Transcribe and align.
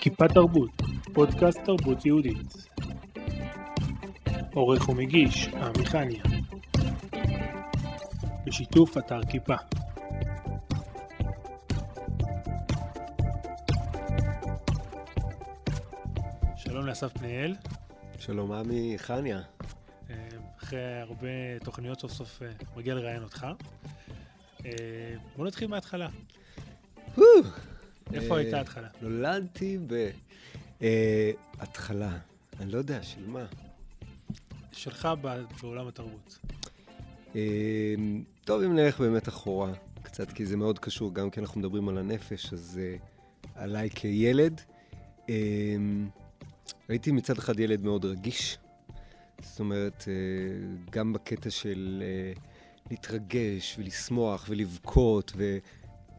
כיפה 0.00 0.28
תרבות, 0.28 0.70
פודקאסט 1.12 1.58
תרבות 1.64 2.06
יהודית. 2.06 2.68
עורך 4.54 4.88
ומגיש, 4.88 5.48
עמי 5.48 5.86
חניה. 5.86 6.22
בשיתוף 8.46 8.98
אתר 8.98 9.20
כיפה. 9.24 9.54
שלום 16.56 16.86
לאסף 16.86 17.12
פניאל. 17.12 17.54
שלום, 18.18 18.52
עמי 18.52 18.94
חניה. 18.98 19.40
אה, 20.10 20.28
אחרי 20.58 21.00
הרבה 21.00 21.58
תוכניות 21.64 22.00
סוף 22.00 22.12
סוף 22.12 22.42
אה, 22.42 22.48
מגיע 22.76 22.94
לראיין 22.94 23.22
אותך. 23.22 23.46
אה, 24.66 24.70
בוא 25.36 25.46
נתחיל 25.46 25.68
מההתחלה. 25.68 26.08
איפה 28.12 28.38
הייתה 28.38 28.58
ההתחלה? 28.58 28.88
נולדתי 29.02 29.78
בהתחלה, 31.58 32.18
אני 32.60 32.72
לא 32.72 32.78
יודע, 32.78 33.02
של 33.02 33.26
מה? 33.26 33.46
שלך 34.72 35.08
בעולם 35.60 35.88
התרבות. 35.88 36.38
טוב, 38.44 38.62
אם 38.62 38.76
נלך 38.76 39.00
באמת 39.00 39.28
אחורה, 39.28 39.72
קצת, 40.02 40.32
כי 40.32 40.46
זה 40.46 40.56
מאוד 40.56 40.78
קשור, 40.78 41.14
גם 41.14 41.30
כי 41.30 41.40
אנחנו 41.40 41.60
מדברים 41.60 41.88
על 41.88 41.98
הנפש, 41.98 42.52
אז 42.52 42.80
עליי 43.54 43.90
כילד. 43.90 44.60
הייתי 46.88 47.12
מצד 47.12 47.38
אחד 47.38 47.60
ילד 47.60 47.84
מאוד 47.84 48.04
רגיש, 48.04 48.58
זאת 49.42 49.60
אומרת, 49.60 50.04
גם 50.90 51.12
בקטע 51.12 51.50
של 51.50 52.02
להתרגש 52.90 53.76
ולשמוח 53.78 54.46
ולבכות, 54.48 55.32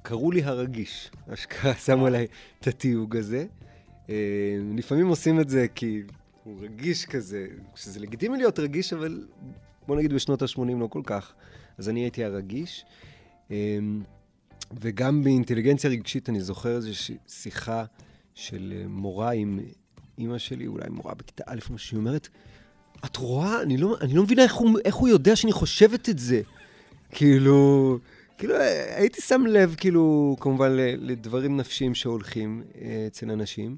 וקראו 0.01 0.31
לי 0.31 0.43
הרגיש, 0.43 1.11
אשכרה 1.33 1.75
שמו 1.75 2.05
עליי 2.05 2.27
את 2.59 2.67
התיוג 2.67 3.17
הזה. 3.17 3.45
לפעמים 4.77 5.07
עושים 5.07 5.39
את 5.39 5.49
זה 5.49 5.65
כי 5.75 6.01
הוא 6.43 6.61
רגיש 6.61 7.05
כזה, 7.05 7.47
שזה 7.75 7.99
לגיטימי 7.99 8.37
להיות 8.37 8.59
רגיש, 8.59 8.93
אבל 8.93 9.27
בוא 9.87 9.95
נגיד 9.95 10.13
בשנות 10.13 10.41
ה-80 10.41 10.79
לא 10.79 10.87
כל 10.87 11.01
כך. 11.03 11.33
אז 11.77 11.89
אני 11.89 11.99
הייתי 11.99 12.23
הרגיש. 12.23 12.85
וגם 14.79 15.23
באינטליגנציה 15.23 15.89
רגשית 15.89 16.29
אני 16.29 16.41
זוכר 16.41 16.75
איזושהי 16.75 17.17
שיחה 17.27 17.85
של 18.35 18.83
מורה 18.87 19.31
עם 19.31 19.59
אימא 20.17 20.37
שלי, 20.37 20.67
אולי 20.67 20.89
מורה 20.89 21.13
בכיתה 21.13 21.43
א', 21.47 21.59
מה 21.69 21.77
שהיא 21.77 21.97
אומרת, 21.97 22.27
את 23.05 23.17
רואה? 23.17 23.61
אני 23.61 23.77
לא, 23.77 23.97
אני 24.01 24.13
לא 24.13 24.23
מבינה 24.23 24.43
איך 24.43 24.53
הוא, 24.53 24.79
איך 24.85 24.95
הוא 24.95 25.09
יודע 25.09 25.35
שאני 25.35 25.51
חושבת 25.51 26.09
את 26.09 26.19
זה. 26.19 26.41
כאילו, 27.09 27.99
כאילו, 28.41 28.55
הייתי 28.95 29.21
שם 29.21 29.45
לב, 29.45 29.75
כאילו, 29.77 30.35
כמובן, 30.39 30.71
לדברים 30.97 31.57
נפשיים 31.57 31.95
שהולכים 31.95 32.63
אה, 32.81 33.03
אצל 33.07 33.31
אנשים. 33.31 33.77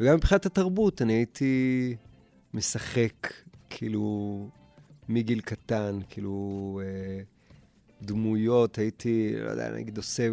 וגם 0.00 0.14
מבחינת 0.16 0.46
התרבות, 0.46 1.02
אני 1.02 1.12
הייתי 1.12 1.94
משחק, 2.54 3.32
כאילו, 3.70 4.48
מגיל 5.08 5.40
קטן, 5.40 5.98
כאילו, 6.08 6.80
אה, 6.84 7.22
דמויות, 8.02 8.78
הייתי, 8.78 9.34
לא 9.44 9.50
יודע, 9.50 9.70
נגיד 9.70 9.96
עושה 9.96 10.28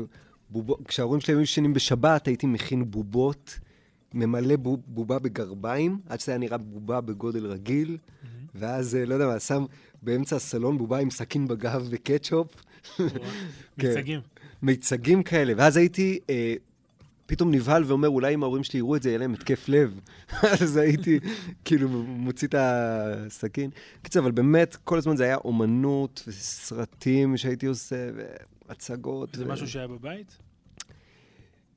בובות, 0.49 0.87
כשההורים 0.87 1.21
שלי 1.21 1.33
היו 1.33 1.41
ישנים 1.41 1.73
בשבת, 1.73 2.27
הייתי 2.27 2.47
מכין 2.47 2.91
בובות. 2.91 3.59
ממלא 4.13 4.55
בוב, 4.55 4.79
בובה 4.87 5.19
בגרביים, 5.19 5.99
עד 6.09 6.19
שזה 6.19 6.31
היה 6.31 6.39
נראה 6.39 6.57
בובה 6.57 7.01
בגודל 7.01 7.45
רגיל, 7.45 7.97
mm-hmm. 7.97 8.27
ואז, 8.55 8.95
לא 8.95 9.13
יודע 9.13 9.27
מה, 9.27 9.39
שם 9.39 9.65
באמצע 10.01 10.35
הסלון 10.35 10.77
בובה 10.77 10.99
עם 10.99 11.09
סכין 11.09 11.47
בגב 11.47 11.87
וקטשופ. 11.89 12.47
מיצגים. 13.77 14.21
מיצגים 14.61 15.23
כאלה. 15.23 15.53
ואז 15.57 15.77
הייתי 15.77 16.19
אה, 16.29 16.53
פתאום 17.25 17.51
נבהל 17.51 17.83
ואומר, 17.87 18.09
אולי 18.09 18.33
אם 18.33 18.43
ההורים 18.43 18.63
שלי 18.63 18.79
יראו 18.79 18.95
את 18.95 19.03
זה, 19.03 19.09
יהיה 19.09 19.19
להם 19.19 19.33
התקף 19.33 19.69
לב. 19.69 19.99
אז 20.61 20.77
הייתי 20.77 21.19
כאילו 21.65 21.89
מוציא 21.89 22.47
את 22.47 22.55
הסכין. 22.57 23.69
קיצור, 24.01 24.21
אבל 24.21 24.31
באמת, 24.31 24.75
כל 24.75 24.97
הזמן 24.97 25.15
זה 25.15 25.23
היה 25.23 25.35
אומנות 25.35 26.23
וסרטים 26.27 27.37
שהייתי 27.37 27.65
עושה, 27.65 28.09
והצגות. 28.67 29.29
זה 29.35 29.45
ו... 29.45 29.47
משהו 29.47 29.67
שהיה 29.67 29.87
בבית? 29.87 30.37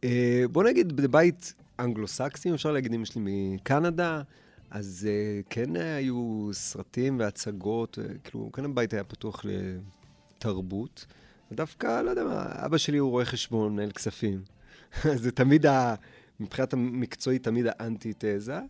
אה, 0.05 0.45
בוא 0.53 0.65
נגיד, 0.65 0.97
בבית 0.97 1.55
אנגלו-סקסים, 1.79 2.55
אפשר 2.55 2.73
להגיד, 2.73 2.95
אמא 2.95 3.05
שלי 3.05 3.23
מקנדה, 3.25 4.23
אז 4.71 5.09
uh, 5.09 5.47
כן 5.51 5.77
היו 5.77 6.49
סרטים 6.53 7.19
והצגות, 7.19 7.99
uh, 7.99 8.19
כאילו, 8.25 8.51
כן 8.53 8.65
הבית 8.65 8.93
היה 8.93 9.05
פתוח 9.05 9.45
לתרבות. 10.43 11.07
ודווקא, 11.51 12.03
לא 12.03 12.11
יודע 12.11 12.25
מה, 12.25 12.67
אבא 12.67 12.79
שלי 12.79 12.99
הוא 12.99 13.11
רואה 13.11 13.25
חשבון, 13.25 13.73
מנהל 13.73 13.91
כספים. 13.93 14.43
זה 15.23 15.33
תמיד, 15.33 15.67
ה, 15.67 15.95
מבחינת 16.41 16.73
המקצועית, 16.73 17.45
תמיד 17.45 17.67
האנטי-תזה. 17.69 18.61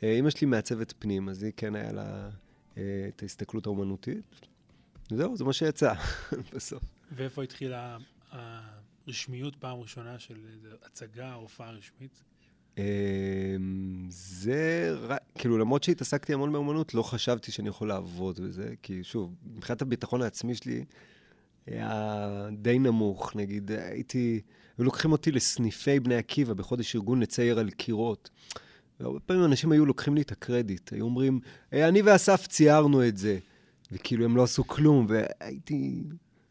Uh, 0.00 0.04
אמא 0.04 0.30
שלי 0.30 0.46
מעצבת 0.46 0.94
פנים, 0.98 1.28
אז 1.28 1.42
היא 1.42 1.52
כן 1.56 1.74
היה 1.74 1.92
לה 1.92 2.28
uh, 2.74 2.78
את 3.08 3.22
ההסתכלות 3.22 3.66
האומנותית. 3.66 4.46
וזהו, 5.12 5.36
זה 5.36 5.44
מה 5.44 5.52
שיצא 5.52 5.94
בסוף. 6.54 6.82
ואיפה 7.12 7.42
התחילה 7.42 7.96
הרשמיות 8.30 9.56
פעם 9.56 9.80
ראשונה 9.80 10.18
של 10.18 10.36
הצגה, 10.82 11.32
הופעה 11.32 11.70
רשמית? 11.70 12.22
זה, 14.08 14.96
כאילו, 15.34 15.58
למרות 15.58 15.84
שהתעסקתי 15.84 16.34
המון 16.34 16.52
באמנות, 16.52 16.94
לא 16.94 17.02
חשבתי 17.02 17.52
שאני 17.52 17.68
יכול 17.68 17.88
לעבוד 17.88 18.40
בזה, 18.40 18.74
כי 18.82 19.04
שוב, 19.04 19.34
מבחינת 19.56 19.82
הביטחון 19.82 20.22
העצמי 20.22 20.54
שלי, 20.54 20.84
היה 21.66 22.48
די 22.52 22.78
נמוך. 22.78 23.36
נגיד, 23.36 23.70
הייתי, 23.70 24.40
היו 24.78 24.84
לוקחים 24.84 25.12
אותי 25.12 25.32
לסניפי 25.32 26.00
בני 26.00 26.14
עקיבא 26.14 26.52
בחודש 26.52 26.96
ארגון 26.96 27.20
לצייר 27.20 27.58
על 27.58 27.70
קירות. 27.70 28.30
והרבה 29.00 29.20
פעמים 29.20 29.44
אנשים 29.44 29.72
היו 29.72 29.86
לוקחים 29.86 30.14
לי 30.14 30.22
את 30.22 30.32
הקרדיט, 30.32 30.92
היו 30.92 31.04
אומרים, 31.04 31.40
אני 31.72 32.02
ואסף 32.02 32.46
ציירנו 32.46 33.08
את 33.08 33.16
זה. 33.16 33.38
וכאילו, 33.92 34.24
הם 34.24 34.36
לא 34.36 34.42
עשו 34.42 34.66
כלום, 34.66 35.06
והייתי 35.08 36.02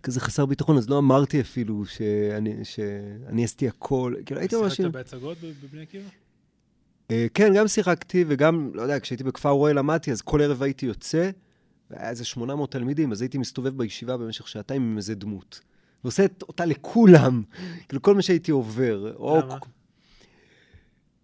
כזה 0.04 0.20
חסר 0.20 0.46
ביטחון, 0.46 0.78
אז 0.78 0.90
לא 0.90 0.98
אמרתי 0.98 1.42
אפילו 1.42 1.86
שאני, 1.86 2.66
שאני 2.66 3.44
עשיתי 3.44 3.68
הכל. 3.68 4.14
כאילו, 4.26 4.40
הייתי 4.40 4.56
ממש... 4.56 4.74
שיחקת 4.74 4.92
בהצגות 4.92 5.38
בבני 5.64 5.82
עקיבא? 5.82 6.10
Uh, 7.10 7.12
כן, 7.34 7.54
גם 7.56 7.68
שיחקתי, 7.68 8.26
וגם, 8.28 8.72
לא 8.74 8.82
יודע, 8.82 9.00
כשהייתי 9.00 9.24
בכפר 9.24 9.50
רואה 9.50 9.74
למדתי, 9.74 10.12
אז 10.12 10.22
כל 10.22 10.42
ערב 10.42 10.64
הייתי 10.64 10.86
יוצא, 10.86 11.30
והיה 11.92 12.10
איזה 12.10 12.26
800 12.26 12.72
תלמידים, 12.72 13.12
אז 13.12 13.22
הייתי 13.22 13.38
מסתובב 13.38 13.78
בישיבה 13.78 14.18
במשך 14.18 14.48
שעתיים 14.48 14.82
עם 14.82 14.98
איזה 14.98 15.16
דמות. 15.16 15.62
ועושה 16.04 16.26
אותה 16.42 16.66
לכולם, 16.66 17.44
כאילו, 17.88 18.02
כל 18.02 18.16
מה 18.16 18.22
שהייתי 18.22 18.52
עובר. 18.52 19.14
למה? 19.20 19.58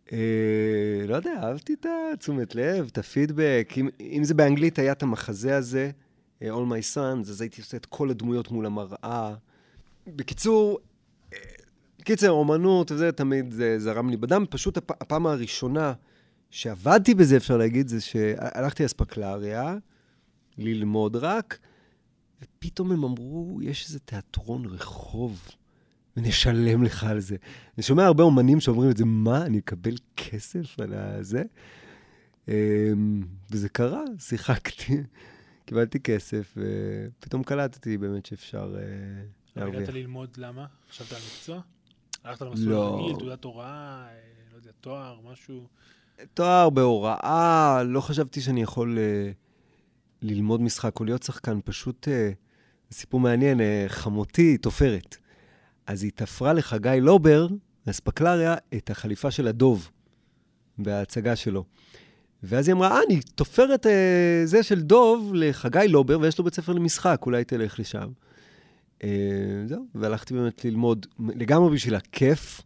Uh, 0.07 0.11
לא 1.07 1.15
יודע, 1.15 1.33
אהבתי 1.43 1.73
את 1.73 1.85
התשומת 2.13 2.55
לב, 2.55 2.87
את 2.91 2.97
הפידבק. 2.97 3.73
אם, 3.77 3.89
אם 3.99 4.23
זה 4.23 4.33
באנגלית, 4.33 4.79
היה 4.79 4.91
את 4.91 5.03
המחזה 5.03 5.57
הזה. 5.57 5.91
All 6.51 6.69
My 6.69 6.95
Sons, 6.95 7.29
אז 7.29 7.41
הייתי 7.41 7.61
עושה 7.61 7.77
את 7.77 7.85
כל 7.85 8.09
הדמויות 8.09 8.51
מול 8.51 8.65
המראה. 8.65 9.35
בקיצור, 10.07 10.79
קיצר, 12.03 12.29
אומנות 12.29 12.91
וזה, 12.91 13.11
תמיד 13.11 13.51
זה 13.51 13.79
זרם 13.79 14.09
לי 14.09 14.17
בדם. 14.17 14.45
פשוט 14.49 14.77
הפ, 14.77 14.91
הפעם 14.91 15.27
הראשונה 15.27 15.93
שעבדתי 16.49 17.13
בזה, 17.13 17.37
אפשר 17.37 17.57
להגיד, 17.57 17.87
זה 17.87 18.01
שהלכתי 18.01 18.85
אספקלריה, 18.85 19.77
ללמוד 20.57 21.15
רק, 21.15 21.59
ופתאום 22.41 22.91
הם 22.91 23.03
אמרו, 23.03 23.59
יש 23.61 23.85
איזה 23.87 23.99
תיאטרון 23.99 24.65
רחוב, 24.65 25.41
ונשלם 26.17 26.83
לך 26.83 27.03
על 27.03 27.19
זה. 27.19 27.35
אני 27.77 27.83
שומע 27.83 28.05
הרבה 28.05 28.23
אומנים 28.23 28.59
שאומרים 28.59 28.91
את 28.91 28.97
זה, 28.97 29.05
מה, 29.05 29.45
אני 29.45 29.59
אקבל 29.59 29.95
כסף 30.17 30.79
על 30.79 30.93
זה? 31.21 31.43
וזה 33.51 33.69
קרה, 33.69 34.03
שיחקתי. 34.19 35.03
קיבלתי 35.65 35.99
כסף, 35.99 36.57
ופתאום 36.57 37.43
קלטתי 37.43 37.97
באמת 37.97 38.25
שאפשר 38.25 38.75
להרוויח. 39.55 39.79
הגעת 39.81 39.93
ללמוד 39.93 40.29
למה? 40.37 40.65
חשבת 40.89 41.11
על 41.11 41.17
מקצוע? 41.17 41.61
הלכת 42.23 42.41
למסלול 42.41 42.69
לא. 42.69 42.99
רגיל, 43.03 43.19
תעודת 43.19 43.43
הוראה, 43.43 44.07
לא 44.51 44.57
יודע, 44.57 44.71
תואר, 44.81 45.19
משהו? 45.31 45.67
תואר 46.33 46.69
בהוראה, 46.69 47.83
לא 47.83 48.01
חשבתי 48.01 48.41
שאני 48.41 48.61
יכול 48.61 48.97
uh, 48.97 49.33
ללמוד 50.21 50.61
משחק 50.61 50.99
או 50.99 51.05
להיות 51.05 51.23
שחקן, 51.23 51.59
פשוט 51.65 52.07
סיפור 52.91 53.19
מעניין, 53.19 53.59
חמותי 53.87 54.57
תופרת. 54.57 55.17
אז 55.87 56.03
היא 56.03 56.11
תפרה 56.15 56.53
לחגי 56.53 56.97
לובר, 57.01 57.47
לאספקלריה, 57.87 58.55
את 58.77 58.89
החליפה 58.89 59.31
של 59.31 59.47
הדוב 59.47 59.91
בהצגה 60.77 61.35
שלו. 61.35 61.65
ואז 62.43 62.67
היא 62.67 62.73
אמרה, 62.73 62.91
אה, 62.91 62.99
אני 63.07 63.19
תופרת 63.35 63.85
אה, 63.87 64.41
זה 64.45 64.63
של 64.63 64.81
דוב 64.81 65.31
לחגי 65.33 65.87
לובר, 65.87 66.19
ויש 66.19 66.37
לו 66.37 66.43
בית 66.43 66.53
ספר 66.53 66.73
למשחק, 66.73 67.21
אולי 67.25 67.43
תלך 67.43 67.79
לשם. 67.79 68.07
אה, 69.03 69.09
זהו, 69.65 69.85
והלכתי 69.95 70.33
באמת 70.33 70.65
ללמוד 70.65 71.05
לגמרי 71.19 71.75
בשביל 71.75 71.95
הכיף, 71.95 72.61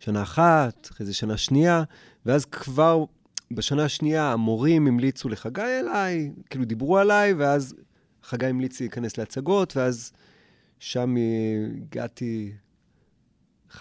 שנה 0.00 0.22
אחת, 0.22 0.88
אחרי 0.92 1.06
זה 1.06 1.14
שנה 1.14 1.36
שנייה, 1.36 1.82
ואז 2.26 2.44
כבר 2.44 3.04
בשנה 3.50 3.84
השנייה 3.84 4.32
המורים 4.32 4.86
המליצו 4.86 5.28
לחגי 5.28 5.62
אליי, 5.62 6.30
כאילו 6.50 6.64
דיברו 6.64 6.98
עליי, 6.98 7.32
ואז 7.32 7.74
חגי 8.22 8.46
המליץ 8.46 8.80
להיכנס 8.80 9.18
להצגות, 9.18 9.76
ואז 9.76 10.12
שם 10.78 11.14
הגעתי 11.76 12.52
11-12 13.72 13.80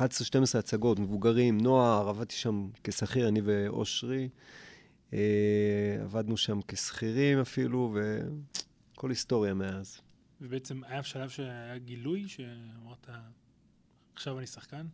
הצגות, 0.60 1.00
מבוגרים, 1.00 1.62
נוער, 1.62 2.10
עבדתי 2.10 2.36
שם 2.36 2.68
כשכיר, 2.83 3.27
אני 3.27 3.42
ואושרי. 3.44 4.30
אה, 5.13 5.97
עבדנו 6.01 6.37
שם 6.37 6.59
כשכירים 6.67 7.39
אפילו, 7.39 7.97
וכל 8.93 9.09
היסטוריה 9.09 9.53
מאז. 9.53 10.01
ובעצם 10.41 10.83
היה 10.83 11.03
שלב 11.03 11.29
שהיה 11.29 11.77
גילוי, 11.77 12.27
שאמרת, 12.27 13.09
עכשיו 14.13 14.39
אני 14.39 14.47
שחקן? 14.47 14.85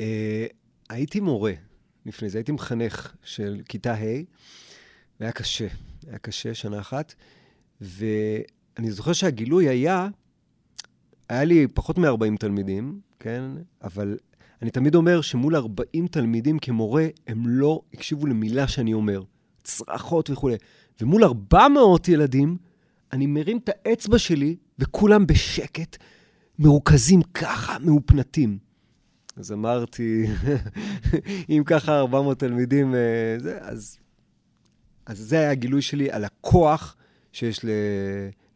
אה, 0.00 0.46
הייתי 0.88 1.20
מורה 1.20 1.52
לפני 2.06 2.30
זה, 2.30 2.38
הייתי 2.38 2.52
מחנך 2.52 3.14
של 3.22 3.60
כיתה 3.68 3.94
ה', 3.94 4.22
והיה 5.20 5.32
קשה, 5.32 5.66
היה 6.06 6.18
קשה 6.18 6.54
שנה 6.54 6.80
אחת, 6.80 7.14
ואני 7.80 8.90
זוכר 8.90 9.12
שהגילוי 9.12 9.68
היה, 9.68 10.08
היה 11.28 11.44
לי 11.44 11.66
פחות 11.74 11.98
מ-40 11.98 12.36
תלמידים, 12.38 13.00
כן? 13.18 13.44
אבל 13.82 14.18
אני 14.62 14.70
תמיד 14.70 14.94
אומר 14.94 15.20
שמול 15.20 15.56
40 15.56 16.06
תלמידים 16.06 16.58
כמורה, 16.58 17.06
הם 17.26 17.46
לא 17.46 17.80
הקשיבו 17.94 18.26
למילה 18.26 18.68
שאני 18.68 18.92
אומר. 18.92 19.22
צרחות 19.62 20.30
וכולי. 20.30 20.56
ומול 21.00 21.24
400 21.24 22.08
ילדים, 22.08 22.56
אני 23.12 23.26
מרים 23.26 23.58
את 23.58 23.68
האצבע 23.68 24.18
שלי, 24.18 24.56
וכולם 24.78 25.26
בשקט, 25.26 25.96
מרוכזים 26.58 27.22
ככה, 27.22 27.78
מאופנתים. 27.78 28.58
אז 29.36 29.52
אמרתי, 29.52 30.26
אם 31.50 31.62
ככה 31.66 31.98
400 31.98 32.38
תלמידים, 32.38 32.94
אה, 32.94 33.36
זה, 33.38 33.58
אז, 33.60 33.98
אז 35.06 35.18
זה 35.18 35.38
היה 35.38 35.50
הגילוי 35.50 35.82
שלי 35.82 36.10
על 36.10 36.24
הכוח 36.24 36.96
שיש 37.32 37.60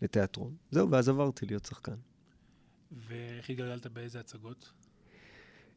לתיאטרון. 0.02 0.54
זהו, 0.70 0.90
ואז 0.90 1.08
עברתי 1.08 1.46
להיות 1.46 1.64
שחקן. 1.64 1.94
ואיך 3.08 3.50
התגלגלת 3.50 3.86
באיזה 3.86 4.20
הצגות? 4.20 4.72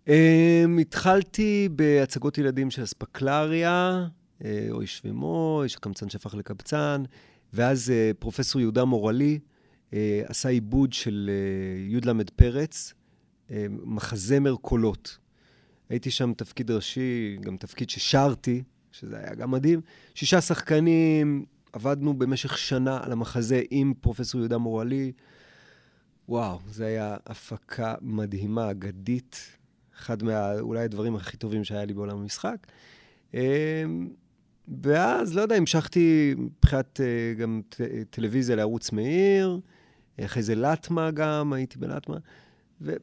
Um, 0.07 0.81
התחלתי 0.81 1.69
בהצגות 1.71 2.37
ילדים 2.37 2.71
של 2.71 2.83
אספקלריה, 2.83 4.05
אה, 4.43 4.67
או 4.71 4.81
איש 4.81 5.01
ומו, 5.05 5.61
איש 5.63 5.75
הקמצן 5.75 6.09
שהפך 6.09 6.35
לקבצן, 6.35 7.03
ואז 7.53 7.89
uh, 7.89 8.17
פרופסור 8.19 8.61
יהודה 8.61 8.85
מורלי 8.85 9.39
uh, 9.91 9.93
עשה 10.25 10.49
עיבוד 10.49 10.93
של 10.93 11.29
י"ל 11.89 12.23
פרץ, 12.35 12.93
uh, 13.47 13.51
מחזמר 13.69 14.55
קולות. 14.55 15.17
הייתי 15.89 16.11
שם 16.11 16.33
תפקיד 16.33 16.71
ראשי, 16.71 17.37
גם 17.41 17.57
תפקיד 17.57 17.89
ששרתי, 17.89 18.63
שזה 18.91 19.17
היה 19.17 19.35
גם 19.35 19.51
מדהים. 19.51 19.81
שישה 20.15 20.41
שחקנים, 20.41 21.45
עבדנו 21.73 22.13
במשך 22.13 22.57
שנה 22.57 22.99
על 23.03 23.11
המחזה 23.11 23.61
עם 23.71 23.93
פרופסור 24.01 24.41
יהודה 24.41 24.57
מורלי. 24.57 25.11
וואו, 26.29 26.59
זה 26.69 26.85
היה 26.85 27.17
הפקה 27.25 27.95
מדהימה, 28.01 28.71
אגדית, 28.71 29.57
אחד 29.97 30.23
מה... 30.23 30.59
אולי 30.59 30.83
הדברים 30.83 31.15
הכי 31.15 31.37
טובים 31.37 31.63
שהיה 31.63 31.85
לי 31.85 31.93
בעולם 31.93 32.17
המשחק. 32.17 32.57
אמ, 33.33 33.39
ואז, 34.81 35.35
לא 35.35 35.41
יודע, 35.41 35.55
המשכתי 35.55 36.35
מבחינת 36.37 37.01
אה, 37.01 37.33
גם 37.37 37.61
טלוויזיה 38.09 38.55
לערוץ 38.55 38.91
מאיר, 38.91 39.59
אחרי 40.21 40.43
זה 40.43 40.55
לטמה 40.55 41.11
גם, 41.11 41.53
הייתי 41.53 41.79
בלטמה, 41.79 42.17
ולא 42.81 42.95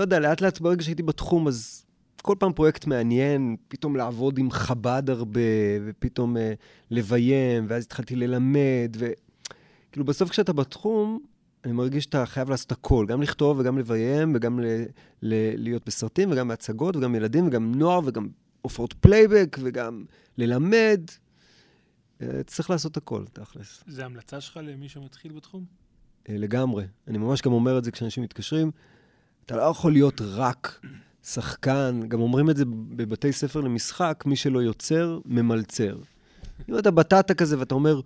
יודע, 0.00 0.20
לאט 0.20 0.40
לאט 0.40 0.60
ברגע 0.60 0.82
שהייתי 0.82 1.02
בתחום, 1.02 1.48
אז 1.48 1.84
כל 2.22 2.36
פעם 2.38 2.52
פרויקט 2.52 2.86
מעניין, 2.86 3.56
פתאום 3.68 3.96
לעבוד 3.96 4.38
עם 4.38 4.50
חב"ד 4.50 5.10
הרבה, 5.10 5.40
ופתאום 5.86 6.36
אה, 6.36 6.40
לביים, 6.90 7.66
ואז 7.68 7.84
התחלתי 7.84 8.16
ללמד, 8.16 8.96
וכאילו 8.96 10.04
בסוף 10.04 10.30
כשאתה 10.30 10.52
בתחום, 10.52 11.20
אני 11.64 11.72
מרגיש 11.72 12.04
שאתה 12.04 12.26
חייב 12.26 12.50
לעשות 12.50 12.72
הכל, 12.72 13.06
גם 13.08 13.22
לכתוב 13.22 13.58
וגם 13.58 13.78
לביים 13.78 14.32
וגם 14.34 14.60
ל, 14.60 14.64
ל, 15.22 15.34
להיות 15.62 15.86
בסרטים 15.86 16.30
וגם 16.30 16.48
בהצגות 16.48 16.96
וגם 16.96 17.14
ילדים 17.14 17.46
וגם 17.46 17.74
נוער 17.74 18.00
וגם 18.04 18.28
הופעות 18.62 18.92
פלייבק 18.92 19.56
וגם 19.60 20.04
ללמד. 20.38 21.00
אה, 22.22 22.42
צריך 22.46 22.70
לעשות 22.70 22.96
הכל, 22.96 23.24
תכלס. 23.32 23.84
זה 23.86 24.04
המלצה 24.04 24.40
שלך 24.40 24.60
למי 24.62 24.88
שמתחיל 24.88 25.32
בתחום? 25.32 25.64
אה, 26.28 26.36
לגמרי. 26.38 26.84
אני 27.08 27.18
ממש 27.18 27.42
גם 27.42 27.52
אומר 27.52 27.78
את 27.78 27.84
זה 27.84 27.90
כשאנשים 27.90 28.22
מתקשרים. 28.22 28.70
אתה 29.46 29.56
לא 29.56 29.62
יכול 29.62 29.92
להיות 29.92 30.20
רק 30.20 30.80
שחקן, 31.24 32.00
גם 32.08 32.20
אומרים 32.20 32.50
את 32.50 32.56
זה 32.56 32.64
בבתי 32.66 33.32
ספר 33.32 33.60
למשחק, 33.60 34.22
מי 34.26 34.36
שלא 34.36 34.58
יוצר, 34.58 35.20
ממלצר. 35.24 35.98
אם 36.68 36.78
אתה 36.78 36.90
בטטה 36.90 37.34
כזה 37.34 37.58
ואתה 37.58 37.74
אומר, 37.74 38.00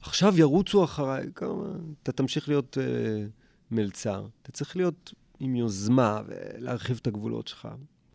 עכשיו 0.00 0.38
ירוצו 0.38 0.84
אחריי, 0.84 1.26
כמה, 1.34 1.64
אתה 2.02 2.12
תמשיך 2.12 2.48
להיות 2.48 2.76
uh, 2.76 3.30
מלצר. 3.70 4.26
אתה 4.42 4.52
צריך 4.52 4.76
להיות 4.76 5.14
עם 5.40 5.56
יוזמה 5.56 6.22
ולהרחיב 6.26 6.98
את 7.02 7.06
הגבולות 7.06 7.48
שלך, 7.48 7.68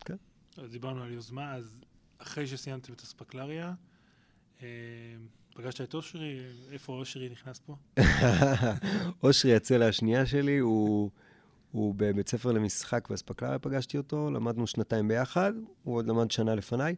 כן? 0.04 0.16
אז 0.56 0.70
דיברנו 0.70 1.02
על 1.02 1.12
יוזמה, 1.12 1.54
אז 1.54 1.76
אחרי 2.18 2.46
שסיימתם 2.46 2.92
את 2.92 3.02
אספקלריה, 3.02 3.74
אה, 4.62 4.68
פגשת 5.54 5.80
את 5.80 5.94
אושרי, 5.94 6.40
איפה 6.72 6.92
אושרי 6.92 7.28
נכנס 7.28 7.60
פה? 7.66 7.76
אושרי 9.22 9.54
הצלע 9.54 9.88
השנייה 9.88 10.26
שלי, 10.26 10.58
הוא, 10.58 11.10
הוא 11.72 11.94
בבית 11.96 12.28
ספר 12.28 12.52
למשחק 12.52 13.08
באספקלריה, 13.10 13.58
פגשתי 13.58 13.98
אותו, 13.98 14.30
למדנו 14.30 14.66
שנתיים 14.66 15.08
ביחד, 15.08 15.52
הוא 15.82 15.96
עוד 15.96 16.06
למד 16.06 16.30
שנה 16.30 16.54
לפניי. 16.54 16.94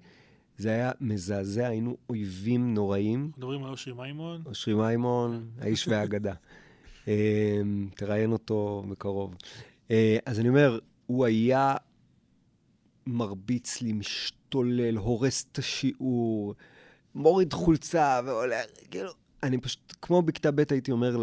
זה 0.59 0.71
היה 0.71 0.93
מזעזע, 1.01 1.67
היינו 1.67 1.97
אויבים 2.11 2.75
נוראים. 2.75 3.31
מדברים 3.37 3.65
על 3.65 3.71
אושרי 3.71 3.95
מימון. 3.95 4.43
אושרי 4.47 4.75
מימון, 4.75 5.49
האיש 5.61 5.89
והאגדה. 5.89 6.35
אמ, 7.09 7.89
תראיין 7.95 8.33
אותו 8.33 8.85
בקרוב. 8.89 9.35
אה, 9.91 10.19
אז 10.27 10.41
אני 10.41 10.49
אומר, 10.49 10.79
הוא 11.07 11.25
היה 11.25 11.75
מרביץ 13.07 13.83
לי, 13.83 13.93
משתולל, 13.93 14.97
הורס 14.97 15.47
את 15.53 15.59
השיעור, 15.59 16.55
מוריד 17.15 17.53
חולצה 17.53 18.21
ועולה, 18.25 18.61
כאילו, 18.91 19.11
אני 19.43 19.59
פשוט, 19.59 19.95
כמו 20.03 20.23
בכיתה 20.23 20.51
ב' 20.51 20.63
הייתי 20.71 20.91
אומר 20.91 21.17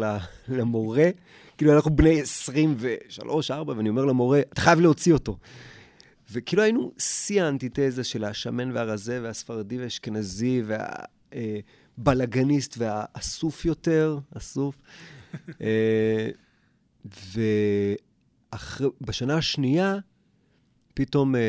למורה, 0.48 1.10
כאילו 1.58 1.72
אנחנו 1.74 1.96
בני 1.96 2.20
23, 2.20 3.50
4, 3.50 3.74
ואני 3.76 3.88
אומר 3.88 4.04
למורה, 4.04 4.40
אתה 4.40 4.60
חייב 4.60 4.80
להוציא 4.80 5.12
אותו. 5.12 5.36
וכאילו 6.32 6.62
היינו 6.62 6.92
שיא 6.98 7.42
האנטיתזה 7.42 8.04
של 8.04 8.24
השמן 8.24 8.70
והרזה 8.72 9.20
והספרדי 9.22 9.78
והאשכנזי 9.78 10.62
והבלאגניסט 11.36 12.74
והאסוף 12.78 13.64
יותר, 13.64 14.18
אסוף. 14.36 14.78
אה, 15.60 16.28
ובשנה 19.00 19.36
השנייה, 19.36 19.96
פתאום 20.94 21.36
אה, 21.36 21.40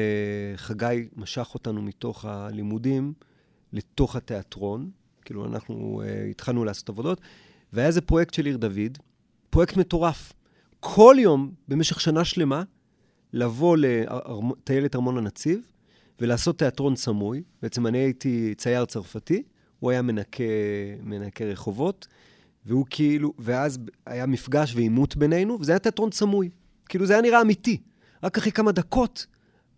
חגי 0.56 1.08
משך 1.16 1.52
אותנו 1.54 1.82
מתוך 1.82 2.26
הלימודים 2.26 3.14
לתוך 3.74 4.16
התיאטרון. 4.16 4.90
כאילו, 5.26 5.46
אנחנו 5.46 6.02
התחלנו 6.32 6.66
לעשות 6.66 6.90
עבודות, 6.90 7.22
והיה 7.74 7.88
איזה 7.88 8.02
פרויקט 8.02 8.34
של 8.34 8.46
עיר 8.46 8.58
דוד, 8.58 8.98
פרויקט 9.50 9.78
מטורף. 9.78 10.34
כל 10.80 11.16
יום, 11.20 11.52
במשך 11.68 12.02
שנה 12.02 12.26
שלמה, 12.26 12.64
לבוא 13.36 13.78
לטיילת 13.78 14.96
ארמון 14.96 15.18
הנציב 15.18 15.60
ולעשות 16.20 16.60
תיאטרון 16.60 16.96
סמוי. 16.96 17.44
בעצם 17.62 17.88
אני 17.88 17.98
הייתי 17.98 18.54
צייר 18.58 18.86
צרפתי, 18.86 19.44
הוא 19.80 19.92
היה 19.92 20.02
מנקה, 20.02 20.44
מנקה 21.04 21.46
רחובות, 21.46 22.08
והוא 22.66 22.86
כאילו, 22.90 23.34
ואז 23.40 23.80
היה 24.06 24.26
מפגש 24.26 24.76
ועימות 24.76 25.16
בינינו, 25.16 25.58
וזה 25.62 25.72
היה 25.72 25.80
תיאטרון 25.80 26.12
סמוי. 26.12 26.50
כאילו, 26.90 27.06
זה 27.06 27.14
היה 27.14 27.22
נראה 27.22 27.42
אמיתי. 27.42 27.82
רק 28.24 28.38
אחרי 28.38 28.52
כמה 28.52 28.72
דקות, 28.72 29.26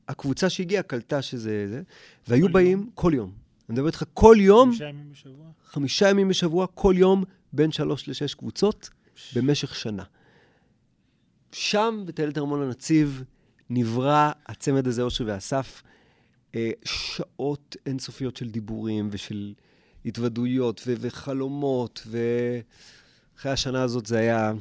הקבוצה 0.08 0.50
שהגיעה 0.50 0.84
קלטה 0.84 1.22
שזה 1.22 1.68
זה, 1.70 1.82
והיו 2.28 2.50
באים 2.50 2.78
יום. 2.80 2.90
כל 2.94 3.12
יום. 3.16 3.32
אני 3.70 3.74
מדבר 3.74 3.88
איתך 3.88 4.04
כל 4.14 4.36
יום... 4.40 4.70
חמישה 4.70 4.90
ימים 4.90 5.10
בשבוע? 5.12 5.46
חמישה 5.66 6.10
ימים 6.10 6.28
בשבוע, 6.28 6.68
כל 6.68 6.94
יום, 6.98 7.24
בין 7.54 7.72
שלוש 7.72 8.10
לשש 8.10 8.34
קבוצות, 8.34 8.90
במשך 9.36 9.76
שנה. 9.76 10.04
שם, 11.52 12.04
בטיילת 12.06 12.38
ארמון 12.38 12.62
הנציב, 12.62 13.24
נברא 13.70 14.32
הצמד 14.46 14.88
הזה, 14.88 15.02
אושרי 15.02 15.34
ואסף, 15.34 15.84
אה, 16.56 16.72
שעות 16.86 17.76
אינסופיות 17.86 18.38
של 18.38 18.50
דיבורים 18.50 19.10
ושל 19.12 19.54
התוודויות 20.06 20.82
ו- 20.88 20.94
וחלומות, 21.00 22.08
ואחרי 22.08 23.52
השנה 23.52 23.84
הזאת 23.84 24.06
זה 24.06 24.18
היה 24.18 24.54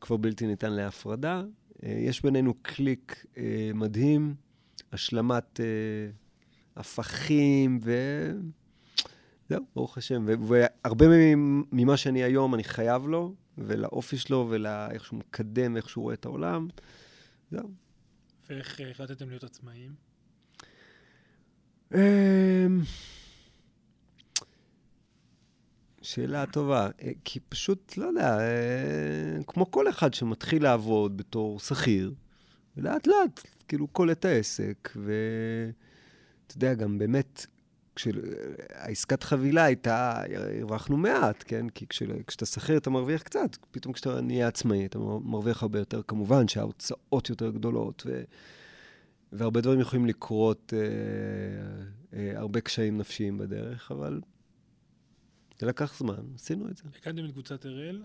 כבר 0.00 0.16
בלתי 0.16 0.46
ניתן 0.46 0.72
להפרדה. 0.72 1.42
אה, 1.82 2.02
יש 2.06 2.22
בינינו 2.22 2.54
קליק 2.62 3.24
אה, 3.36 3.70
מדהים, 3.74 4.34
השלמת 4.92 5.60
הפכים, 6.76 7.80
ו... 7.82 7.92
זהו, 9.48 9.64
ברוך 9.74 9.98
השם. 9.98 10.26
והרבה 10.46 11.06
ממה 11.72 11.96
שאני 11.96 12.22
היום, 12.22 12.54
אני 12.54 12.64
חייב 12.64 13.06
לו, 13.06 13.34
ולאופי 13.58 14.16
שלו, 14.16 14.46
ולאיך 14.50 15.04
שהוא 15.04 15.18
מקדם, 15.18 15.76
איך 15.76 15.88
שהוא 15.88 16.02
רואה 16.02 16.14
את 16.14 16.24
העולם. 16.26 16.68
זהו. 17.50 17.70
ואיך 18.50 18.80
החלטתם 18.90 19.28
להיות 19.28 19.44
עצמאיים? 19.44 19.94
אמ, 21.94 22.80
שאלה 26.02 26.46
טובה. 26.46 26.88
אה, 27.02 27.10
כי 27.24 27.40
פשוט, 27.40 27.96
לא 27.96 28.06
יודע, 28.06 28.38
אה, 28.38 29.44
כמו 29.46 29.70
כל 29.70 29.88
אחד 29.88 30.14
שמתחיל 30.14 30.62
לעבוד 30.62 31.16
בתור 31.16 31.60
שכיר, 31.60 32.14
ולאט 32.76 33.06
לאט, 33.06 33.40
כאילו, 33.68 33.88
קולט 33.88 34.24
העסק, 34.24 34.90
ואתה 34.96 36.56
יודע, 36.56 36.74
גם 36.74 36.98
באמת, 36.98 37.46
כשהעסקת 37.96 39.22
חבילה 39.22 39.64
הייתה, 39.64 40.22
הרווחנו 40.34 40.96
מעט, 40.96 41.44
כן? 41.46 41.68
כי 41.68 41.86
כש, 41.86 42.02
כשאתה 42.26 42.46
שכיר 42.46 42.76
אתה 42.76 42.90
מרוויח 42.90 43.22
קצת, 43.22 43.56
פתאום 43.70 43.92
כשאתה 43.94 44.20
נהיה 44.20 44.48
עצמאי 44.48 44.86
אתה 44.86 44.98
מרוויח 44.98 45.62
הרבה 45.62 45.78
יותר. 45.78 46.02
כמובן 46.02 46.48
שההוצאות 46.48 47.30
יותר 47.30 47.50
גדולות, 47.50 48.02
ו, 48.06 48.22
והרבה 49.32 49.60
דברים 49.60 49.80
יכולים 49.80 50.06
לקרות, 50.06 50.72
אה, 50.76 50.80
אה, 52.18 52.38
הרבה 52.38 52.60
קשיים 52.60 52.98
נפשיים 52.98 53.38
בדרך, 53.38 53.90
אבל 53.90 54.20
זה 55.60 55.66
לקח 55.66 55.98
זמן, 55.98 56.22
עשינו 56.34 56.68
את 56.68 56.76
זה. 56.76 56.82
הקמתם 56.98 57.24
את 57.24 57.30
קבוצת 57.30 57.66
אראל, 57.66 58.02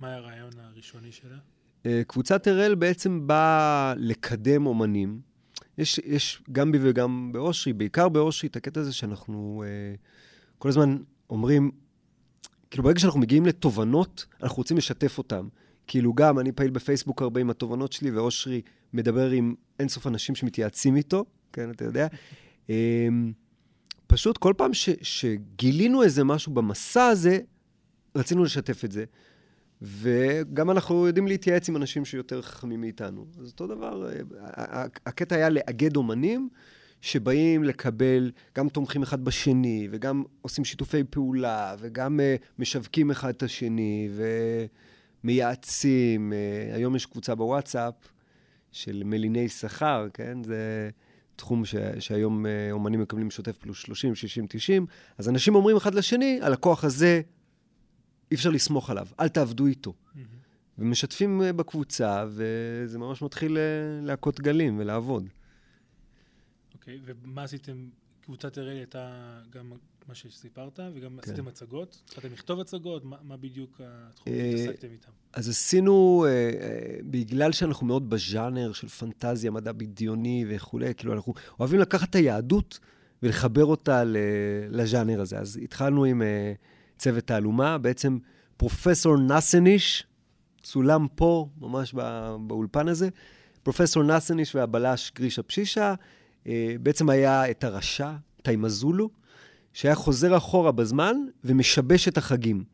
מה 0.00 0.08
היה 0.08 0.16
הרעיון 0.16 0.50
הראשוני 0.58 1.12
שלה? 1.12 1.38
אה, 1.86 2.02
קבוצת 2.06 2.48
אראל 2.48 2.74
בעצם 2.74 3.26
באה 3.26 3.94
לקדם 3.96 4.66
אומנים. 4.66 5.33
יש, 5.78 5.98
יש 5.98 6.42
גם 6.52 6.72
בי 6.72 6.78
וגם 6.82 7.32
באושרי, 7.32 7.72
בעיקר 7.72 8.08
באושרי, 8.08 8.48
את 8.48 8.56
הקטע 8.56 8.80
הזה 8.80 8.92
שאנחנו 8.92 9.64
אה, 9.66 9.94
כל 10.58 10.68
הזמן 10.68 10.96
אומרים, 11.30 11.70
כאילו 12.70 12.84
ברגע 12.84 13.00
שאנחנו 13.00 13.20
מגיעים 13.20 13.46
לתובנות, 13.46 14.26
אנחנו 14.42 14.56
רוצים 14.56 14.76
לשתף 14.76 15.18
אותן. 15.18 15.48
כאילו 15.86 16.14
גם, 16.14 16.38
אני 16.38 16.52
פעיל 16.52 16.70
בפייסבוק 16.70 17.22
הרבה 17.22 17.40
עם 17.40 17.50
התובנות 17.50 17.92
שלי, 17.92 18.10
ואושרי 18.10 18.60
מדבר 18.92 19.30
עם 19.30 19.54
אינסוף 19.80 20.06
אנשים 20.06 20.34
שמתייעצים 20.34 20.96
איתו, 20.96 21.24
כן, 21.52 21.70
אתה 21.70 21.84
יודע. 21.84 22.06
אה, 22.70 23.08
פשוט 24.06 24.38
כל 24.38 24.54
פעם 24.56 24.74
ש, 24.74 24.88
שגילינו 25.02 26.02
איזה 26.02 26.24
משהו 26.24 26.52
במסע 26.52 27.06
הזה, 27.06 27.38
רצינו 28.16 28.44
לשתף 28.44 28.84
את 28.84 28.92
זה. 28.92 29.04
וגם 29.84 30.70
אנחנו 30.70 31.06
יודעים 31.06 31.26
להתייעץ 31.26 31.68
עם 31.68 31.76
אנשים 31.76 32.04
שיותר 32.04 32.42
חכמים 32.42 32.80
מאיתנו. 32.80 33.26
אז 33.40 33.50
אותו 33.50 33.66
דבר, 33.66 34.06
אה, 34.42 34.86
הקטע 35.06 35.36
היה 35.36 35.48
לאגד 35.48 35.96
אומנים 35.96 36.48
שבאים 37.00 37.64
לקבל, 37.64 38.30
גם 38.56 38.68
תומכים 38.68 39.02
אחד 39.02 39.24
בשני, 39.24 39.88
וגם 39.90 40.22
עושים 40.42 40.64
שיתופי 40.64 41.04
פעולה, 41.10 41.74
וגם 41.78 42.20
uh, 42.20 42.44
משווקים 42.58 43.10
אחד 43.10 43.28
את 43.28 43.42
השני, 43.42 44.08
ומייעצים. 45.24 46.32
Uh, 46.32 46.74
היום 46.74 46.96
יש 46.96 47.06
קבוצה 47.06 47.34
בוואטסאפ 47.34 47.94
של 48.72 49.02
מליני 49.04 49.48
שכר, 49.48 50.06
כן? 50.14 50.44
זה 50.44 50.90
תחום 51.36 51.64
ש, 51.64 51.74
שהיום 51.98 52.46
אומנים 52.72 53.00
מקבלים 53.00 53.30
שוטף 53.30 53.56
פלוס 53.56 53.78
30, 53.78 54.14
60, 54.14 54.46
90. 54.48 54.86
אז 55.18 55.28
אנשים 55.28 55.54
אומרים 55.54 55.76
אחד 55.76 55.94
לשני, 55.94 56.38
הלקוח 56.42 56.84
הזה 56.84 57.20
אי 58.34 58.36
אפשר 58.36 58.50
לסמוך 58.50 58.90
עליו, 58.90 59.06
אל 59.20 59.28
תעבדו 59.28 59.66
איתו. 59.66 59.92
Mm-hmm. 59.92 60.18
ומשתפים 60.78 61.42
אה, 61.42 61.52
בקבוצה, 61.52 62.24
וזה 62.28 62.98
ממש 62.98 63.22
מתחיל 63.22 63.58
אה, 63.58 63.62
להכות 64.02 64.40
גלים 64.40 64.78
ולעבוד. 64.78 65.28
אוקיי, 66.74 66.94
okay, 66.94 67.12
ומה 67.24 67.42
עשיתם? 67.42 67.88
קבוצת 68.24 68.58
הראל 68.58 68.76
הייתה 68.76 69.38
גם 69.50 69.72
מה 70.08 70.14
שסיפרת, 70.14 70.80
וגם 70.94 71.10
כן. 71.10 71.30
עשיתם 71.30 71.48
הצגות? 71.48 72.02
התחלתם 72.04 72.32
לכתוב 72.32 72.60
הצגות? 72.60 73.04
מה, 73.04 73.16
מה 73.22 73.36
בדיוק 73.36 73.80
התחומים 73.84 74.40
אה, 74.40 74.52
שהתעסקתם 74.58 74.92
איתם? 74.92 75.10
אז 75.32 75.48
עשינו, 75.48 76.26
בגלל 77.10 77.52
שאנחנו 77.52 77.86
מאוד 77.86 78.10
בז'אנר 78.10 78.72
של 78.72 78.88
פנטזיה, 78.88 79.50
מדע 79.50 79.72
בדיוני 79.72 80.44
וכולי, 80.48 80.94
כאילו 80.94 81.12
אנחנו 81.12 81.34
אוהבים 81.60 81.80
לקחת 81.80 82.10
את 82.10 82.14
היהדות 82.14 82.78
ולחבר 83.22 83.64
אותה 83.64 84.02
לז'אנר 84.70 85.20
הזה. 85.20 85.38
אז 85.38 85.60
התחלנו 85.62 86.04
עם... 86.04 86.22
צוות 87.04 87.26
תעלומה. 87.26 87.78
בעצם 87.78 88.18
פרופסור 88.56 89.16
נסניש, 89.16 90.06
צולם 90.62 91.06
פה, 91.14 91.48
ממש 91.60 91.94
באולפן 92.46 92.88
הזה. 92.88 93.08
פרופסור 93.62 94.02
נסניש 94.02 94.54
והבלש 94.54 95.12
גרישה 95.16 95.42
פשישה, 95.42 95.94
אה, 96.46 96.74
בעצם 96.80 97.10
היה 97.10 97.50
את 97.50 97.64
הרשע, 97.64 98.12
תיימזולו, 98.42 99.10
שהיה 99.72 99.94
חוזר 99.94 100.36
אחורה 100.36 100.72
בזמן 100.72 101.16
ומשבש 101.44 102.08
את 102.08 102.18
החגים. 102.18 102.64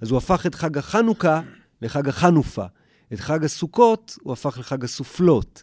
אז 0.00 0.10
הוא 0.10 0.18
הפך 0.18 0.46
את 0.46 0.54
חג 0.54 0.78
החנוכה 0.78 1.40
לחג 1.82 2.08
החנופה. 2.08 2.64
את 3.12 3.20
חג 3.20 3.44
הסוכות 3.44 4.18
הוא 4.22 4.32
הפך 4.32 4.58
לחג 4.58 4.84
הסופלות. 4.84 5.62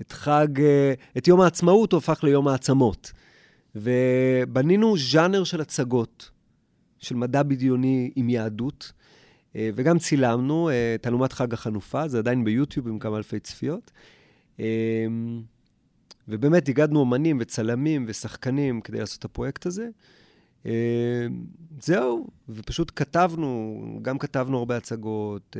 את 0.00 0.12
חג, 0.12 0.60
אה, 0.60 0.92
את 1.18 1.28
יום 1.28 1.40
העצמאות 1.40 1.92
הוא 1.92 1.98
הפך 1.98 2.24
ליום 2.24 2.48
העצמות. 2.48 3.12
ובנינו 3.74 4.98
ז'אנר 4.98 5.44
של 5.44 5.60
הצגות. 5.60 6.37
של 6.98 7.16
מדע 7.16 7.42
בדיוני 7.42 8.10
עם 8.16 8.28
יהדות, 8.28 8.92
אה, 9.56 9.70
וגם 9.74 9.98
צילמנו 9.98 10.70
אה, 10.70 10.96
תעלומת 11.00 11.32
חג 11.32 11.54
החנופה, 11.54 12.08
זה 12.08 12.18
עדיין 12.18 12.44
ביוטיוב 12.44 12.88
עם 12.88 12.98
כמה 12.98 13.16
אלפי 13.16 13.40
צפיות. 13.40 13.90
אה, 14.60 15.06
ובאמת 16.28 16.68
הגדנו 16.68 17.00
אומנים 17.00 17.36
וצלמים 17.40 18.04
ושחקנים 18.08 18.80
כדי 18.80 18.98
לעשות 18.98 19.18
את 19.18 19.24
הפרויקט 19.24 19.66
הזה. 19.66 19.88
זהו, 21.80 22.26
ופשוט 22.48 22.92
כתבנו, 22.96 23.98
גם 24.02 24.18
כתבנו 24.18 24.58
הרבה 24.58 24.76
הצגות, 24.76 25.56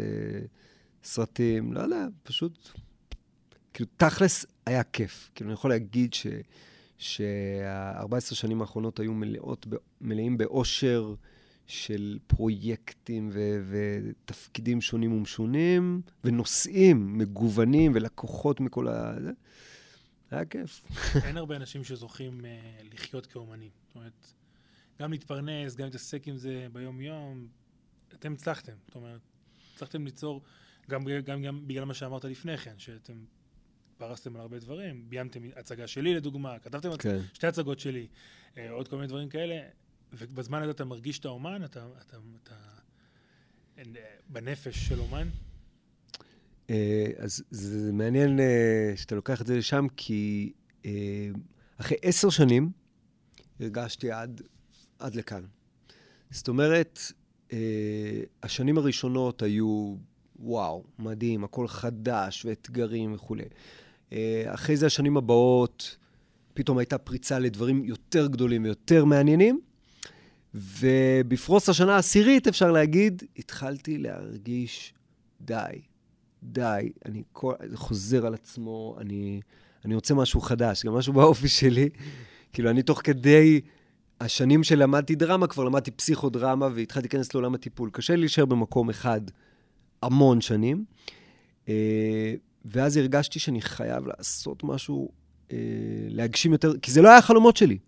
סרטים, 1.04 1.72
לא 1.72 1.80
יודע, 1.80 2.06
פשוט, 2.22 2.68
כאילו, 3.74 3.90
תכלס 3.96 4.46
היה 4.66 4.82
כיף. 4.82 5.30
כאילו, 5.34 5.48
אני 5.50 5.54
יכול 5.54 5.70
להגיד 5.70 6.14
ש... 6.14 6.26
שה-14 6.98 8.34
שנים 8.34 8.60
האחרונות 8.60 9.00
היו 9.00 9.14
מלאות, 9.14 9.66
מלאים 10.00 10.38
באושר 10.38 11.14
של 11.66 12.18
פרויקטים 12.26 13.30
ו- 13.32 13.62
ותפקידים 13.70 14.80
שונים 14.80 15.12
ומשונים, 15.12 16.02
ונושאים 16.24 17.18
מגוונים 17.18 17.92
ולקוחות 17.94 18.60
מכל 18.60 18.88
ה... 18.88 19.14
זה. 19.22 19.30
היה 20.30 20.44
כיף. 20.44 20.82
אין 21.24 21.36
הרבה 21.36 21.56
אנשים 21.56 21.84
שזוכים 21.84 22.40
uh, 22.40 22.94
לחיות 22.94 23.26
כאומנים. 23.26 23.70
זאת 23.86 23.94
אומרת, 23.94 24.32
גם 25.00 25.10
להתפרנס, 25.10 25.76
גם 25.76 25.84
להתעסק 25.84 26.28
עם 26.28 26.36
זה 26.36 26.66
ביום-יום, 26.72 27.48
אתם 28.14 28.32
הצלחתם. 28.32 28.72
זאת 28.86 28.94
אומרת, 28.94 29.20
הצלחתם 29.74 30.04
ליצור, 30.04 30.42
גם, 30.90 31.04
גם, 31.24 31.42
גם 31.42 31.68
בגלל 31.68 31.84
מה 31.84 31.94
שאמרת 31.94 32.24
לפני 32.24 32.58
כן, 32.58 32.74
שאתם 32.78 33.24
פרסתם 33.98 34.36
על 34.36 34.40
הרבה 34.40 34.58
דברים, 34.58 35.04
ביימתם 35.08 35.40
הצגה 35.56 35.86
שלי 35.86 36.14
לדוגמה, 36.14 36.58
כתבתם 36.58 36.96
כן. 36.96 37.18
שתי 37.32 37.46
הצגות 37.46 37.80
שלי, 37.80 38.06
אה, 38.56 38.70
עוד 38.70 38.88
כל 38.88 38.96
מיני 38.96 39.08
דברים 39.08 39.28
כאלה, 39.28 39.60
ובזמן 40.12 40.62
הזה 40.62 40.70
אתה 40.70 40.84
מרגיש 40.84 41.18
את 41.18 41.24
האומן, 41.24 41.64
אתה, 41.64 41.86
אתה, 42.06 42.16
אתה 42.42 42.54
אה, 43.78 43.82
בנפש 44.28 44.88
של 44.88 44.98
אומן? 44.98 45.28
אה, 46.70 47.06
אז 47.16 47.44
זה 47.50 47.92
מעניין 47.92 48.40
שאתה 48.96 49.14
לוקח 49.14 49.40
את 49.40 49.46
זה 49.46 49.56
לשם, 49.56 49.86
כי 49.96 50.52
אחרי 51.76 51.96
עשר 52.02 52.30
שנים 52.30 52.70
הרגשתי 53.60 54.10
עד, 54.10 54.42
עד 54.98 55.14
לכאן. 55.14 55.44
זאת 56.30 56.48
אומרת, 56.48 56.98
השנים 58.42 58.78
הראשונות 58.78 59.42
היו, 59.42 59.96
וואו, 60.36 60.84
מדהים, 60.98 61.44
הכל 61.44 61.68
חדש 61.68 62.44
ואתגרים 62.44 63.14
וכולי. 63.14 63.44
אה, 64.12 64.42
אחרי 64.46 64.76
זה, 64.76 64.86
השנים 64.86 65.16
הבאות, 65.16 65.96
פתאום 66.54 66.78
הייתה 66.78 66.98
פריצה 66.98 67.38
לדברים 67.38 67.84
יותר 67.84 68.26
גדולים 68.26 68.64
ויותר 68.64 69.04
מעניינים. 69.04 69.60
ובפרוס 70.54 71.68
השנה 71.68 71.94
העשירית, 71.94 72.48
אפשר 72.48 72.72
להגיד, 72.72 73.22
התחלתי 73.38 73.98
להרגיש, 73.98 74.94
די, 75.40 75.54
די, 76.42 76.92
אני 77.06 77.22
כל, 77.32 77.54
זה 77.66 77.76
חוזר 77.76 78.26
על 78.26 78.34
עצמו, 78.34 78.96
אני, 79.00 79.40
אני 79.84 79.94
רוצה 79.94 80.14
משהו 80.14 80.40
חדש, 80.40 80.86
גם 80.86 80.94
משהו 80.94 81.12
באופי 81.12 81.48
שלי. 81.48 81.88
כאילו, 82.52 82.70
אני 82.70 82.82
תוך 82.82 83.00
כדי 83.04 83.60
השנים 84.20 84.64
שלמדתי 84.64 85.14
דרמה, 85.14 85.46
כבר 85.46 85.64
למדתי 85.64 85.90
פסיכודרמה 85.90 86.68
והתחלתי 86.74 87.06
להיכנס 87.06 87.34
לעולם 87.34 87.54
הטיפול. 87.54 87.90
קשה 87.92 88.12
לי 88.14 88.20
להישאר 88.20 88.44
במקום 88.44 88.90
אחד 88.90 89.20
המון 90.02 90.40
שנים. 90.40 90.84
ואז 92.72 92.96
הרגשתי 92.96 93.38
שאני 93.38 93.62
חייב 93.62 94.06
לעשות 94.06 94.64
משהו, 94.64 95.10
אה, 95.52 95.56
להגשים 96.08 96.52
יותר, 96.52 96.72
כי 96.82 96.90
זה 96.90 97.02
לא 97.02 97.08
היה 97.08 97.18
החלומות 97.18 97.56
שלי. 97.56 97.78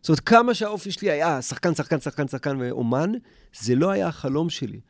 זאת 0.00 0.08
אומרת, 0.08 0.20
כמה 0.20 0.54
שהאופי 0.54 0.90
שלי 0.90 1.10
היה 1.10 1.42
שחקן, 1.42 1.74
שחקן, 1.74 2.00
שחקן, 2.00 2.28
שחקן 2.28 2.56
ואומן, 2.60 3.12
זה 3.60 3.74
לא 3.74 3.90
היה 3.90 4.08
החלום 4.08 4.50
שלי. 4.50 4.80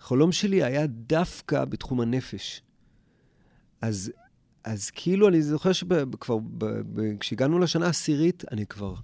החלום 0.00 0.32
שלי 0.32 0.62
היה 0.64 0.86
דווקא 0.86 1.64
בתחום 1.64 2.00
הנפש. 2.00 2.62
אז, 3.80 4.12
אז 4.64 4.90
כאילו, 4.90 5.28
אני 5.28 5.42
זוכר 5.42 5.72
שכבר, 5.72 6.04
כשהגענו 7.20 7.58
לשנה 7.58 7.86
העשירית, 7.86 8.44
אני 8.52 8.66
כבר 8.66 8.94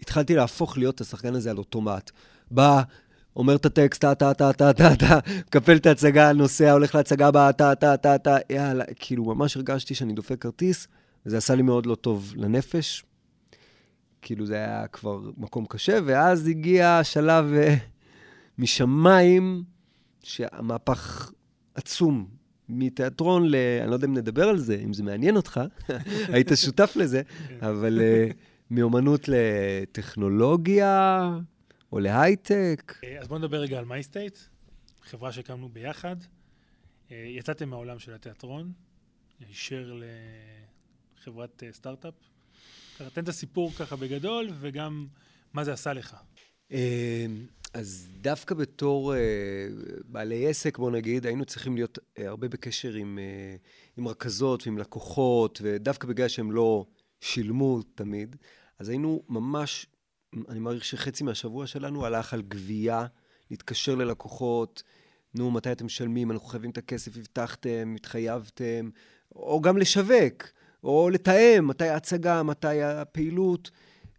התחלתי 0.00 0.34
להפוך 0.34 0.78
להיות 0.78 1.00
השחקן 1.00 1.34
הזה 1.34 1.50
על 1.50 1.58
אוטומט. 1.58 2.10
בא, 2.50 2.82
אומר 3.36 3.56
את 3.56 3.66
הטקסט, 3.66 4.00
טה, 4.00 4.14
טה, 4.14 4.34
טה, 4.34 4.52
טה, 4.52 4.72
טה, 4.72 4.96
טה, 4.96 5.18
מקפל 5.46 5.76
את 5.76 5.86
ההצגה, 5.86 6.32
נוסע, 6.32 6.72
הולך 6.72 6.94
להצגה 6.94 7.28
הבאה, 7.28 7.52
טה, 7.52 7.74
טה, 7.74 7.96
טה, 7.96 8.18
טה, 8.18 8.36
יאללה. 8.50 8.84
כאילו, 8.96 9.24
ממש 9.24 9.56
הרגשתי 9.56 9.94
שאני 9.94 10.12
דופק 10.12 10.42
כרטיס, 10.42 10.88
וזה 11.26 11.36
עשה 11.36 11.54
לי 11.54 11.62
מאוד 11.62 11.86
לא 11.86 11.94
טוב 11.94 12.32
לנפש. 12.36 13.04
כאילו, 14.22 14.46
זה 14.46 14.54
היה 14.54 14.86
כבר 14.86 15.20
מקום 15.36 15.66
קשה, 15.66 15.98
ואז 16.04 16.48
הגיע 16.48 16.90
השלב 16.90 17.52
uh, 17.54 17.72
משמיים, 18.58 19.62
שהמהפך 20.22 21.32
עצום 21.74 22.26
מתיאטרון 22.68 23.48
ל... 23.48 23.54
אני 23.82 23.90
לא 23.90 23.94
יודע 23.94 24.06
אם 24.06 24.14
נדבר 24.14 24.48
על 24.48 24.58
זה, 24.58 24.80
אם 24.84 24.92
זה 24.92 25.02
מעניין 25.02 25.36
אותך, 25.36 25.60
היית 26.32 26.50
שותף 26.54 26.92
לזה. 26.96 27.22
אבל 27.62 28.00
uh, 28.00 28.34
מאומנות 28.70 29.28
לטכנולוגיה 29.28 31.30
או 31.94 32.00
להייטק. 32.00 32.94
אה, 33.04 33.20
אז 33.20 33.28
בואו 33.28 33.38
נדבר 33.38 33.60
רגע 33.60 33.78
על 33.78 33.84
מייסטייט, 33.84 34.38
חברה 35.02 35.32
שהקמנו 35.32 35.68
ביחד. 35.68 36.16
אה, 37.10 37.16
יצאתם 37.16 37.68
מהעולם 37.68 37.98
של 37.98 38.14
התיאטרון, 38.14 38.72
הישר 39.40 40.00
לחברת 41.18 41.62
אה, 41.62 41.72
סטארט-אפ. 41.72 42.14
תן 43.12 43.22
את 43.22 43.28
הסיפור 43.28 43.72
ככה 43.78 43.96
בגדול, 43.96 44.48
וגם 44.60 45.06
מה 45.52 45.64
זה 45.64 45.72
עשה 45.72 45.92
לך. 45.92 46.16
אז 47.74 48.08
דווקא 48.20 48.54
בתור 48.54 49.14
בעלי 50.04 50.48
עסק, 50.48 50.78
בוא 50.78 50.90
נגיד, 50.90 51.26
היינו 51.26 51.44
צריכים 51.44 51.74
להיות 51.74 51.98
הרבה 52.18 52.48
בקשר 52.48 52.94
עם, 52.94 53.18
עם 53.96 54.08
רכזות 54.08 54.66
ועם 54.66 54.78
לקוחות, 54.78 55.60
ודווקא 55.62 56.08
בגלל 56.08 56.28
שהם 56.28 56.52
לא 56.52 56.86
שילמו 57.20 57.82
תמיד, 57.82 58.36
אז 58.78 58.88
היינו 58.88 59.22
ממש, 59.28 59.86
אני 60.48 60.58
מעריך 60.58 60.84
שחצי 60.84 61.24
מהשבוע 61.24 61.66
שלנו 61.66 62.06
הלך 62.06 62.34
על 62.34 62.42
גבייה, 62.42 63.06
להתקשר 63.50 63.94
ללקוחות, 63.94 64.82
נו, 65.34 65.50
מתי 65.50 65.72
אתם 65.72 65.86
משלמים, 65.86 66.30
אנחנו 66.30 66.48
חייבים 66.48 66.70
את 66.70 66.78
הכסף, 66.78 67.16
הבטחתם, 67.16 67.94
התחייבתם, 67.96 68.90
או 69.36 69.60
גם 69.60 69.78
לשווק, 69.78 70.42
או 70.84 71.10
לתאם, 71.12 71.68
מתי 71.68 71.88
ההצגה, 71.88 72.42
מתי 72.42 72.82
הפעילות, 72.82 73.70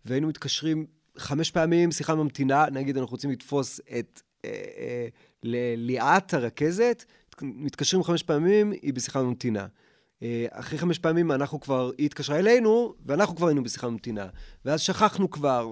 והיינו 0.05 0.27
מתקשרים 0.27 0.85
חמש 1.17 1.51
פעמים, 1.51 1.91
שיחה 1.91 2.15
ממתינה, 2.15 2.65
נגיד 2.71 2.97
אנחנו 2.97 3.11
רוצים 3.11 3.31
לתפוס 3.31 3.79
את 3.99 4.21
אה, 4.45 4.49
אה, 4.77 5.07
ליאת 5.77 6.33
הרכזת, 6.33 7.05
מתקשרים 7.41 8.03
חמש 8.03 8.23
פעמים, 8.23 8.71
היא 8.71 8.93
בשיחה 8.93 9.23
ממתינה. 9.23 9.67
אה, 10.23 10.45
אחרי 10.51 10.77
חמש 10.79 10.99
פעמים 10.99 11.31
אנחנו 11.31 11.59
כבר, 11.59 11.91
היא 11.97 12.05
התקשרה 12.05 12.39
אלינו, 12.39 12.93
ואנחנו 13.05 13.35
כבר 13.35 13.47
היינו 13.47 13.63
בשיחה 13.63 13.89
ממתינה. 13.89 14.27
ואז 14.65 14.81
שכחנו 14.81 15.29
כבר. 15.29 15.71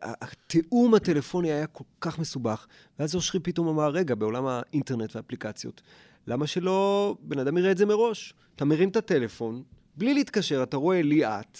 התיאום 0.00 0.94
הטלפוני 0.94 1.52
היה 1.52 1.66
כל 1.66 1.84
כך 2.00 2.18
מסובך, 2.18 2.66
ואז 2.98 3.14
אושרי 3.14 3.40
פתאום 3.40 3.68
אמר, 3.68 3.88
רגע, 3.88 4.14
בעולם 4.14 4.46
האינטרנט 4.46 5.16
והאפליקציות, 5.16 5.82
למה 6.26 6.46
שלא 6.46 7.16
בן 7.20 7.38
אדם 7.38 7.58
יראה 7.58 7.70
את 7.70 7.78
זה 7.78 7.86
מראש? 7.86 8.34
אתה 8.56 8.64
מרים 8.64 8.88
את 8.88 8.96
הטלפון, 8.96 9.62
בלי 9.96 10.14
להתקשר, 10.14 10.62
אתה 10.62 10.76
רואה 10.76 11.02
ליאת, 11.02 11.58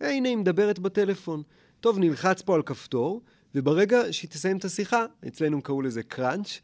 הנה, 0.00 0.28
היא 0.28 0.36
מדברת 0.36 0.78
בטלפון. 0.78 1.42
טוב, 1.80 1.98
נלחץ 1.98 2.42
פה 2.42 2.54
על 2.54 2.62
כפתור, 2.62 3.22
וברגע 3.54 4.00
שהיא 4.10 4.30
תסיים 4.30 4.56
את 4.56 4.64
השיחה, 4.64 5.06
אצלנו 5.28 5.62
קראו 5.62 5.82
לזה 5.82 6.02
קראנץ', 6.02 6.60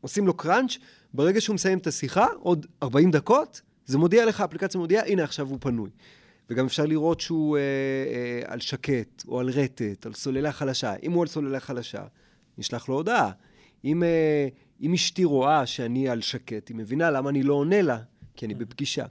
עושים 0.00 0.26
לו 0.26 0.34
קראנץ', 0.34 0.78
ברגע 1.14 1.40
שהוא 1.40 1.54
מסיים 1.54 1.78
את 1.78 1.86
השיחה, 1.86 2.26
עוד 2.40 2.66
40 2.82 3.10
דקות, 3.10 3.60
זה 3.86 3.98
מודיע 3.98 4.26
לך, 4.26 4.40
האפליקציה 4.40 4.80
מודיעה, 4.80 5.06
הנה 5.06 5.24
עכשיו 5.24 5.48
הוא 5.48 5.58
פנוי. 5.60 5.90
וגם 6.50 6.66
אפשר 6.66 6.86
לראות 6.86 7.20
שהוא 7.20 7.56
אה, 7.56 7.62
אה, 7.62 8.52
על 8.52 8.60
שקט, 8.60 9.24
או 9.28 9.40
על 9.40 9.50
רטט, 9.50 10.06
על 10.06 10.12
סוללה 10.12 10.52
חלשה. 10.52 10.94
אם 11.02 11.12
הוא 11.12 11.22
על 11.22 11.28
סוללה 11.28 11.60
חלשה, 11.60 12.04
נשלח 12.58 12.88
לו 12.88 12.94
הודעה. 12.94 13.30
אם, 13.84 14.02
אה, 14.02 14.48
אם 14.80 14.94
אשתי 14.94 15.24
רואה 15.24 15.66
שאני 15.66 16.08
על 16.08 16.20
שקט, 16.20 16.68
היא 16.68 16.76
מבינה 16.76 17.10
למה 17.10 17.30
אני 17.30 17.42
לא 17.42 17.54
עונה 17.54 17.82
לה, 17.82 17.98
כי 18.36 18.46
אני 18.46 18.54
בפגישה. 18.54 19.06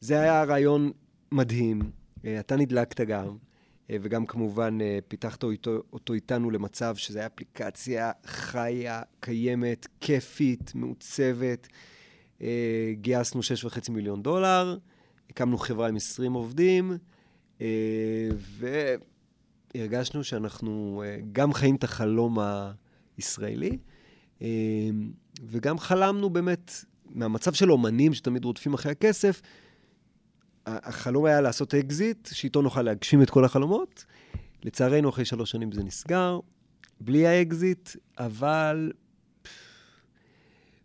זה 0.00 0.20
היה 0.20 0.44
רעיון 0.44 0.92
מדהים. 1.32 1.90
אה, 2.24 2.40
אתה 2.40 2.56
נדלקת 2.56 3.00
גם. 3.00 3.36
אה, 3.90 3.96
וגם 4.02 4.26
כמובן 4.26 4.78
אה, 4.80 4.98
פיתחת 5.08 5.42
אותו, 5.42 5.82
אותו 5.92 6.12
איתנו 6.12 6.50
למצב 6.50 6.96
שזו 6.96 7.18
הייתה 7.18 7.34
אפליקציה 7.34 8.12
חיה, 8.26 9.02
קיימת, 9.20 9.86
כיפית, 10.00 10.72
מעוצבת. 10.74 11.68
אה, 12.42 12.92
גייסנו 13.00 13.40
6.5 13.42 13.90
מיליון 13.90 14.22
דולר, 14.22 14.78
הקמנו 15.30 15.58
חברה 15.58 15.88
עם 15.88 15.96
20 15.96 16.32
עובדים, 16.32 16.92
והרגשנו 19.74 20.24
שאנחנו 20.24 21.02
גם 21.32 21.52
חיים 21.52 21.76
את 21.76 21.84
החלום 21.84 22.38
הישראלי, 23.16 23.78
וגם 25.42 25.78
חלמנו 25.78 26.30
באמת, 26.30 26.72
מהמצב 27.06 27.52
של 27.52 27.72
אומנים 27.72 28.14
שתמיד 28.14 28.44
רודפים 28.44 28.74
אחרי 28.74 28.92
הכסף, 28.92 29.42
החלום 30.66 31.24
היה 31.24 31.40
לעשות 31.40 31.74
אקזיט, 31.74 32.28
שאיתו 32.32 32.62
נוכל 32.62 32.82
להגשים 32.82 33.22
את 33.22 33.30
כל 33.30 33.44
החלומות. 33.44 34.04
לצערנו, 34.62 35.08
אחרי 35.08 35.24
שלוש 35.24 35.50
שנים 35.50 35.72
זה 35.72 35.82
נסגר, 35.84 36.40
בלי 37.00 37.26
האקזיט, 37.26 37.90
אבל 38.18 38.92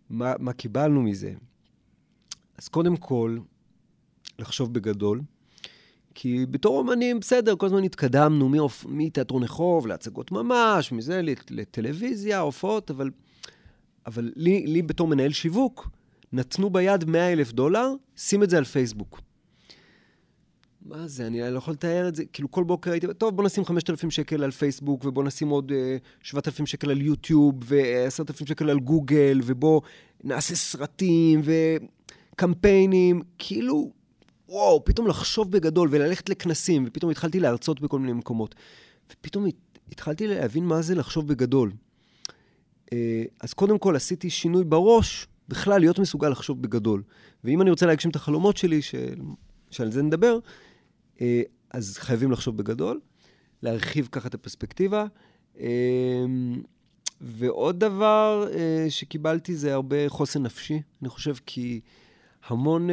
מה, 0.10 0.34
מה 0.40 0.54
קיבלנו 0.54 1.02
מזה? 1.02 1.34
אז 2.58 2.68
קודם 2.68 2.98
כל, 2.98 3.38
לחשוב 4.40 4.74
בגדול, 4.74 5.22
כי 6.16 6.46
בתור 6.52 6.78
אומנים, 6.78 7.20
בסדר, 7.20 7.56
כל 7.56 7.66
הזמן 7.66 7.84
התקדמנו 7.84 8.70
מתיאטרון 8.86 9.44
רחוב 9.44 9.88
להצגות 9.88 10.32
ממש, 10.32 10.92
מזה 10.92 11.22
לטלוויזיה, 11.50 12.40
הופעות, 12.40 12.92
אבל, 12.92 13.10
אבל 14.06 14.32
לי, 14.36 14.68
לי 14.68 14.82
בתור 14.82 15.08
מנהל 15.08 15.32
שיווק, 15.32 15.90
נתנו 16.34 16.70
ביד 16.70 17.06
100 17.06 17.34
אלף 17.34 17.52
דולר, 17.52 17.94
שים 18.18 18.44
את 18.44 18.50
זה 18.50 18.58
על 18.58 18.64
פייסבוק. 18.64 19.22
מה 20.86 21.08
זה, 21.08 21.28
אני 21.28 21.40
לא 21.52 21.58
יכול 21.58 21.74
לתאר 21.74 22.08
את 22.08 22.16
זה. 22.16 22.26
כאילו, 22.34 22.52
כל 22.52 22.64
בוקר 22.64 22.92
הייתי, 22.92 23.08
טוב, 23.18 23.36
בוא 23.36 23.44
נשים 23.44 23.66
5,000 23.66 24.12
שקל 24.12 24.44
על 24.44 24.52
פייסבוק, 24.52 25.06
ובוא 25.06 25.24
נשים 25.24 25.50
עוד 25.50 25.72
uh, 25.72 25.74
7,000 26.24 26.66
שקל 26.66 26.92
על 26.92 27.02
יוטיוב, 27.02 27.56
ו-10,000 27.64 28.48
שקל 28.48 28.70
על 28.70 28.80
גוגל, 28.80 29.40
ובוא 29.44 29.82
נעשה 30.24 30.56
סרטים 30.56 31.42
וקמפיינים. 31.44 33.22
כאילו, 33.38 33.92
וואו, 34.50 34.86
פתאום 34.86 35.08
לחשוב 35.08 35.52
בגדול 35.52 35.90
וללכת 35.92 36.30
לכנסים, 36.30 36.84
ופתאום 36.88 37.12
התחלתי 37.12 37.40
להרצות 37.40 37.82
בכל 37.82 38.00
מיני 38.00 38.14
מקומות. 38.14 38.56
ופתאום 39.12 39.46
התחלתי 39.92 40.28
להבין 40.28 40.66
מה 40.66 40.82
זה 40.82 40.96
לחשוב 40.96 41.28
בגדול. 41.28 41.72
Uh, 42.86 42.92
אז 43.42 43.54
קודם 43.54 43.80
כל 43.80 43.96
עשיתי 43.96 44.30
שינוי 44.30 44.64
בראש, 44.64 45.28
בכלל 45.50 45.80
להיות 45.80 46.00
מסוגל 46.00 46.30
לחשוב 46.30 46.62
בגדול. 46.62 47.04
ואם 47.44 47.62
אני 47.62 47.70
רוצה 47.70 47.86
להגשים 47.86 48.12
את 48.12 48.16
החלומות 48.16 48.58
שלי, 48.58 48.82
של... 48.82 49.16
שעל 49.72 49.92
זה 49.92 50.02
נדבר, 50.02 50.40
אה, 51.22 51.42
אז 51.72 51.98
חייבים 51.98 52.32
לחשוב 52.32 52.58
בגדול, 52.58 53.00
להרחיב 53.64 54.08
ככה 54.12 54.28
את 54.28 54.34
הפרספקטיבה. 54.34 55.06
אה, 55.60 56.26
ועוד 57.22 57.80
דבר 57.80 58.48
אה, 58.54 58.86
שקיבלתי 58.90 59.56
זה 59.56 59.74
הרבה 59.74 60.10
חוסן 60.10 60.44
נפשי, 60.44 60.82
אני 61.02 61.10
חושב, 61.10 61.36
כי 61.46 61.82
המון 62.48 62.90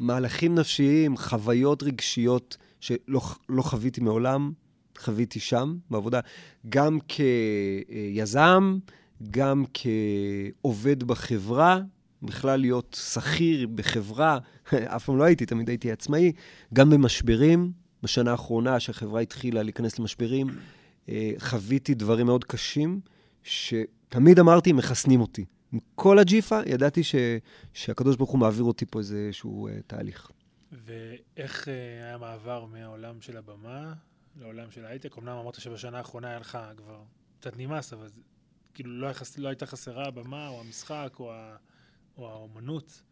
מהלכים 0.00 0.54
נפשיים, 0.54 1.16
חוויות 1.16 1.82
רגשיות 1.82 2.56
שלא 2.80 3.20
לא 3.48 3.62
חוויתי 3.62 4.00
מעולם, 4.00 4.52
חוויתי 4.98 5.40
שם, 5.40 5.76
בעבודה, 5.90 6.20
גם 6.68 6.98
כיזם, 7.08 8.78
גם 9.30 9.64
כעובד 9.74 11.04
בחברה, 11.04 11.80
בכלל 12.22 12.60
להיות 12.60 12.96
שכיר 13.12 13.66
בחברה, 13.74 14.38
אף 14.96 15.04
פעם 15.04 15.18
לא 15.18 15.24
הייתי, 15.24 15.46
תמיד 15.46 15.68
הייתי 15.68 15.92
עצמאי, 15.92 16.32
גם 16.74 16.90
במשברים. 16.90 17.72
בשנה 18.02 18.30
האחרונה, 18.30 18.80
שהחברה 18.80 19.20
התחילה 19.20 19.62
להיכנס 19.62 19.98
למשברים, 19.98 20.46
אה, 21.08 21.32
חוויתי 21.38 21.94
דברים 21.94 22.26
מאוד 22.26 22.44
קשים, 22.44 23.00
שתמיד 23.42 24.38
אמרתי, 24.38 24.72
מחסנים 24.72 25.20
אותי. 25.20 25.44
כל 25.94 26.18
הג'יפה, 26.18 26.60
ידעתי 26.66 27.04
ש... 27.04 27.14
שהקדוש 27.74 28.16
ברוך 28.16 28.30
הוא 28.30 28.40
מעביר 28.40 28.64
אותי 28.64 28.86
פה 28.86 28.98
איזשהו 28.98 29.68
uh, 29.68 29.72
תהליך. 29.86 30.30
ואיך 30.72 31.64
uh, 31.64 31.70
היה 32.04 32.18
מעבר 32.18 32.64
מהעולם 32.64 33.20
של 33.20 33.36
הבמה 33.36 33.92
לעולם 34.40 34.70
של 34.70 34.84
ההייטק? 34.84 35.18
אמנם 35.18 35.36
אמרת 35.36 35.54
שבשנה 35.54 35.98
האחרונה 35.98 36.28
היה 36.28 36.38
לך 36.38 36.58
כבר 36.76 37.02
קצת 37.40 37.56
נמאס, 37.56 37.92
אבל 37.92 38.08
כאילו 38.74 39.00
לא, 39.00 39.06
היה, 39.06 39.14
לא 39.38 39.48
הייתה 39.48 39.66
חסרה 39.66 40.06
הבמה 40.06 40.48
או 40.48 40.60
המשחק 40.60 41.12
או 41.20 41.32
ה... 41.32 41.56
או 42.18 42.28
האומנות? 42.28 43.02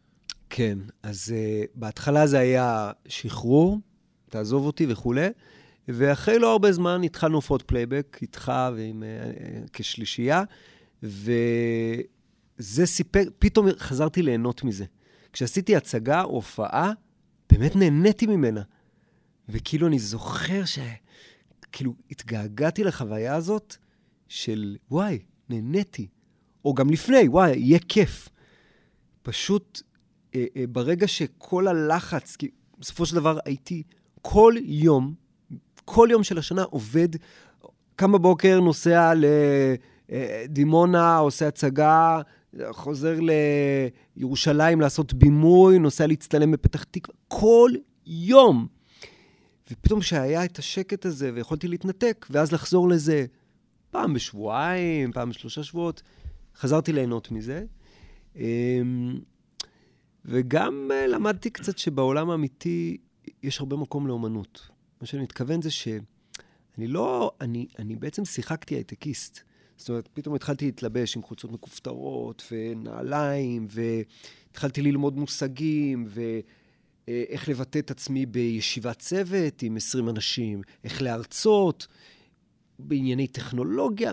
כן, 0.49 0.77
אז 1.03 1.33
אה, 1.35 1.67
בהתחלה 1.75 2.27
זה 2.27 2.39
היה 2.39 2.91
שחרור, 3.07 3.79
תעזוב 4.29 4.65
אותי 4.65 4.85
וכולי, 4.89 5.27
ואחרי 5.87 6.39
לא 6.39 6.51
הרבה 6.51 6.71
זמן 6.71 7.03
התחלנו 7.03 7.35
הופעות 7.35 7.61
פלייבק 7.61 8.17
איתך 8.21 8.51
ועם, 8.75 9.03
אה, 9.03 9.69
כשלישייה, 9.73 10.43
וזה 12.59 12.85
סיפק, 12.85 13.27
פתאום 13.39 13.67
חזרתי 13.77 14.21
ליהנות 14.21 14.63
מזה. 14.63 14.85
כשעשיתי 15.33 15.75
הצגה, 15.75 16.21
הופעה, 16.21 16.91
באמת 17.49 17.75
נהניתי 17.75 18.27
ממנה. 18.27 18.61
וכאילו 19.49 19.87
אני 19.87 19.99
זוכר 19.99 20.65
ש... 20.65 20.79
כאילו, 21.71 21.93
התגעגעתי 22.11 22.83
לחוויה 22.83 23.35
הזאת 23.35 23.75
של, 24.27 24.77
וואי, 24.91 25.19
נהניתי. 25.49 26.07
או 26.65 26.73
גם 26.73 26.89
לפני, 26.89 27.27
וואי, 27.27 27.57
יהיה 27.57 27.79
כיף. 27.79 28.29
פשוט 29.21 29.81
אה, 30.35 30.45
אה, 30.55 30.63
ברגע 30.69 31.07
שכל 31.07 31.67
הלחץ, 31.67 32.35
כי 32.35 32.49
בסופו 32.79 33.05
של 33.05 33.15
דבר 33.15 33.39
הייתי 33.45 33.83
כל 34.21 34.53
יום, 34.61 35.13
כל 35.85 36.07
יום 36.11 36.23
של 36.23 36.37
השנה 36.37 36.63
עובד, 36.63 37.09
קם 37.95 38.11
בבוקר, 38.11 38.59
נוסע 38.59 39.13
לדימונה, 40.09 41.17
עושה 41.17 41.47
הצגה, 41.47 42.21
חוזר 42.71 43.19
לירושלים 44.15 44.81
לעשות 44.81 45.13
בימוי, 45.13 45.79
נוסע 45.79 46.07
להצטלם 46.07 46.51
בפתח 46.51 46.83
תקווה, 46.83 47.15
כל 47.27 47.71
יום. 48.05 48.67
ופתאום 49.71 49.99
כשהיה 49.99 50.45
את 50.45 50.59
השקט 50.59 51.05
הזה 51.05 51.31
ויכולתי 51.33 51.67
להתנתק, 51.67 52.25
ואז 52.29 52.51
לחזור 52.51 52.89
לזה 52.89 53.25
פעם 53.91 54.13
בשבועיים, 54.13 55.11
פעם 55.11 55.29
בשלושה 55.29 55.63
שבועות, 55.63 56.01
חזרתי 56.55 56.93
ליהנות 56.93 57.31
מזה. 57.31 57.63
אמ, 58.35 59.19
וגם 60.25 60.89
אה, 60.93 61.07
למדתי 61.07 61.49
קצת 61.49 61.77
שבעולם 61.77 62.29
האמיתי 62.29 62.97
יש 63.43 63.59
הרבה 63.59 63.75
מקום 63.77 64.07
לאומנות. 64.07 64.69
מה 65.01 65.07
שאני 65.07 65.23
מתכוון 65.23 65.61
זה 65.61 65.71
שאני 65.71 65.97
לא, 66.87 67.31
אני, 67.41 67.67
אני 67.79 67.95
בעצם 67.95 68.25
שיחקתי 68.25 68.75
הייטקיסט. 68.75 69.39
זאת 69.79 69.89
אומרת, 69.89 70.09
פתאום 70.13 70.35
התחלתי 70.35 70.65
להתלבש 70.65 71.15
עם 71.15 71.23
חולצות 71.23 71.51
מכופתרות 71.51 72.43
ונעליים, 72.51 73.67
והתחלתי 73.69 74.81
ללמוד 74.81 75.17
מושגים, 75.17 76.07
ואיך 77.07 77.49
לבטא 77.49 77.79
את 77.79 77.91
עצמי 77.91 78.25
בישיבת 78.25 78.99
צוות 78.99 79.61
עם 79.61 79.77
20 79.77 80.09
אנשים, 80.09 80.61
איך 80.83 81.01
להרצות 81.01 81.87
בענייני 82.79 83.27
טכנולוגיה. 83.27 84.11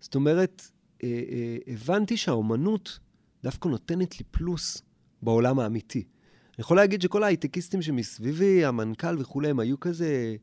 זאת 0.00 0.14
אומרת, 0.14 0.62
אה, 1.02 1.08
אה, 1.08 1.56
הבנתי 1.66 2.16
שהאומנות 2.16 2.98
דווקא 3.42 3.68
נותנת 3.68 4.18
לי 4.18 4.24
פלוס 4.30 4.82
בעולם 5.22 5.58
האמיתי. 5.58 5.98
אני 5.98 6.60
יכול 6.60 6.76
להגיד 6.76 7.02
שכל 7.02 7.22
ההייטקיסטים 7.22 7.82
שמסביבי, 7.82 8.64
המנכ"ל 8.64 9.18
וכולי, 9.18 9.48
הם 9.48 9.60
היו 9.60 9.80
כזה 9.80 10.36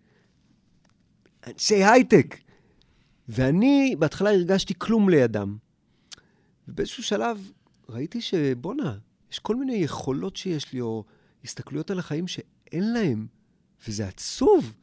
אנשי 1.47 1.83
הייטק. 1.83 2.50
ואני 3.31 3.95
בהתחלה 3.99 4.29
הרגשתי 4.29 4.73
כלום 4.77 5.09
לידם. 5.09 5.57
ובאיזשהו 6.67 7.03
שלב 7.03 7.51
ראיתי 7.89 8.21
שבואנה, 8.21 8.97
יש 9.31 9.39
כל 9.39 9.55
מיני 9.55 9.75
יכולות 9.75 10.35
שיש 10.35 10.73
לי, 10.73 10.81
או 10.81 11.03
הסתכלויות 11.43 11.91
על 11.91 11.99
החיים 11.99 12.27
שאין 12.27 12.93
להם, 12.93 13.27
וזה 13.87 14.07
עצוב. 14.07 14.75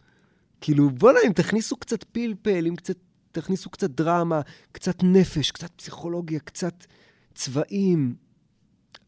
כאילו, 0.61 0.91
בואנה, 0.91 1.19
אם 1.27 1.33
תכניסו 1.33 1.77
קצת 1.77 2.05
פלפל, 2.05 2.67
אם 2.67 2.77
קצת, 2.77 2.97
תכניסו 3.33 3.71
קצת 3.71 3.91
דרמה, 3.91 4.41
קצת 4.73 5.03
נפש, 5.03 5.51
קצת 5.51 5.71
פסיכולוגיה, 5.77 6.41
קצת 6.41 6.87
צבעים, 7.35 8.17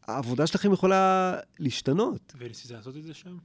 העבודה 0.03 0.47
שלכם 0.47 0.73
יכולה 0.73 1.35
להשתנות. 1.59 2.33
וניסית 2.37 2.71
לעשות 2.71 2.97
את 2.97 3.03
זה 3.03 3.13
שם? 3.13 3.37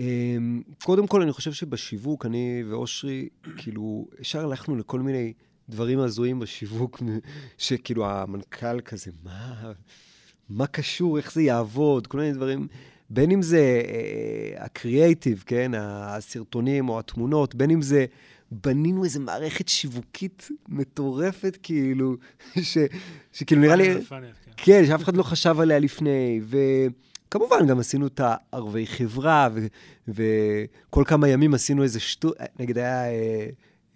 אמ, 0.00 0.62
קודם 0.82 1.06
כל, 1.06 1.22
אני 1.22 1.32
חושב 1.32 1.52
שבשיווק, 1.52 2.26
אני 2.26 2.64
ואושרי, 2.70 3.28
כאילו, 3.56 4.08
ישר 4.20 4.44
הלכנו 4.44 4.76
לכל 4.76 5.00
מיני 5.00 5.32
דברים 5.68 6.00
הזויים 6.00 6.40
בשיווק, 6.40 7.02
שכאילו 7.58 8.06
המנכ"ל 8.06 8.80
כזה, 8.80 9.10
מה, 9.24 9.72
מה 10.48 10.66
קשור, 10.66 11.18
איך 11.18 11.32
זה 11.32 11.42
יעבוד, 11.42 12.06
כל 12.06 12.18
מיני 12.18 12.32
דברים, 12.32 12.68
בין 13.10 13.30
אם 13.30 13.42
זה 13.42 13.82
אה, 13.84 14.64
הקריאייטיב, 14.64 15.42
כן, 15.46 15.72
הסרטונים 15.74 16.88
או 16.88 16.98
התמונות, 16.98 17.54
בין 17.54 17.70
אם 17.70 17.82
זה, 17.82 18.06
בנינו 18.50 19.04
איזו 19.04 19.20
מערכת 19.20 19.68
שיווקית 19.68 20.48
מטורפת, 20.68 21.58
כאילו, 21.62 22.16
ש, 22.62 22.78
שכאילו 23.32 23.62
נראה 23.62 23.76
לי... 23.76 24.04
כן. 24.04 24.24
כן, 24.56 24.86
שאף 24.86 25.02
אחד 25.02 25.16
לא 25.16 25.22
חשב 25.22 25.60
עליה 25.60 25.78
לפני, 25.78 26.40
ו... 26.42 26.56
כמובן, 27.30 27.66
גם 27.66 27.78
עשינו 27.78 28.06
את 28.06 28.20
הערבי 28.24 28.86
חברה, 28.86 29.48
וכל 30.08 31.04
כמה 31.06 31.28
ימים 31.28 31.54
עשינו 31.54 31.82
איזה 31.82 32.00
שטות, 32.00 32.36
נגיד 32.58 32.78
היה 32.78 33.04
אה, 33.04 33.46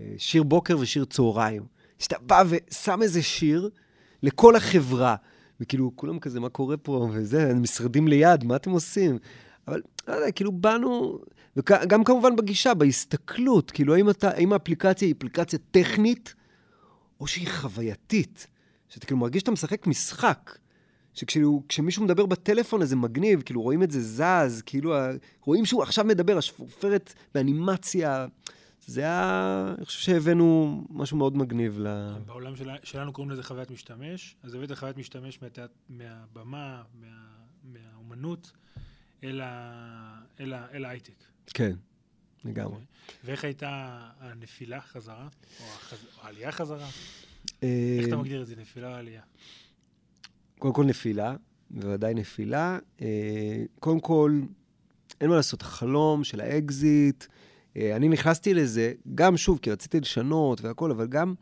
אה, 0.01 0.12
שיר 0.18 0.42
בוקר 0.42 0.79
ושיר 0.79 1.05
צהריים. 1.05 1.62
שאתה 1.99 2.16
בא 2.18 2.44
ושם 2.49 3.03
איזה 3.03 3.23
שיר 3.23 3.70
לכל 4.23 4.57
החברה, 4.57 5.16
וכאילו, 5.61 5.92
כולם 5.97 6.18
כזה, 6.18 6.40
מה 6.40 6.49
קורה 6.49 6.77
פה, 6.77 7.09
וזה, 7.12 7.55
משרדים 7.55 8.09
ליד, 8.09 8.44
מה 8.44 8.57
אתם 8.57 8.70
עושים? 8.70 9.18
אבל, 9.68 9.83
לא 10.09 10.12
יודע, 10.12 10.33
כאילו, 10.33 10.53
באנו, 10.53 11.18
וגם 11.57 12.05
כמובן 12.05 12.37
בגישה, 12.37 12.75
בהסתכלות, 12.75 13.70
כאילו, 13.70 13.94
האם, 13.94 14.11
אתה, 14.11 14.31
האם 14.31 14.53
האפליקציה 14.53 15.09
היא 15.09 15.14
אפליקציה 15.18 15.59
טכנית, 15.70 16.35
או 17.20 17.27
שהיא 17.27 17.49
חווייתית? 17.49 18.47
שאתה 18.88 19.07
כאילו 19.07 19.20
מרגיש 19.20 19.40
שאתה 19.40 19.51
משחק 19.51 19.87
משחק. 19.87 20.59
שכאילו, 21.14 21.62
כשמישהו 21.68 22.05
מדבר 22.05 22.27
בטלפון 22.27 22.83
אז 22.83 22.88
זה 22.88 22.96
מגניב, 22.96 23.42
כאילו 23.42 23.62
רואים 23.62 23.83
את 23.83 23.90
זה 23.90 24.00
זז, 24.00 24.62
כאילו, 24.66 24.94
רואים 25.40 25.66
שהוא 25.66 25.83
עכשיו 25.83 26.05
מדבר, 26.05 26.38
השפופרת 26.38 27.14
באנימציה. 27.35 28.27
זה 28.87 29.00
היה, 29.00 29.74
אני 29.79 29.85
חושב 29.85 30.00
שהבאנו 30.00 30.83
משהו 30.90 31.16
מאוד 31.16 31.37
מגניב 31.37 31.79
ל... 31.79 32.14
בעולם 32.27 32.57
של, 32.57 32.70
שלנו 32.83 33.12
קוראים 33.12 33.31
לזה 33.31 33.42
חוויית 33.42 33.70
משתמש, 33.70 34.37
אז 34.42 34.55
הבאת 34.55 34.72
חוויית 34.72 34.96
משתמש 34.96 35.42
מהתיאת, 35.42 35.70
מהבמה, 35.88 36.83
מה, 37.00 37.07
מהאומנות, 37.64 38.53
אל, 39.24 39.40
ה, 39.40 40.20
אל, 40.40 40.53
ה, 40.53 40.66
אל 40.72 40.85
ההייטק. 40.85 41.24
כן, 41.46 41.72
לגמרי. 42.44 42.72
Okay. 42.72 42.77
אוקיי. 42.77 42.87
ואיך 43.24 43.44
הייתה 43.44 44.00
הנפילה 44.18 44.81
חזרה, 44.81 45.29
או, 45.61 45.64
החז... 45.64 45.98
או 46.18 46.22
העלייה 46.22 46.53
חזרה? 46.53 46.88
אה, 47.62 47.96
איך 47.98 48.09
אתה 48.09 48.16
מגדיר 48.16 48.42
את 48.42 48.46
זה, 48.46 48.57
נפילה 48.57 48.88
או 48.88 48.94
עלייה? 48.94 49.22
קודם 50.64 50.74
כל 50.74 50.85
נפילה, 50.85 51.35
בוודאי 51.70 52.14
נפילה. 52.14 52.79
אה, 53.03 53.62
קודם 53.81 54.00
כל, 54.00 54.40
אין 55.20 55.31
מה 55.31 55.37
לעשות, 55.37 55.62
החלום 55.62 56.24
של 56.24 56.40
האקזיט, 56.40 57.24
אה, 57.77 57.96
אני 57.96 58.09
נכנסתי 58.09 58.55
לזה, 58.55 58.92
גם 59.14 59.37
שוב, 59.37 59.59
כי 59.62 59.70
רציתי 59.70 60.00
לשנות 60.00 60.61
והכול, 60.61 60.90
אבל 60.90 61.07
גם 61.07 61.35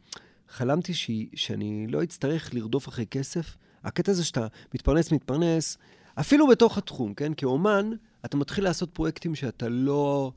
חלמתי 0.49 0.95
ש... 0.95 1.11
שאני 1.35 1.87
לא 1.89 2.03
אצטרך 2.03 2.55
לרדוף 2.55 2.89
אחרי 2.89 3.07
כסף. 3.07 3.57
הקטע 3.85 4.13
הזה 4.13 4.25
שאתה 4.25 4.47
מתפרנס, 4.75 5.13
מתפרנס, 5.13 5.79
אפילו 6.15 6.49
בתוך 6.49 6.79
התחום, 6.79 7.15
כן? 7.15 7.33
כאומן, 7.37 7.91
אתה 8.25 8.37
מתחיל 8.37 8.65
לעשות 8.65 8.91
פרויקטים 8.91 9.35
שאתה 9.35 9.69
לא... 9.69 10.33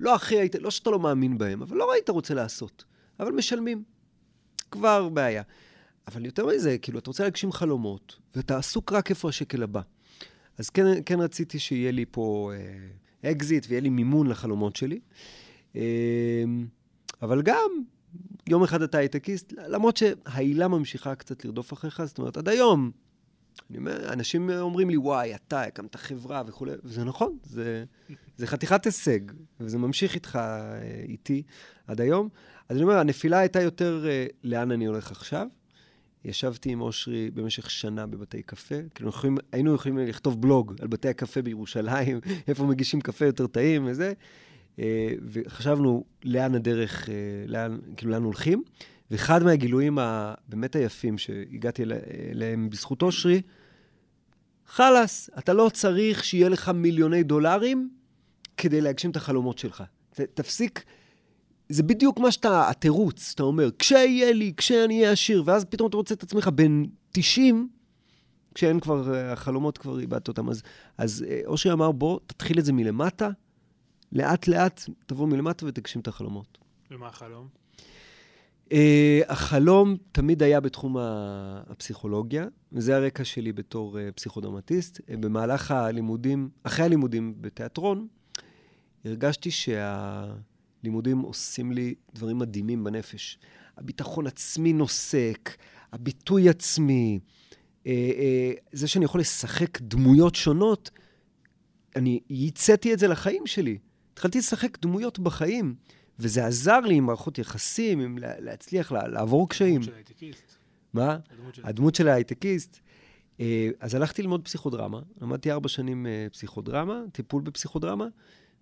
לא 0.00 0.14
הכי 0.14 0.38
היית, 0.38 0.54
לא 0.54 0.70
שאתה 0.70 0.90
לא 0.90 0.98
מאמין 0.98 1.38
בהם, 1.38 1.62
אבל 1.62 1.76
לא 1.76 1.92
היית 1.92 2.10
רוצה 2.10 2.34
לעשות. 2.34 2.84
אבל 3.20 3.32
משלמים. 3.32 3.82
כבר 4.70 5.08
בעיה. 5.08 5.42
אבל 6.08 6.26
יותר 6.26 6.46
מזה, 6.46 6.78
כאילו, 6.78 6.98
אתה 6.98 7.10
רוצה 7.10 7.24
להגשים 7.24 7.52
חלומות, 7.52 8.18
ואתה 8.36 8.58
עסוק 8.58 8.92
רק 8.92 9.10
איפה 9.10 9.28
השקל 9.28 9.62
הבא. 9.62 9.80
אז 10.58 10.70
כן, 10.70 10.84
כן 11.06 11.20
רציתי 11.20 11.58
שיהיה 11.58 11.92
לי 11.92 12.04
פה 12.10 12.52
אה, 13.24 13.30
אקזיט 13.30 13.66
ויהיה 13.68 13.80
לי 13.80 13.88
מימון 13.88 14.26
לחלומות 14.26 14.76
שלי. 14.76 15.00
אה, 15.76 16.44
אבל 17.22 17.42
גם, 17.42 17.70
יום 18.48 18.62
אחד 18.62 18.82
אתה 18.82 18.98
הייטקיסט, 18.98 19.52
למרות 19.56 19.96
שההילה 19.96 20.68
ממשיכה 20.68 21.14
קצת 21.14 21.44
לרדוף 21.44 21.72
אחריך, 21.72 22.04
זאת 22.04 22.18
אומרת, 22.18 22.36
עד 22.36 22.48
היום, 22.48 22.90
אני 23.70 23.78
אומר, 23.78 24.12
אנשים 24.12 24.50
אומרים 24.50 24.90
לי, 24.90 24.96
וואי, 24.96 25.34
אתה 25.34 25.62
הקמת 25.62 25.94
חברה 25.94 26.42
וכולי, 26.46 26.72
וזה 26.84 27.04
נכון, 27.04 27.38
זה, 27.42 27.84
זה 28.36 28.46
חתיכת 28.46 28.84
הישג, 28.84 29.20
וזה 29.60 29.78
ממשיך 29.78 30.14
איתך, 30.14 30.36
אה, 30.36 31.02
איתי, 31.08 31.42
עד 31.86 32.00
היום. 32.00 32.28
אז 32.68 32.76
אני 32.76 32.84
אומר, 32.84 32.98
הנפילה 32.98 33.38
הייתה 33.38 33.60
יותר 33.60 34.06
אה, 34.08 34.26
לאן 34.44 34.70
אני 34.70 34.86
הולך 34.86 35.10
עכשיו. 35.10 35.46
ישבתי 36.26 36.70
עם 36.70 36.80
אושרי 36.80 37.30
במשך 37.30 37.70
שנה 37.70 38.06
בבתי 38.06 38.42
קפה. 38.42 38.74
כאילו, 38.94 39.08
יכולים, 39.08 39.38
היינו 39.52 39.74
יכולים 39.74 39.98
לכתוב 39.98 40.42
בלוג 40.42 40.74
על 40.80 40.88
בתי 40.88 41.08
הקפה 41.08 41.42
בירושלים, 41.42 42.20
איפה 42.48 42.64
מגישים 42.64 43.00
קפה 43.00 43.24
יותר 43.24 43.46
טעים 43.46 43.86
וזה. 43.86 44.12
אה, 44.78 45.08
וחשבנו 45.22 46.04
לאן 46.24 46.54
הדרך, 46.54 47.08
אה, 47.08 47.14
לאן, 47.46 47.78
כאילו, 47.96 48.12
לאן 48.12 48.22
הולכים. 48.22 48.62
ואחד 49.10 49.42
מהגילויים 49.42 49.98
הבאמת 49.98 50.76
היפים 50.76 51.18
שהגעתי 51.18 51.82
אליהם 52.30 52.70
בזכות 52.70 53.02
אושרי, 53.02 53.42
חלאס, 54.66 55.30
אתה 55.38 55.52
לא 55.52 55.70
צריך 55.72 56.24
שיהיה 56.24 56.48
לך 56.48 56.68
מיליוני 56.68 57.22
דולרים 57.22 57.90
כדי 58.56 58.80
להגשים 58.80 59.10
את 59.10 59.16
החלומות 59.16 59.58
שלך. 59.58 59.84
תפסיק 60.10 60.84
זה 61.68 61.82
בדיוק 61.82 62.18
מה 62.18 62.30
שאתה, 62.30 62.70
התירוץ, 62.70 63.30
שאתה 63.30 63.42
אומר, 63.42 63.70
כשיהיה 63.78 64.32
לי, 64.32 64.52
כשאני 64.56 65.00
אהיה 65.00 65.12
עשיר, 65.12 65.42
ואז 65.46 65.64
פתאום 65.64 65.88
אתה 65.88 65.96
מוצא 65.96 66.14
את 66.14 66.22
עצמך 66.22 66.48
בן 66.48 66.82
90, 67.12 67.68
כשאין 68.54 68.80
כבר, 68.80 69.14
אה, 69.14 69.32
החלומות 69.32 69.78
כבר 69.78 70.00
איבדת 70.00 70.28
אותם. 70.28 70.48
אז, 70.48 70.62
אז 70.98 71.24
אה, 71.28 71.40
אושרי 71.46 71.72
אמר, 71.72 71.92
בוא, 71.92 72.20
תתחיל 72.26 72.58
את 72.58 72.64
זה 72.64 72.72
מלמטה, 72.72 73.30
לאט-לאט 74.12 74.82
תבוא 75.06 75.26
מלמטה 75.26 75.66
ותגשים 75.66 76.00
את 76.00 76.08
החלומות. 76.08 76.58
ומה 76.90 77.06
החלום? 77.06 77.48
Uh, 78.70 78.72
החלום 79.28 79.96
תמיד 80.12 80.42
היה 80.42 80.60
בתחום 80.60 80.96
הפסיכולוגיה, 80.98 82.46
וזה 82.72 82.96
הרקע 82.96 83.24
שלי 83.24 83.52
בתור 83.52 83.98
uh, 83.98 84.12
פסיכודרמטיסט. 84.12 84.98
Uh, 84.98 85.16
במהלך 85.20 85.70
הלימודים, 85.70 86.48
אחרי 86.62 86.84
הלימודים 86.84 87.34
בתיאטרון, 87.40 88.06
הרגשתי 89.04 89.50
שה... 89.50 90.24
לימודים 90.84 91.18
עושים 91.18 91.72
לי 91.72 91.94
דברים 92.14 92.38
מדהימים 92.38 92.84
בנפש. 92.84 93.38
הביטחון 93.76 94.26
עצמי 94.26 94.72
נוסק, 94.72 95.56
הביטוי 95.92 96.48
עצמי, 96.48 97.18
אה, 97.86 97.92
אה, 97.92 98.52
זה 98.72 98.88
שאני 98.88 99.04
יכול 99.04 99.20
לשחק 99.20 99.80
דמויות 99.80 100.34
שונות, 100.34 100.90
אני 101.96 102.20
ייצאתי 102.30 102.94
את 102.94 102.98
זה 102.98 103.08
לחיים 103.08 103.46
שלי. 103.46 103.78
התחלתי 104.12 104.38
לשחק 104.38 104.78
דמויות 104.82 105.18
בחיים, 105.18 105.74
וזה 106.18 106.46
עזר 106.46 106.80
לי 106.80 106.94
עם 106.94 107.06
מערכות 107.06 107.38
יחסים, 107.38 108.00
עם 108.00 108.18
להצליח 108.20 108.92
לעבור 108.92 109.48
קשיים. 109.48 109.82
של 109.82 109.94
הייטקיסט. 109.94 110.56
מה? 110.92 111.18
הדמות 111.30 111.54
של... 111.54 111.62
הדמות 111.66 111.94
של 111.94 112.08
ההייטקיסט. 112.08 112.80
אה, 113.40 113.68
אז 113.80 113.94
הלכתי 113.94 114.22
ללמוד 114.22 114.44
פסיכודרמה, 114.44 115.00
למדתי 115.20 115.52
ארבע 115.52 115.68
שנים 115.68 116.06
אה, 116.06 116.26
פסיכודרמה, 116.32 117.00
טיפול 117.12 117.42
בפסיכודרמה, 117.42 118.06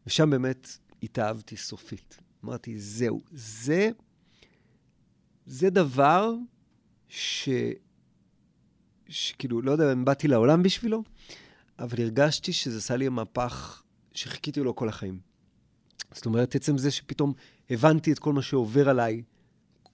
ושם 0.06 0.30
באמת 0.30 0.68
התאהבתי 1.02 1.56
סופית. 1.56 2.18
אמרתי, 2.44 2.78
זהו, 2.78 3.22
זה, 3.32 3.90
זה 5.46 5.70
דבר 5.70 6.34
ש... 7.08 7.48
שכאילו, 9.08 9.62
לא 9.62 9.72
יודע 9.72 9.92
אם 9.92 10.04
באתי 10.04 10.28
לעולם 10.28 10.62
בשבילו, 10.62 11.02
אבל 11.78 12.00
הרגשתי 12.00 12.52
שזה 12.52 12.78
עשה 12.78 12.96
לי 12.96 13.08
מהפך 13.08 13.82
שחיכיתי 14.12 14.60
לו 14.60 14.76
כל 14.76 14.88
החיים. 14.88 15.18
זאת 16.12 16.26
אומרת, 16.26 16.54
עצם 16.54 16.78
זה 16.78 16.90
שפתאום 16.90 17.32
הבנתי 17.70 18.12
את 18.12 18.18
כל 18.18 18.32
מה 18.32 18.42
שעובר 18.42 18.88
עליי, 18.88 19.22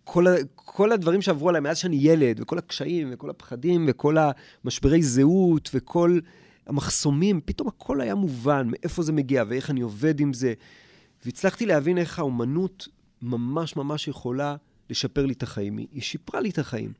כל, 0.04 0.26
ה, 0.26 0.30
כל 0.54 0.92
הדברים 0.92 1.22
שעברו 1.22 1.48
עליי 1.48 1.60
מאז 1.60 1.78
שאני 1.78 1.96
ילד, 1.96 2.40
וכל 2.40 2.58
הקשיים, 2.58 3.08
וכל 3.12 3.30
הפחדים, 3.30 3.84
וכל 3.88 4.16
המשברי 4.64 5.02
זהות, 5.02 5.70
וכל 5.74 6.18
המחסומים, 6.66 7.40
פתאום 7.44 7.68
הכל 7.68 8.00
היה 8.00 8.14
מובן, 8.14 8.68
מאיפה 8.70 9.02
זה 9.02 9.12
מגיע, 9.12 9.44
ואיך 9.48 9.70
אני 9.70 9.80
עובד 9.80 10.20
עם 10.20 10.32
זה. 10.32 10.54
והצלחתי 11.24 11.66
להבין 11.66 11.98
איך 11.98 12.18
האומנות 12.18 12.88
ממש 13.22 13.76
ממש 13.76 14.08
יכולה 14.08 14.56
לשפר 14.90 15.26
לי 15.26 15.32
את 15.32 15.42
החיים. 15.42 15.76
היא 15.76 16.02
שיפרה 16.02 16.40
לי 16.40 16.50
את 16.50 16.58
החיים. 16.58 16.92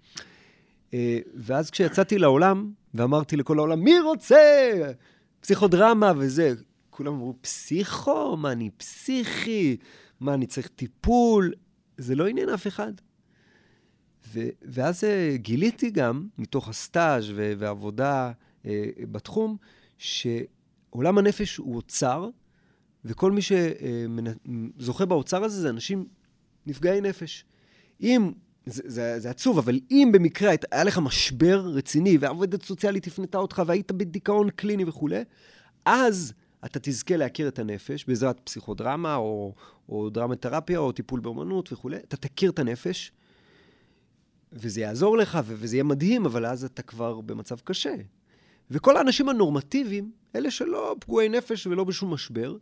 אה, 0.94 1.18
ואז 1.34 1.70
כשיצאתי 1.70 2.18
לעולם, 2.18 2.72
ואמרתי 2.94 3.36
לכל 3.36 3.58
העולם, 3.58 3.80
מי 3.80 4.00
רוצה? 4.00 4.38
פסיכודרמה 5.40 6.12
וזה. 6.16 6.54
כולם 6.90 7.12
אמרו, 7.12 7.34
פסיכו? 7.40 8.36
מה, 8.36 8.52
אני 8.52 8.70
פסיכי? 8.70 9.76
מה, 10.20 10.34
אני 10.34 10.46
צריך 10.46 10.68
טיפול? 10.68 11.52
זה 11.98 12.14
לא 12.14 12.28
עניין 12.28 12.48
אף 12.48 12.66
אחד. 12.66 12.92
ו- 14.28 14.48
ואז 14.62 15.04
אה, 15.04 15.36
גיליתי 15.36 15.90
גם, 15.90 16.26
מתוך 16.38 16.68
הסטאז' 16.68 17.30
ו- 17.34 17.52
ועבודה 17.58 18.32
אה, 18.66 18.84
בתחום, 19.10 19.56
שעולם 19.98 21.18
הנפש 21.18 21.56
הוא 21.56 21.76
אוצר, 21.76 22.28
וכל 23.04 23.32
מי 23.32 23.40
שזוכה 23.42 25.04
באוצר 25.04 25.44
הזה 25.44 25.60
זה 25.60 25.68
אנשים 25.68 26.06
נפגעי 26.66 27.00
נפש. 27.00 27.44
אם, 28.00 28.32
זה, 28.66 28.82
זה, 28.86 29.20
זה 29.20 29.30
עצוב, 29.30 29.58
אבל 29.58 29.80
אם 29.90 30.10
במקרה 30.12 30.52
היה 30.72 30.84
לך 30.84 30.98
משבר 30.98 31.60
רציני, 31.60 32.18
והעובדת 32.20 32.62
סוציאלית 32.62 33.06
הפנתה 33.06 33.38
אותך, 33.38 33.62
והיית 33.66 33.92
בדיכאון 33.92 34.50
קליני 34.50 34.84
וכולי, 34.84 35.24
אז 35.84 36.32
אתה 36.64 36.78
תזכה 36.82 37.16
להכיר 37.16 37.48
את 37.48 37.58
הנפש 37.58 38.04
בעזרת 38.04 38.40
פסיכודרמה, 38.44 39.16
או, 39.16 39.54
או 39.88 40.10
דרמת 40.10 40.42
תרפיה, 40.42 40.78
או 40.78 40.92
טיפול 40.92 41.20
באמנות 41.20 41.72
וכולי. 41.72 41.96
אתה 41.96 42.16
תכיר 42.16 42.50
את 42.50 42.58
הנפש, 42.58 43.12
וזה 44.52 44.80
יעזור 44.80 45.18
לך, 45.18 45.38
וזה 45.44 45.76
יהיה 45.76 45.84
מדהים, 45.84 46.26
אבל 46.26 46.46
אז 46.46 46.64
אתה 46.64 46.82
כבר 46.82 47.20
במצב 47.20 47.56
קשה. 47.64 47.94
וכל 48.70 48.96
האנשים 48.96 49.28
הנורמטיביים, 49.28 50.10
אלה 50.36 50.50
שלא 50.50 50.96
פגועי 51.00 51.28
נפש 51.28 51.66
ולא 51.66 51.84
בשום 51.84 52.14
משבר, 52.14 52.56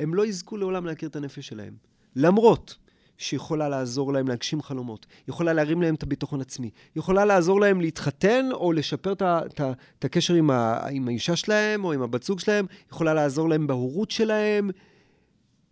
הם 0.00 0.14
לא 0.14 0.26
יזכו 0.26 0.56
לעולם 0.56 0.86
להכיר 0.86 1.08
את 1.08 1.16
הנפש 1.16 1.46
שלהם. 1.46 1.74
למרות 2.16 2.76
שיכולה 3.18 3.68
לעזור 3.68 4.12
להם 4.12 4.28
להגשים 4.28 4.62
חלומות, 4.62 5.06
יכולה 5.28 5.52
להרים 5.52 5.82
להם 5.82 5.94
את 5.94 6.02
הביטחון 6.02 6.40
עצמי, 6.40 6.70
יכולה 6.96 7.24
לעזור 7.24 7.60
להם 7.60 7.80
להתחתן 7.80 8.48
או 8.52 8.72
לשפר 8.72 9.12
את, 9.12 10.04
הקשר 10.04 10.34
עם, 10.34 10.50
עם 10.90 11.08
האישה 11.08 11.36
שלהם 11.36 11.84
או 11.84 11.92
עם 11.92 12.02
הבת 12.02 12.22
זוג 12.22 12.40
שלהם, 12.40 12.66
יכולה 12.92 13.14
לעזור 13.14 13.48
להם 13.48 13.66
בהורות 13.66 14.10
שלהם. 14.10 14.70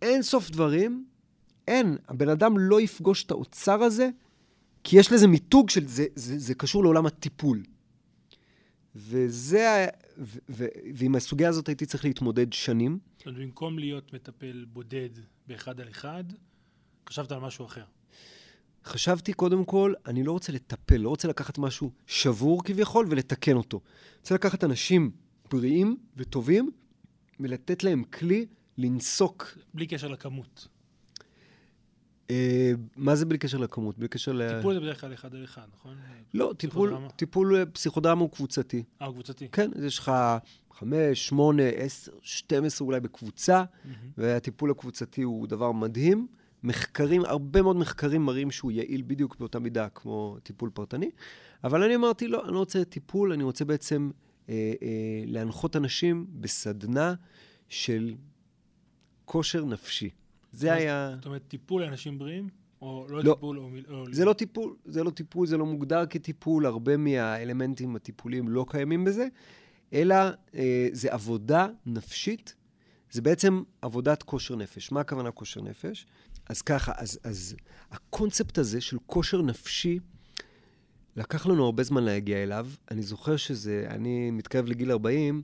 אין 0.01 0.21
סוף 0.21 0.49
דברים, 0.49 1.05
אין. 1.67 1.97
הבן 2.07 2.29
אדם 2.29 2.57
לא 2.57 2.81
יפגוש 2.81 3.23
את 3.23 3.31
האוצר 3.31 3.83
הזה, 3.83 4.09
כי 4.83 4.99
יש 4.99 5.11
לזה 5.11 5.27
מיתוג 5.27 5.69
של 5.69 5.87
זה, 5.87 6.05
זה, 6.15 6.39
זה 6.39 6.53
קשור 6.53 6.83
לעולם 6.83 7.05
הטיפול. 7.05 7.63
וזה, 8.97 9.87
ו, 10.17 10.39
ו, 10.49 10.65
ועם 10.95 11.15
הסוגיה 11.15 11.49
הזאת 11.49 11.67
הייתי 11.67 11.85
צריך 11.85 12.05
להתמודד 12.05 12.53
שנים. 12.53 12.99
זאת 13.17 13.25
אומרת, 13.25 13.41
במקום 13.41 13.79
להיות 13.79 14.13
מטפל 14.13 14.65
בודד 14.73 15.09
באחד 15.47 15.81
על 15.81 15.89
אחד, 15.89 16.23
חשבת 17.09 17.31
על 17.31 17.39
משהו 17.39 17.65
אחר. 17.65 17.83
חשבתי 18.85 19.33
קודם 19.33 19.65
כל, 19.65 19.93
אני 20.05 20.23
לא 20.23 20.31
רוצה 20.31 20.51
לטפל, 20.51 20.97
לא 20.97 21.09
רוצה 21.09 21.27
לקחת 21.27 21.57
משהו 21.57 21.91
שבור 22.07 22.63
כביכול 22.63 23.07
ולתקן 23.09 23.55
אותו. 23.55 23.77
אני 23.77 24.19
רוצה 24.19 24.35
לקחת 24.35 24.63
אנשים 24.63 25.11
בריאים 25.51 25.97
וטובים 26.17 26.71
ולתת 27.39 27.83
להם 27.83 28.03
כלי 28.03 28.45
לנסוק. 28.77 29.57
בלי 29.73 29.87
קשר 29.87 30.07
לכמות. 30.07 30.67
אה, 32.31 32.71
מה 32.95 33.15
זה 33.15 33.25
בלי 33.25 33.37
קשר 33.37 33.57
לכמות? 33.57 33.97
בלי 33.97 34.07
קשר 34.07 34.31
ל... 34.31 34.55
טיפול 34.55 34.73
זה 34.73 34.79
בדרך 34.79 35.01
כלל 35.01 35.13
אחד 35.13 35.35
על 35.35 35.43
אחד, 35.43 35.67
נכון? 35.79 35.95
לא, 36.33 36.53
טיפול, 36.57 36.93
טיפול 37.15 37.55
אה, 37.55 37.65
פסיכודרמה 37.65 38.21
הוא 38.21 38.31
קבוצתי. 38.31 38.83
אה, 39.01 39.07
הוא 39.07 39.13
קבוצתי. 39.13 39.47
כן, 39.51 39.71
אז 39.75 39.83
יש 39.83 39.99
לך 39.99 40.11
חמש, 40.73 41.27
שמונה, 41.27 41.63
עשר, 41.63 42.11
שתים 42.21 42.63
עשרה 42.63 42.85
אולי 42.85 42.99
בקבוצה. 42.99 43.63
והטיפול 44.17 44.71
הקבוצתי 44.71 45.21
הוא 45.21 45.47
דבר 45.47 45.71
מדהים. 45.71 46.27
מחקרים, 46.63 47.25
הרבה 47.25 47.61
מאוד 47.61 47.75
מחקרים 47.75 48.25
מראים 48.25 48.51
שהוא 48.51 48.71
יעיל 48.71 49.03
בדיוק 49.07 49.35
באותה 49.39 49.59
מידה 49.59 49.89
כמו 49.89 50.37
טיפול 50.43 50.69
פרטני, 50.73 51.09
אבל 51.63 51.83
אני 51.83 51.95
אמרתי, 51.95 52.27
לא, 52.27 52.45
אני 52.45 52.53
לא 52.53 52.59
רוצה 52.59 52.85
טיפול, 52.85 53.31
אני 53.31 53.43
רוצה 53.43 53.65
בעצם 53.65 54.09
אה, 54.49 54.73
אה, 54.81 55.23
להנחות 55.25 55.75
אנשים 55.75 56.27
בסדנה 56.29 57.13
של 57.69 58.15
כושר 59.25 59.65
נפשי. 59.65 60.09
זה 60.51 60.73
היה... 60.73 61.11
זאת 61.15 61.25
אומרת, 61.25 61.41
טיפול 61.47 61.81
לאנשים 61.81 62.19
בריאים? 62.19 62.49
או 62.81 63.05
לא, 63.09 63.23
לא 63.23 63.33
טיפול 63.33 63.59
או... 63.59 64.05
זה 64.11 64.25
לא 64.25 64.33
טיפול, 64.33 64.75
זה 64.85 65.03
לא 65.03 65.09
טיפול, 65.09 65.47
זה 65.47 65.57
לא 65.57 65.65
מוגדר 65.65 66.05
כטיפול, 66.05 66.65
הרבה 66.65 66.97
מהאלמנטים 66.97 67.95
הטיפוליים 67.95 68.49
לא 68.49 68.65
קיימים 68.69 69.03
בזה, 69.03 69.27
אלא 69.93 70.15
אה, 70.55 70.87
זה 70.91 71.13
עבודה 71.13 71.67
נפשית, 71.85 72.55
זה 73.11 73.21
בעצם 73.21 73.63
עבודת 73.81 74.23
כושר 74.23 74.55
נפש. 74.55 74.91
מה 74.91 74.99
הכוונה 74.99 75.31
כושר 75.31 75.61
נפש? 75.61 76.05
אז 76.49 76.61
ככה, 76.61 76.91
אז, 76.95 77.19
אז 77.23 77.55
הקונספט 77.91 78.57
הזה 78.57 78.81
של 78.81 78.97
כושר 79.05 79.41
נפשי, 79.41 79.99
לקח 81.15 81.45
לנו 81.45 81.65
הרבה 81.65 81.83
זמן 81.83 82.03
להגיע 82.03 82.43
אליו. 82.43 82.67
אני 82.91 83.01
זוכר 83.01 83.37
שזה, 83.37 83.85
אני 83.89 84.31
מתקרב 84.31 84.65
לגיל 84.65 84.91
40, 84.91 85.41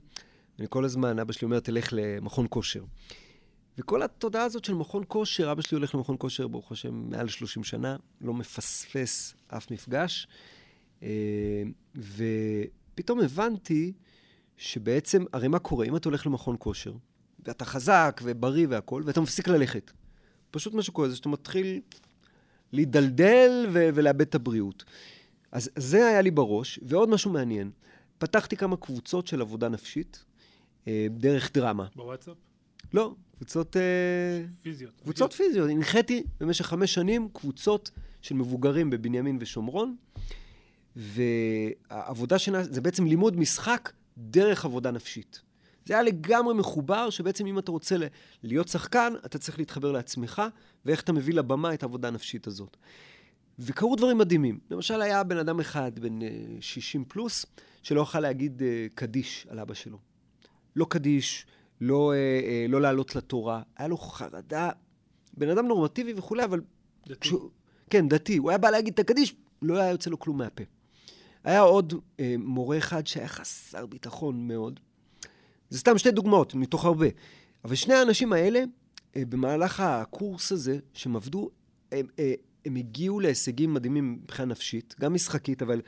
אני 0.58 0.66
כל 0.70 0.84
הזמן, 0.84 1.18
אבא 1.18 1.32
שלי 1.32 1.44
אומר, 1.44 1.60
תלך 1.60 1.88
למכון 1.92 2.46
כושר. 2.50 2.84
וכל 3.78 4.02
התודעה 4.02 4.44
הזאת 4.44 4.64
של 4.64 4.74
מכון 4.74 5.02
כושר, 5.08 5.52
אבא 5.52 5.62
שלי 5.62 5.76
הולך 5.76 5.94
למכון 5.94 6.16
כושר, 6.18 6.48
ברוך 6.48 6.72
השם, 6.72 7.10
מעל 7.10 7.28
30 7.28 7.64
שנה, 7.64 7.96
לא 8.20 8.34
מפספס 8.34 9.34
אף 9.48 9.70
מפגש. 9.70 10.28
אה, 11.02 11.62
ופתאום 11.96 13.20
הבנתי 13.20 13.92
שבעצם, 14.56 15.24
הרי 15.32 15.48
מה 15.48 15.58
קורה? 15.58 15.86
אם 15.86 15.96
אתה 15.96 16.08
הולך 16.08 16.26
למכון 16.26 16.56
כושר, 16.58 16.92
ואתה 17.44 17.64
חזק 17.64 18.20
ובריא 18.24 18.66
והכול, 18.70 19.02
ואתה 19.06 19.20
מפסיק 19.20 19.48
ללכת. 19.48 19.92
פשוט 20.50 20.74
מה 20.74 20.82
שקורה 20.82 21.08
זה 21.08 21.16
שאתה 21.16 21.28
מתחיל 21.28 21.80
להידלדל 22.72 23.66
ו- 23.72 23.88
ולאבד 23.94 24.20
את 24.20 24.34
הבריאות. 24.34 24.84
אז 25.52 25.70
זה 25.76 26.06
היה 26.06 26.20
לי 26.20 26.30
בראש, 26.30 26.80
ועוד 26.82 27.08
משהו 27.08 27.30
מעניין. 27.30 27.70
פתחתי 28.18 28.56
כמה 28.56 28.76
קבוצות 28.76 29.26
של 29.26 29.40
עבודה 29.40 29.68
נפשית, 29.68 30.24
אה, 30.88 31.06
דרך 31.10 31.52
דרמה. 31.54 31.86
בוואטסאפ? 31.96 32.36
לא, 32.94 33.14
קבוצות... 33.36 33.76
אה, 33.76 33.82
פיזיות. 34.62 35.00
קבוצות 35.02 35.32
פיזיות. 35.32 35.70
הנחיתי 35.70 36.22
במשך 36.40 36.66
חמש 36.66 36.94
שנים 36.94 37.28
קבוצות 37.32 37.90
של 38.22 38.34
מבוגרים 38.34 38.90
בבנימין 38.90 39.38
ושומרון, 39.40 39.96
והעבודה 40.96 42.38
שלה 42.38 42.64
זה 42.64 42.80
בעצם 42.80 43.06
לימוד 43.06 43.36
משחק 43.36 43.92
דרך 44.18 44.64
עבודה 44.64 44.90
נפשית. 44.90 45.40
זה 45.86 45.94
היה 45.94 46.02
לגמרי 46.02 46.54
מחובר, 46.54 47.10
שבעצם 47.10 47.46
אם 47.46 47.58
אתה 47.58 47.70
רוצה 47.70 47.96
להיות 48.42 48.68
שחקן, 48.68 49.12
אתה 49.26 49.38
צריך 49.38 49.58
להתחבר 49.58 49.92
לעצמך, 49.92 50.42
ואיך 50.84 51.00
אתה 51.00 51.12
מביא 51.12 51.34
לבמה 51.34 51.74
את 51.74 51.82
העבודה 51.82 52.08
הנפשית 52.08 52.46
הזאת. 52.46 52.76
וקרו 53.58 53.96
דברים 53.96 54.18
מדהימים. 54.18 54.58
למשל, 54.70 55.02
היה 55.02 55.22
בן 55.22 55.36
אדם 55.36 55.60
אחד, 55.60 55.98
בן 55.98 56.18
60 56.60 57.00
אה, 57.00 57.06
פלוס, 57.08 57.46
שלא 57.82 58.00
יכל 58.00 58.20
להגיד 58.20 58.62
uh, 58.62 58.94
קדיש 58.94 59.46
על 59.50 59.58
אבא 59.58 59.74
שלו. 59.74 59.98
לא 60.76 60.86
קדיש, 60.90 61.46
לא, 61.80 62.12
uh, 62.12 62.44
uh, 62.44 62.72
לא 62.72 62.80
לעלות 62.80 63.16
לתורה. 63.16 63.62
היה 63.76 63.88
לו 63.88 63.96
חרדה, 63.96 64.70
בן 65.36 65.48
אדם 65.48 65.66
נורמטיבי 65.66 66.12
וכולי, 66.16 66.44
אבל... 66.44 66.60
דתי. 67.08 67.20
כשהוא, 67.20 67.50
כן, 67.90 68.08
דתי. 68.08 68.36
הוא 68.36 68.50
היה 68.50 68.58
בא 68.58 68.70
להגיד 68.70 68.92
את 68.92 68.98
הקדיש, 68.98 69.34
לא 69.62 69.78
היה 69.78 69.90
יוצא 69.90 70.10
לו 70.10 70.18
כלום 70.18 70.38
מהפה. 70.38 70.64
היה 71.44 71.60
עוד 71.60 71.92
uh, 71.92 72.20
מורה 72.38 72.78
אחד 72.78 73.06
שהיה 73.06 73.28
חסר 73.28 73.86
ביטחון 73.86 74.48
מאוד, 74.48 74.80
זה 75.70 75.78
סתם 75.78 75.98
שתי 75.98 76.10
דוגמאות 76.10 76.54
מתוך 76.54 76.84
הרבה. 76.84 77.06
אבל 77.64 77.74
שני 77.74 77.94
האנשים 77.94 78.32
האלה, 78.32 78.62
אה, 79.16 79.22
במהלך 79.28 79.80
הקורס 79.80 80.52
הזה, 80.52 80.78
שהם 80.92 81.16
עבדו, 81.16 81.50
הם, 81.92 82.06
אה, 82.18 82.34
הם 82.64 82.76
הגיעו 82.76 83.20
להישגים 83.20 83.74
מדהימים 83.74 84.18
מבחינה 84.22 84.48
נפשית, 84.48 84.94
גם 85.00 85.14
משחקית, 85.14 85.62
אבל 85.62 85.80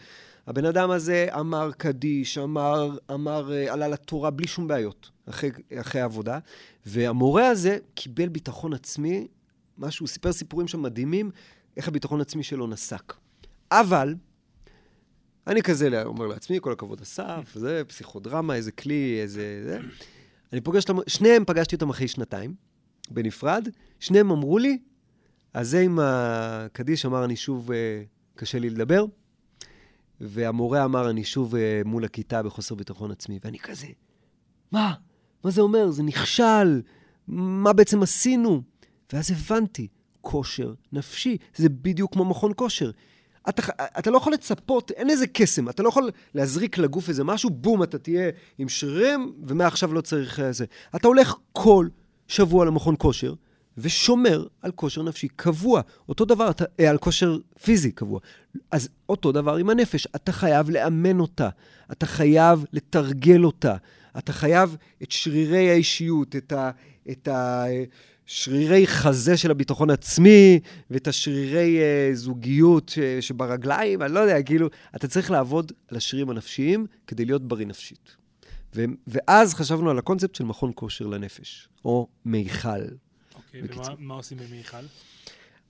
הבן 0.47 0.65
אדם 0.65 0.91
הזה 0.91 1.27
אמר 1.41 1.73
קדיש, 1.73 2.39
אמר, 2.39 2.97
אמר, 3.15 3.53
אה, 3.53 3.73
עלה 3.73 3.89
לתורה 3.89 4.31
בלי 4.31 4.47
שום 4.47 4.69
בעיות, 4.69 5.11
אחרי, 5.29 5.51
אחרי 5.81 6.01
העבודה. 6.01 6.39
והמורה 6.87 7.49
הזה 7.49 7.79
קיבל 7.95 8.29
ביטחון 8.29 8.73
עצמי, 8.73 9.27
משהו, 9.79 10.05
הוא 10.05 10.09
סיפר 10.09 10.33
סיפורים 10.33 10.69
שם 10.69 10.83
מדהימים, 10.83 11.31
איך 11.77 11.89
הביטחון 11.89 12.19
העצמי 12.19 12.43
שלו 12.43 12.67
נסק. 12.67 13.15
אבל, 13.71 14.15
אני 15.47 15.63
כזה 15.63 16.03
אומר 16.05 16.27
לעצמי, 16.27 16.59
כל 16.61 16.73
הכבוד 16.73 17.01
אסף, 17.01 17.53
זה 17.55 17.83
פסיכודרמה, 17.89 18.55
איזה 18.55 18.73
כלי, 18.73 19.19
איזה... 19.23 19.61
זה. 19.65 19.79
אני 20.53 20.61
פוגש 20.61 20.83
אותם, 20.83 20.97
שניהם 21.07 21.45
פגשתי 21.45 21.75
אותם 21.75 21.91
אחרי 21.91 22.09
שנתיים, 22.09 22.55
בנפרד, 23.11 23.69
שניהם 24.01 24.31
אמרו 24.31 24.59
לי, 24.59 24.79
אז 25.55 25.69
זה 25.69 25.81
עם 25.81 25.99
הקדיש 26.03 27.07
אמר, 27.07 27.25
אני 27.25 27.37
שוב, 27.37 27.73
אה, 27.73 28.03
קשה 28.35 28.59
לי 28.59 28.71
לדבר, 28.71 29.05
והמורה 30.21 30.85
אמר, 30.85 31.11
אני 31.11 31.25
שוב 31.25 31.57
אה, 31.57 31.83
מול 31.85 32.05
הכיתה 32.05 32.43
בחוסר 32.43 32.75
ביטחון 32.75 33.11
עצמי, 33.11 33.39
ואני 33.45 33.59
כזה, 33.59 33.87
מה? 34.73 34.95
מה 35.45 35.51
זה 35.51 35.61
אומר? 35.61 35.91
זה 35.91 36.03
נכשל, 36.03 36.83
מה 37.29 37.73
בעצם 37.73 38.03
עשינו? 38.03 38.63
ואז 39.13 39.31
הבנתי, 39.31 39.89
כושר 40.21 40.75
נפשי, 40.93 41.37
זה 41.57 41.69
בדיוק 41.69 42.13
כמו 42.13 42.25
מכון 42.25 42.53
כושר. 42.57 42.91
אתה, 43.49 43.63
אתה 43.99 44.11
לא 44.11 44.17
יכול 44.17 44.33
לצפות, 44.33 44.91
אין 44.91 45.11
איזה 45.11 45.27
קסם, 45.27 45.69
אתה 45.69 45.83
לא 45.83 45.89
יכול 45.89 46.11
להזריק 46.35 46.79
לגוף 46.79 47.09
איזה 47.09 47.25
משהו, 47.25 47.51
בום, 47.51 47.83
אתה 47.83 47.99
תהיה 47.99 48.31
עם 48.59 48.69
שרירים, 48.69 49.33
ומעכשיו 49.43 49.95
לא 49.95 50.01
צריך. 50.01 50.41
אה, 50.41 50.51
אתה 50.97 51.09
הולך 51.09 51.35
כל 51.53 51.89
שבוע 52.29 52.65
למכון 52.65 52.95
כושר, 52.99 53.35
ושומר 53.79 54.47
על 54.63 54.71
כושר 54.71 55.03
נפשי 55.03 55.29
קבוע. 55.29 55.81
אותו 56.09 56.25
דבר, 56.25 56.51
אתה, 56.51 56.65
אה, 56.81 56.91
על 56.91 56.99
כושר 56.99 57.39
פיזי 57.63 57.93
קבוע. 57.93 58.21
אז 58.71 58.89
אותו 59.09 59.33
דבר 59.33 59.57
עם 59.57 59.71
הנפש, 59.71 60.07
אתה 60.07 60.33
חייב 60.33 60.71
לאמן 60.71 61.21
אותה, 61.21 61.49
אתה 61.93 62.07
חייב 62.07 62.65
לתרגל 62.73 63.45
אותה, 63.45 63.77
אתה 64.19 64.33
חייב 64.33 64.77
את 65.03 65.13
שרירי 65.13 65.71
האישיות, 65.71 66.37
את 66.37 66.53
ה... 66.53 66.71
את 67.11 67.29
ה 67.29 67.65
שרירי 68.27 68.87
חזה 68.87 69.37
של 69.37 69.51
הביטחון 69.51 69.91
עצמי, 69.91 70.61
ואת 70.91 71.09
השרירי 71.09 71.79
uh, 71.79 72.17
זוגיות 72.17 72.89
ש, 72.89 72.99
שברגליים, 72.99 74.03
אני 74.03 74.13
לא 74.13 74.21
יודע, 74.21 74.43
כאילו, 74.43 74.69
אתה 74.97 75.09
צריך 75.09 75.31
לעבוד 75.31 75.73
על 75.89 75.97
השרירים 75.97 76.31
הנפשיים 76.31 76.87
כדי 77.07 77.25
להיות 77.25 77.49
בריא 77.49 77.67
נפשית. 77.67 78.17
ו, 78.75 78.85
ואז 79.07 79.55
חשבנו 79.55 79.91
על 79.91 79.99
הקונספט 79.99 80.35
של 80.35 80.45
מכון 80.45 80.73
כושר 80.75 81.07
לנפש, 81.07 81.69
או 81.85 82.09
מיכל. 82.25 82.69
אוקיי, 83.35 83.63
okay, 83.63 83.91
ומה 83.99 84.15
עושים 84.15 84.39
במיכל? 84.39 84.77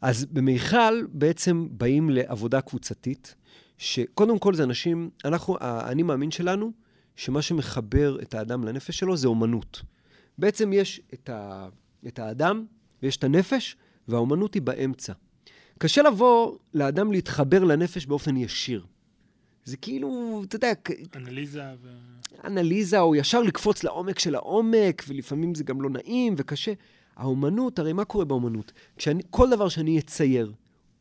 אז 0.01 0.25
במיכל 0.25 1.03
בעצם 1.09 1.69
באים 1.71 2.11
לעבודה 2.11 2.61
קבוצתית, 2.61 3.35
שקודם 3.79 4.39
כל 4.39 4.55
זה 4.55 4.63
אנשים, 4.63 5.11
אנחנו, 5.25 5.57
האני 5.61 6.03
מאמין 6.03 6.31
שלנו, 6.31 6.73
שמה 7.17 7.43
שמחבר 7.43 8.19
את 8.23 8.35
האדם 8.35 8.65
לנפש 8.65 8.99
שלו 8.99 9.17
זה 9.17 9.29
אומנות. 9.29 9.83
בעצם 10.39 10.73
יש 10.73 11.01
את 11.15 11.29
ה... 11.29 11.69
את 12.07 12.19
האדם, 12.19 12.65
ויש 13.03 13.17
את 13.17 13.25
הנפש, 13.25 13.77
והאומנות 14.09 14.55
היא 14.55 14.63
באמצע. 14.63 15.13
קשה 15.79 16.03
לבוא 16.03 16.59
לאדם 16.75 17.13
להתחבר 17.13 17.65
לנפש 17.65 18.07
באופן 18.07 18.37
ישיר. 18.37 18.87
זה 19.65 19.77
כאילו, 19.77 20.43
אתה 20.49 20.57
יודע... 20.57 20.73
אנליזה 21.17 21.63
ו... 21.83 21.89
אנליזה, 22.45 23.01
או 23.01 23.17
ישר 23.17 23.43
לקפוץ 23.43 23.85
לעומק 23.85 24.19
של 24.19 24.35
העומק, 24.35 25.05
ולפעמים 25.09 25.55
זה 25.55 25.65
גם 25.65 25.81
לא 25.81 25.91
נעים 25.91 26.35
וקשה. 26.37 26.73
האומנות, 27.17 27.79
הרי 27.79 27.93
מה 27.93 28.05
קורה 28.05 28.25
באומנות? 28.25 28.73
כשאני, 28.97 29.23
כל 29.31 29.51
דבר 29.51 29.69
שאני 29.69 29.99
אצייר, 29.99 30.53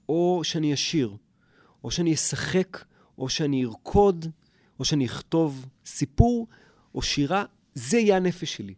או 0.10 0.42
שאני 0.44 0.74
אשיר, 0.74 1.16
או 1.84 1.92
שאני 1.92 2.14
אשחק, 2.14 2.84
או 3.18 3.30
שאני 3.30 3.66
ארקוד, 3.66 4.26
או 4.80 4.86
שאני 4.86 5.06
אכתוב 5.06 5.66
סיפור, 5.86 6.48
או 6.96 7.02
שירה, 7.02 7.46
זה 7.76 7.98
יהיה 7.98 8.16
הנפש 8.16 8.56
שלי. 8.56 8.74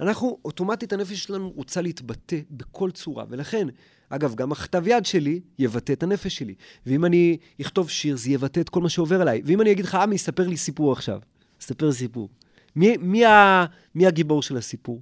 אנחנו, 0.00 0.38
אוטומטית 0.44 0.92
הנפש 0.92 1.24
שלנו 1.24 1.50
רוצה 1.50 1.82
להתבטא 1.82 2.36
בכל 2.50 2.90
צורה, 2.90 3.24
ולכן, 3.28 3.68
אגב, 4.08 4.34
גם 4.34 4.52
הכתב 4.52 4.82
יד 4.86 5.06
שלי 5.06 5.40
יבטא 5.58 5.92
את 5.92 6.02
הנפש 6.02 6.36
שלי. 6.36 6.54
ואם 6.86 7.04
אני 7.04 7.36
אכתוב 7.60 7.90
שיר, 7.90 8.16
זה 8.16 8.30
יבטא 8.30 8.60
את 8.60 8.68
כל 8.68 8.80
מה 8.80 8.88
שעובר 8.88 9.20
עליי. 9.20 9.42
ואם 9.44 9.60
אני 9.60 9.72
אגיד 9.72 9.84
לך, 9.84 9.94
עמי, 9.94 10.18
ספר 10.18 10.48
לי 10.48 10.56
סיפור 10.56 10.92
עכשיו. 10.92 11.20
ספר 11.60 11.92
סיפור. 11.92 12.28
מי, 12.76 12.96
מי, 12.96 13.24
ה, 13.24 13.64
מי 13.94 14.06
הגיבור 14.06 14.42
של 14.42 14.56
הסיפור? 14.56 15.00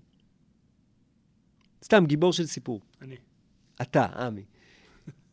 סתם, 1.84 2.04
גיבור 2.06 2.32
של 2.32 2.46
סיפור. 2.46 2.80
אני. 3.02 3.16
אתה, 3.82 4.04
עמי. 4.04 4.44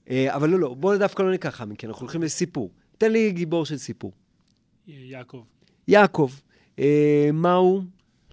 אה, 0.09 0.35
אבל 0.35 0.49
לא, 0.49 0.59
לא, 0.59 0.73
בוא 0.73 0.95
דווקא 0.97 1.21
לא 1.21 1.31
ניקח 1.31 1.61
עמי, 1.61 1.77
כי 1.77 1.87
אנחנו 1.87 2.01
הולכים 2.01 2.23
לסיפור. 2.23 2.71
תן 2.97 3.11
לי 3.11 3.31
גיבור 3.31 3.65
של 3.65 3.77
סיפור. 3.77 4.11
יעקב. 4.87 5.43
יעקב. 5.87 6.31
אה, 6.79 7.29
מה 7.33 7.53
הוא? 7.53 7.83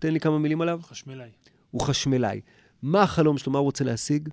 תן 0.00 0.12
לי 0.12 0.20
כמה 0.20 0.38
מילים 0.38 0.60
עליו. 0.60 0.80
חשמלאי. 0.82 1.30
הוא 1.70 1.80
חשמלאי. 1.80 2.40
מה 2.82 3.02
החלום 3.02 3.38
שלו? 3.38 3.52
מה 3.52 3.58
הוא 3.58 3.64
רוצה 3.64 3.84
להשיג? 3.84 4.28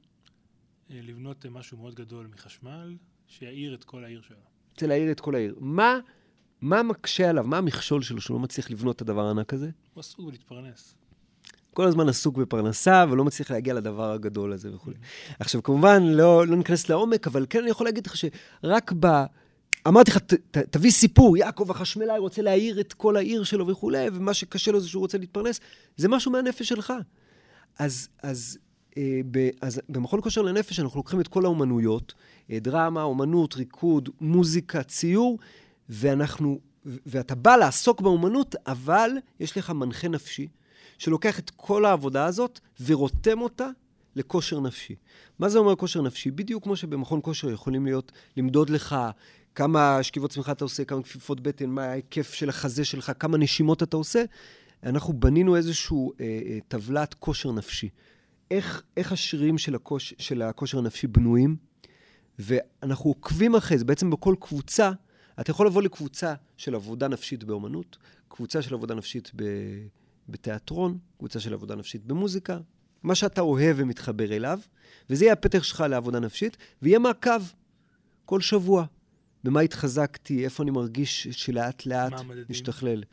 אה, 0.92 1.00
לבנות 1.04 1.46
משהו 1.46 1.78
מאוד 1.78 1.96
גדול 1.96 2.28
מחשמל, 2.34 2.96
שיאיר 3.28 3.74
את 3.74 3.84
כל 3.84 4.04
העיר 4.04 4.22
שלו. 4.22 4.38
רוצה 4.72 4.88
להאיר 4.88 5.12
את 5.12 5.20
כל 5.20 5.36
העיר. 5.36 5.56
מה, 5.60 6.00
מה 6.62 6.84
מקשה 6.84 7.30
עליו? 7.30 7.44
מה 7.48 7.58
המכשול 7.58 8.02
שלו 8.02 8.22
שהוא 8.22 8.36
לא 8.36 8.42
מצליח 8.42 8.72
לבנות 8.72 8.96
את 8.96 9.02
הדבר 9.02 9.26
הענק 9.26 9.54
הזה? 9.54 9.70
הוא 9.94 10.02
עסוק 10.02 10.26
בלהתפרנס. 10.26 10.96
כל 11.74 11.88
הזמן 11.88 12.10
עסוק 12.10 12.38
בפרנסה, 12.38 13.06
ולא 13.12 13.26
מצליח 13.26 13.52
להגיע 13.52 13.74
לדבר 13.74 14.12
הגדול 14.12 14.54
הזה 14.54 14.76
וכו'. 14.76 14.92
Mm-hmm. 14.92 15.36
עכשיו, 15.40 15.64
כמובן, 15.64 16.04
לא, 16.04 16.48
לא 16.48 16.58
ניכנס 16.58 16.90
לעומק, 16.90 17.28
אבל 17.28 17.46
כן 17.50 17.60
אני 17.60 17.70
יכול 17.70 17.88
להגיד 17.88 18.08
לך 18.08 18.16
שרק 18.18 18.94
ב... 19.00 19.08
אמרתי 19.88 20.12
לך, 20.12 20.18
תביא 20.52 20.92
סיפור, 20.92 21.38
יעקב 21.38 21.72
החשמלאי 21.72 22.18
רוצה 22.18 22.42
להעיר 22.42 22.80
את 22.80 22.94
כל 22.94 23.18
העיר 23.18 23.44
שלו 23.44 23.68
וכולי, 23.68 24.08
ומה 24.14 24.34
שקשה 24.34 24.72
לו 24.72 24.80
זה 24.80 24.88
שהוא 24.88 25.02
רוצה 25.02 25.18
להתפרנס, 25.18 25.60
זה 25.98 26.08
משהו 26.08 26.32
מהנפש 26.32 26.70
שלך. 26.70 26.94
אז, 27.80 28.08
אז, 28.24 28.58
אה, 28.98 29.22
ב, 29.32 29.50
אז 29.62 29.82
במכון 29.90 30.22
כושר 30.22 30.42
לנפש 30.42 30.80
אנחנו 30.80 31.00
לוקחים 31.00 31.22
את 31.22 31.28
כל 31.28 31.46
האומנויות, 31.46 32.14
אה, 32.52 32.60
דרמה, 32.60 33.04
אומנות, 33.04 33.56
ריקוד, 33.56 34.10
מוזיקה, 34.22 34.84
ציור, 34.84 35.40
ואנחנו, 35.90 36.60
ואתה 36.86 37.36
בא 37.36 37.56
לעסוק 37.56 38.02
באומנות, 38.02 38.56
אבל 38.68 39.12
יש 39.40 39.58
לך 39.58 39.70
מנחה 39.70 40.08
נפשי, 40.08 40.48
שלוקח 40.98 41.40
את 41.40 41.50
כל 41.56 41.86
העבודה 41.86 42.26
הזאת 42.26 42.60
ורותם 42.86 43.42
אותה 43.42 43.68
לכושר 44.16 44.60
נפשי. 44.60 44.96
מה 45.40 45.50
זה 45.50 45.60
אומר 45.60 45.76
כושר 45.76 46.02
נפשי? 46.02 46.32
בדיוק 46.32 46.64
כמו 46.64 46.76
שבמכון 46.76 47.20
כושר 47.24 47.52
יכולים 47.52 47.86
להיות, 47.86 48.12
למדוד 48.38 48.70
לך 48.70 48.96
כמה 49.56 50.04
שכיבות 50.04 50.32
צמיחה 50.32 50.52
אתה 50.52 50.66
עושה, 50.66 50.86
כמה 50.86 51.04
כפיפות 51.04 51.42
בטן, 51.42 51.70
מה 51.70 51.84
ההיקף 51.84 52.34
של 52.34 52.50
החזה 52.50 52.86
שלך, 52.86 53.12
כמה 53.20 53.38
נשימות 53.38 53.84
אתה 53.84 53.98
עושה. 53.98 54.24
אנחנו 54.84 55.14
בנינו 55.14 55.56
איזושהי 55.56 55.98
אה, 55.98 56.26
אה, 56.26 56.58
טבלת 56.68 57.14
כושר 57.14 57.52
נפשי. 57.52 57.90
איך, 58.52 58.84
איך 58.98 59.12
השרירים 59.12 59.58
של, 59.58 59.76
הכוש, 59.76 60.14
של 60.18 60.42
הכושר 60.42 60.78
הנפשי 60.78 61.08
בנויים, 61.08 61.56
ואנחנו 62.40 63.10
עוקבים 63.10 63.56
אחרי 63.56 63.78
זה. 63.78 63.86
בעצם 63.86 64.10
בכל 64.10 64.36
קבוצה, 64.40 64.92
אתה 65.40 65.52
יכול 65.52 65.68
לבוא 65.68 65.82
לקבוצה 65.82 66.34
של 66.58 66.76
עבודה 66.76 67.08
נפשית 67.08 67.44
באומנות, 67.44 67.98
קבוצה 68.28 68.62
של 68.62 68.74
עבודה 68.74 68.96
נפשית 68.96 69.32
ב, 69.36 69.44
בתיאטרון, 70.30 70.98
קבוצה 71.18 71.40
של 71.40 71.54
עבודה 71.54 71.76
נפשית 71.76 72.06
במוזיקה, 72.06 72.60
מה 73.04 73.16
שאתה 73.16 73.42
אוהב 73.42 73.76
ומתחבר 73.80 74.36
אליו, 74.36 74.60
וזה 75.10 75.26
יהיה 75.26 75.34
הפתח 75.34 75.64
שלך 75.64 75.84
לעבודה 75.90 76.20
נפשית, 76.20 76.58
ויהיה 76.82 77.00
מעקב 77.00 77.42
כל 78.26 78.42
שבוע. 78.42 78.86
במה 79.44 79.60
התחזקתי, 79.60 80.46
איפה 80.46 80.64
אני 80.64 80.72
מרגיש 80.72 81.28
שלאט 81.28 81.86
לאט 81.86 82.14
משתכלל. 82.50 83.04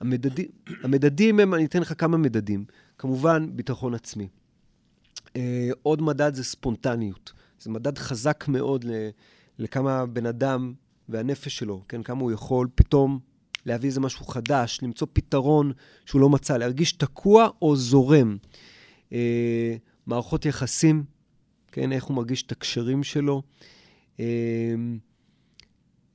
המדדים, 0.00 0.46
המדדים 0.82 1.40
הם, 1.40 1.54
אני 1.54 1.64
אתן 1.64 1.80
לך 1.80 1.92
כמה 1.98 2.16
מדדים. 2.16 2.64
כמובן, 2.98 3.48
ביטחון 3.56 3.94
עצמי. 3.94 4.28
אה, 5.36 5.68
עוד 5.82 6.02
מדד 6.02 6.34
זה 6.34 6.44
ספונטניות. 6.44 7.32
זה 7.60 7.70
מדד 7.70 7.98
חזק 7.98 8.44
מאוד 8.48 8.84
ל, 8.84 8.90
לכמה 9.58 10.06
בן 10.06 10.26
אדם 10.26 10.72
והנפש 11.08 11.58
שלו, 11.58 11.82
כן, 11.88 12.02
כמה 12.02 12.20
הוא 12.20 12.32
יכול 12.32 12.68
פתאום 12.74 13.18
להביא 13.66 13.88
איזה 13.88 14.00
משהו 14.00 14.26
חדש, 14.26 14.78
למצוא 14.82 15.06
פתרון 15.12 15.72
שהוא 16.06 16.20
לא 16.20 16.28
מצא, 16.28 16.56
להרגיש 16.56 16.92
תקוע 16.92 17.48
או 17.62 17.76
זורם. 17.76 18.36
אה, 19.12 19.76
מערכות 20.06 20.46
יחסים, 20.46 21.04
כן, 21.72 21.92
איך 21.92 22.04
הוא 22.04 22.16
מרגיש 22.16 22.42
את 22.42 22.52
הקשרים 22.52 23.02
שלו. 23.02 23.42
אה, 24.20 24.74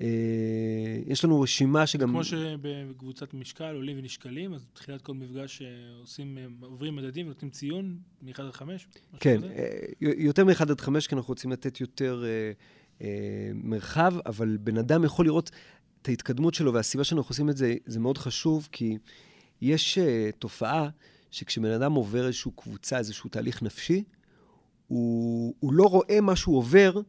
אה, 0.03 0.99
יש 1.07 1.26
לנו 1.26 1.41
רשימה 1.41 1.88
שגם... 1.88 2.09
כמו 2.09 2.24
שבקבוצת 2.24 3.34
משקל 3.34 3.76
עולים 3.76 3.99
ונשקלים, 3.99 4.53
אז 4.53 4.65
בתחילת 4.72 5.01
כל 5.01 5.13
מפגש 5.13 5.61
אה, 5.61 5.68
עושים, 5.99 6.38
אה, 6.38 6.45
עוברים 6.61 6.95
מדדים 6.95 7.26
ונותנים 7.26 7.51
ציון 7.51 7.97
מ-1 8.22 8.41
עד 8.41 8.51
5? 8.51 8.88
כן, 9.20 9.41
יותר 10.01 10.45
מ-1 10.45 10.61
עד 10.61 10.82
5, 10.82 11.07
כי 11.07 11.15
אנחנו 11.15 11.32
רוצים 11.32 11.51
לתת 11.51 11.82
יותר 11.82 12.24
מרחב, 13.53 14.13
אבל 14.26 14.57
בן 14.57 14.78
אדם 14.78 15.03
יכול 15.03 15.26
לראות 15.26 15.51
את 16.01 16.07
ההתקדמות 16.07 16.53
שלו, 16.53 16.74
והסיבה 16.74 17.03
שאנחנו 17.03 17.30
עושים 17.30 17.49
את 17.49 17.57
זה, 17.57 17.76
זה 17.86 17.99
מאוד 17.99 18.18
חשוב, 18.18 18.68
כי 18.72 18.97
יש 19.61 19.97
תופעה 20.39 20.89
שכשבן 21.34 21.71
אדם 21.71 21.93
עובר 21.93 22.27
איזושהי 22.27 22.51
קבוצה, 22.55 22.97
איזשהו 22.97 23.29
תהליך 23.29 23.63
נפשי, 23.63 24.03
הוא, 24.88 25.53
הוא 25.59 25.73
לא 25.73 25.84
רואה 25.84 26.21
מה 26.21 26.36
שהוא 26.36 26.57
עובר, 26.57 27.01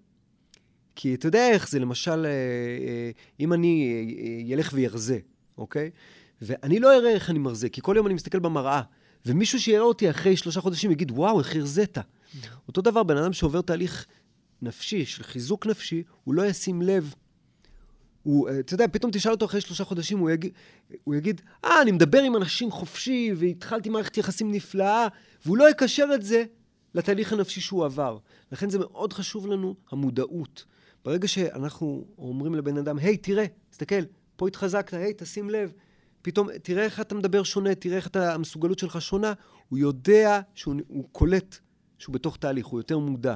כי 0.95 1.15
אתה 1.15 1.29
יודע 1.29 1.49
איך 1.49 1.69
זה, 1.69 1.79
למשל, 1.79 2.27
אה, 2.27 2.31
אה, 2.31 3.11
אם 3.41 3.53
אני 3.53 4.05
ילך 4.47 4.73
אה, 4.73 4.79
וירזה, 4.79 5.19
אוקיי? 5.59 5.91
ואני 6.43 6.81
לא 6.81 6.97
אראה 6.97 7.11
איך 7.11 7.31
אני 7.31 7.39
מרזה, 7.39 7.69
כי 7.69 7.81
כל 7.83 7.95
יום 7.97 8.07
אני 8.07 8.15
מסתכל 8.15 8.39
במראה, 8.39 8.83
ומישהו 9.27 9.61
שיראה 9.61 9.85
אותי 9.85 10.11
אחרי 10.11 10.37
שלושה 10.37 10.61
חודשים 10.61 10.91
יגיד, 10.91 11.11
וואו, 11.11 11.39
איך 11.39 11.57
הרזית. 11.57 11.99
Mm-hmm. 11.99 12.47
אותו 12.69 12.81
דבר, 12.81 13.03
בן 13.03 13.17
אדם 13.17 13.33
שעובר 13.33 13.61
תהליך 13.61 14.07
נפשי, 14.63 15.05
של 15.05 15.23
חיזוק 15.23 15.67
נפשי, 15.67 16.03
הוא 16.25 16.35
לא 16.35 16.47
ישים 16.47 16.83
לב 16.83 17.15
הוא, 18.25 18.49
אה, 18.49 18.61
אתה 18.61 18.75
יודע, 18.75 18.87
פתאום 18.89 19.11
תשאל 19.13 19.33
אותו 19.33 19.47
אחרי 19.47 19.61
שלושה 19.61 19.85
חודשים, 19.85 20.19
הוא 20.19 20.31
יגיד, 20.31 20.53
הוא 21.05 21.15
יגיד, 21.15 21.41
אה, 21.65 21.83
אני 21.83 21.93
מדבר 21.93 22.23
עם 22.23 22.37
אנשים 22.37 22.71
חופשי, 22.71 23.33
והתחלתי 23.37 23.89
מערכת 23.89 24.17
יחסים 24.17 24.53
נפלאה, 24.53 25.07
והוא 25.45 25.57
לא 25.57 25.71
יקשר 25.71 26.07
את 26.15 26.23
זה 26.23 26.45
לתהליך 26.95 27.33
הנפשי 27.33 27.61
שהוא 27.61 27.85
עבר. 27.85 28.19
לכן 28.53 28.71
זה 28.71 28.79
מאוד 28.79 29.13
חשוב 29.13 29.47
לנו, 29.47 29.75
המודעות. 29.93 30.65
ברגע 31.05 31.29
שאנחנו 31.29 32.05
אומרים 32.19 32.55
לבן 32.55 32.77
אדם, 32.77 32.99
היי, 32.99 33.17
תראה, 33.17 33.45
תסתכל, 33.71 34.03
פה 34.37 34.49
התחזקת, 34.49 34.95
היי, 34.95 35.13
תשים 35.17 35.51
לב, 35.51 35.73
פתאום, 36.23 36.49
תראה 36.63 36.85
איך 36.85 37.01
אתה 37.01 37.15
מדבר 37.15 37.43
שונה, 37.43 37.75
תראה 37.75 37.97
איך 37.97 38.07
אתה, 38.07 38.35
המסוגלות 38.35 38.79
שלך 38.79 39.03
שונה, 39.03 39.33
הוא 39.69 39.79
יודע 39.79 40.41
שהוא 40.55 41.05
קולט 41.13 41.57
שהוא 41.99 42.13
בתוך 42.13 42.37
תהליך, 42.37 42.67
הוא 42.67 42.81
יותר 42.81 42.99
מודע. 42.99 43.35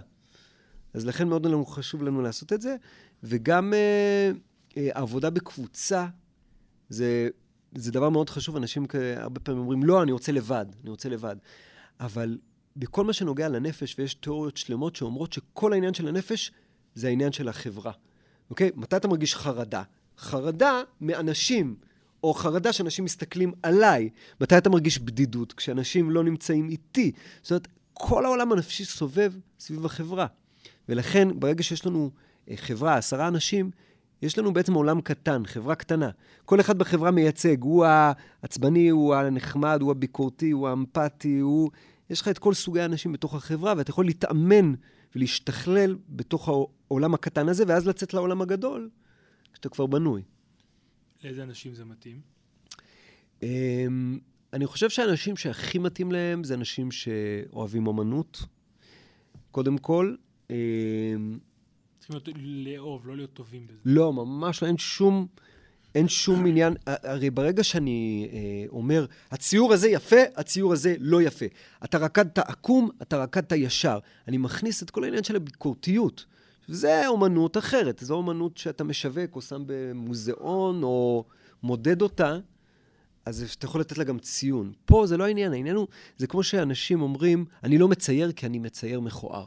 אז 0.95 1.07
לכן 1.07 1.28
מאוד 1.28 1.47
חשוב 1.66 2.03
לנו 2.03 2.22
לעשות 2.22 2.53
את 2.53 2.61
זה, 2.61 2.76
וגם 3.22 3.74
אה, 3.74 4.30
עבודה 4.93 5.31
בקבוצה, 5.31 6.07
זה, 6.89 7.29
זה 7.74 7.93
דבר 7.93 8.09
מאוד 8.09 8.31
חשוב. 8.31 8.57
אנשים 8.57 8.87
הרבה 9.16 9.41
פעמים 9.41 9.61
אומרים, 9.61 9.83
לא, 9.83 10.03
אני 10.03 10.12
רוצה 10.12 10.33
לבד, 10.33 10.66
אני 10.83 10.91
רוצה 10.91 11.09
לבד. 11.09 11.37
אבל 12.01 12.39
בכל 12.76 13.05
מה 13.05 13.12
שנוגע 13.12 13.49
לנפש, 13.49 13.95
ויש 13.99 14.14
תיאוריות 14.14 14.57
שלמות 14.57 14.97
שאומרות 14.97 15.33
שכל 15.33 15.72
העניין 15.72 15.95
של 15.95 16.09
הנפש 16.09 16.53
זה 16.95 17.09
העניין 17.09 17.33
של 17.33 17.49
החברה. 17.49 17.93
אוקיי? 18.51 18.70
מתי 18.74 18.97
אתה 18.97 19.09
מרגיש 19.09 19.35
חרדה? 19.35 19.83
חרדה 20.18 20.83
מאנשים, 21.01 21.76
או 22.22 22.35
חרדה 22.35 22.72
שאנשים 22.72 23.05
מסתכלים 23.05 23.53
עליי. 23.62 24.11
מתי 24.41 24.59
אתה 24.59 24.70
מרגיש 24.70 24.99
בדידות? 24.99 25.53
כשאנשים 25.53 26.11
לא 26.11 26.24
נמצאים 26.24 26.68
איתי. 26.68 27.12
זאת 27.43 27.51
אומרת, 27.51 27.68
כל 27.93 28.24
העולם 28.24 28.53
הנפשי 28.53 28.85
סובב 28.85 29.33
סביב 29.61 29.87
החברה. 29.87 30.26
ולכן, 30.89 31.41
ברגע 31.41 31.62
שיש 31.62 31.87
לנו 31.87 32.11
אה, 32.51 32.57
חברה, 32.57 32.97
עשרה 32.97 33.29
אנשים, 33.29 33.70
יש 34.23 34.39
לנו 34.39 34.53
בעצם 34.53 34.75
עולם 34.75 35.01
קטן, 35.01 35.43
חברה 35.47 35.75
קטנה. 35.75 36.11
כל 36.45 36.61
אחד 36.61 36.79
בחברה 36.79 37.11
מייצג, 37.11 37.62
הוא 37.62 37.85
העצבני, 37.85 38.89
הוא 38.89 39.14
הנחמד, 39.14 39.79
הוא 39.83 39.91
הביקורתי, 39.91 40.51
הוא 40.51 40.69
האמפתי, 40.69 41.39
הוא... 41.39 41.71
יש 42.11 42.21
לך 42.21 42.29
את 42.29 42.39
כל 42.39 42.55
סוגי 42.55 42.81
האנשים 42.81 43.12
בתוך 43.12 43.35
החברה, 43.35 43.75
ואתה 43.77 43.91
יכול 43.91 44.07
להתאמן 44.07 44.75
ולהשתכלל 45.14 45.97
בתוך 46.09 46.49
העולם 46.49 47.14
הקטן 47.14 47.49
הזה, 47.49 47.64
ואז 47.69 47.89
לצאת 47.89 48.14
לעולם 48.14 48.43
הגדול, 48.43 48.91
כשאתה 49.53 49.69
כבר 49.69 49.87
בנוי. 49.87 50.23
לאיזה 51.25 51.43
אנשים 51.43 51.75
זה 51.75 51.85
מתאים? 51.85 52.21
אמ, 53.43 54.19
אני 54.53 54.66
חושב 54.66 54.91
שהאנשים 54.91 55.37
שהכי 55.37 55.79
מתאים 55.79 56.12
להם 56.12 56.45
זה 56.45 56.55
אנשים 56.55 56.91
שאוהבים 56.91 57.87
אומנות, 57.87 58.45
קודם 59.51 59.79
כל. 59.79 60.14
צריכים 62.09 62.35
לאהוב, 62.45 63.07
לא 63.07 63.17
להיות 63.17 63.33
טובים 63.33 63.67
בזה. 63.67 63.79
לא, 63.85 64.13
ממש 64.13 64.63
לא, 64.63 64.69
אין 64.69 64.79
שום... 64.79 65.27
אין 65.95 66.09
שום 66.09 66.47
עניין, 66.47 66.75
הרי 66.87 67.31
ברגע 67.31 67.65
שאני 67.65 68.29
אה, 68.33 68.39
אומר, 68.69 69.07
הציור 69.31 69.73
הזה 69.73 69.89
יפה, 69.89 70.17
הציור 70.37 70.73
הזה 70.73 70.95
לא 70.99 71.23
יפה. 71.23 71.47
אתה 71.85 71.99
רקדת 71.99 72.39
עקום, 72.39 72.91
אתה 73.03 73.23
רקדת 73.23 73.53
ישר. 73.53 73.99
אני 74.29 74.37
מכניס 74.39 74.83
את 74.83 74.91
כל 74.91 75.05
העניין 75.05 75.25
של 75.25 75.37
הביקורתיות. 75.37 76.25
זה 76.69 77.09
אומנות 77.09 77.57
אחרת, 77.57 77.99
זו 77.99 78.15
אומנות 78.15 78.57
שאתה 78.57 78.85
משווק 78.85 79.37
או 79.37 79.41
שם 79.41 79.63
במוזיאון 79.67 80.83
או 80.83 81.25
מודד 81.63 82.03
אותה, 82.03 82.39
אז 83.27 83.55
אתה 83.59 83.67
יכול 83.67 83.81
לתת 83.81 83.99
לה 83.99 84.05
גם 84.05 84.19
ציון. 84.19 84.73
פה 84.85 85.07
זה 85.07 85.17
לא 85.17 85.25
העניין, 85.25 85.53
העניין 85.53 85.77
הוא, 85.77 85.87
זה 86.17 86.27
כמו 86.27 86.43
שאנשים 86.43 87.03
אומרים, 87.03 87.45
אני 87.65 87.79
לא 87.79 87.89
מצייר 87.89 88.33
כי 88.33 88.47
אני 88.47 88.59
מצייר 88.59 89.01
מכוער. 89.01 89.45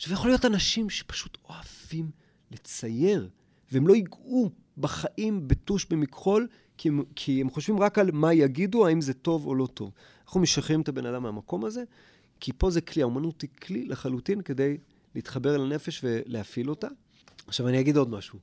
עכשיו, 0.00 0.12
יכול 0.12 0.30
להיות 0.30 0.44
אנשים 0.44 0.90
שפשוט 0.90 1.38
אוהבים 1.48 2.10
לצייר, 2.50 3.28
והם 3.72 3.86
לא 3.86 3.94
ייגעו 3.94 4.50
בחיים 4.78 5.48
בטוש 5.48 5.86
במכחול, 5.90 6.48
כי 6.78 6.90
כי 7.16 7.40
הם 7.40 7.50
חושבים 7.50 7.80
רק 7.80 7.98
על 7.98 8.10
מה 8.12 8.34
יגידו, 8.34 8.86
האם 8.86 9.00
זה 9.00 9.14
טוב 9.14 9.46
או 9.46 9.54
לא 9.54 9.66
טוב. 9.66 9.90
אנחנו 10.24 10.40
משחררים 10.40 10.80
את 10.80 10.88
הבן 10.88 11.06
אדם 11.06 11.22
מהמקום 11.22 11.64
הזה, 11.64 11.84
כי 12.40 12.52
פה 12.52 12.70
זה 12.70 12.80
כלי, 12.80 13.02
האומנות 13.02 13.42
היא 13.42 13.50
כלי 13.62 13.84
לחלוטין 13.84 14.40
כדי 14.40 14.76
להתחבר 15.14 15.54
אל 15.54 15.60
הנפש 15.60 16.04
ולהפעיל 16.04 16.70
אותה. 16.70 16.88
עכשיו, 17.46 17.68
אני 17.68 17.80
אגיד 17.80 17.96
עוד 17.96 18.10
משהו. 18.10 18.38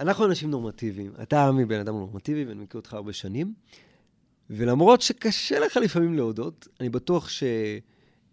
אנחנו 0.00 0.24
אנשים 0.24 0.50
נורמטיביים. 0.50 1.12
אתה, 1.22 1.48
עמי, 1.48 1.64
בן 1.64 1.80
אדם 1.80 1.94
נורמטיבי, 1.94 2.44
ואני 2.44 2.62
מכיר 2.62 2.80
אותך 2.80 2.94
הרבה 2.94 3.12
שנים, 3.12 3.54
ולמרות 4.50 5.02
שקשה 5.02 5.58
לך 5.58 5.76
לפעמים 5.76 6.14
להודות, 6.14 6.68
אני 6.80 6.88
בטוח 6.88 7.28
ש... 7.28 7.42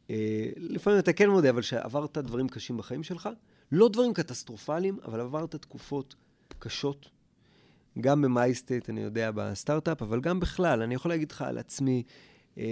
אה, 0.09 0.49
לפעמים 0.57 0.99
אתה 0.99 1.13
כן 1.13 1.29
מודה, 1.29 1.49
אבל 1.49 1.61
שעברת 1.61 2.17
דברים 2.17 2.47
קשים 2.47 2.77
בחיים 2.77 3.03
שלך, 3.03 3.29
לא 3.71 3.89
דברים 3.89 4.13
קטסטרופליים, 4.13 4.99
אבל 5.05 5.19
עברת 5.19 5.55
תקופות 5.55 6.15
קשות. 6.59 7.09
גם 8.01 8.21
במייסטייט, 8.21 8.89
אני 8.89 9.01
יודע, 9.01 9.31
בסטארט-אפ, 9.35 10.01
אבל 10.01 10.21
גם 10.21 10.39
בכלל. 10.39 10.81
אני 10.81 10.95
יכול 10.95 11.11
להגיד 11.11 11.31
לך 11.31 11.41
על 11.41 11.57
עצמי, 11.57 12.03
אה, 12.57 12.63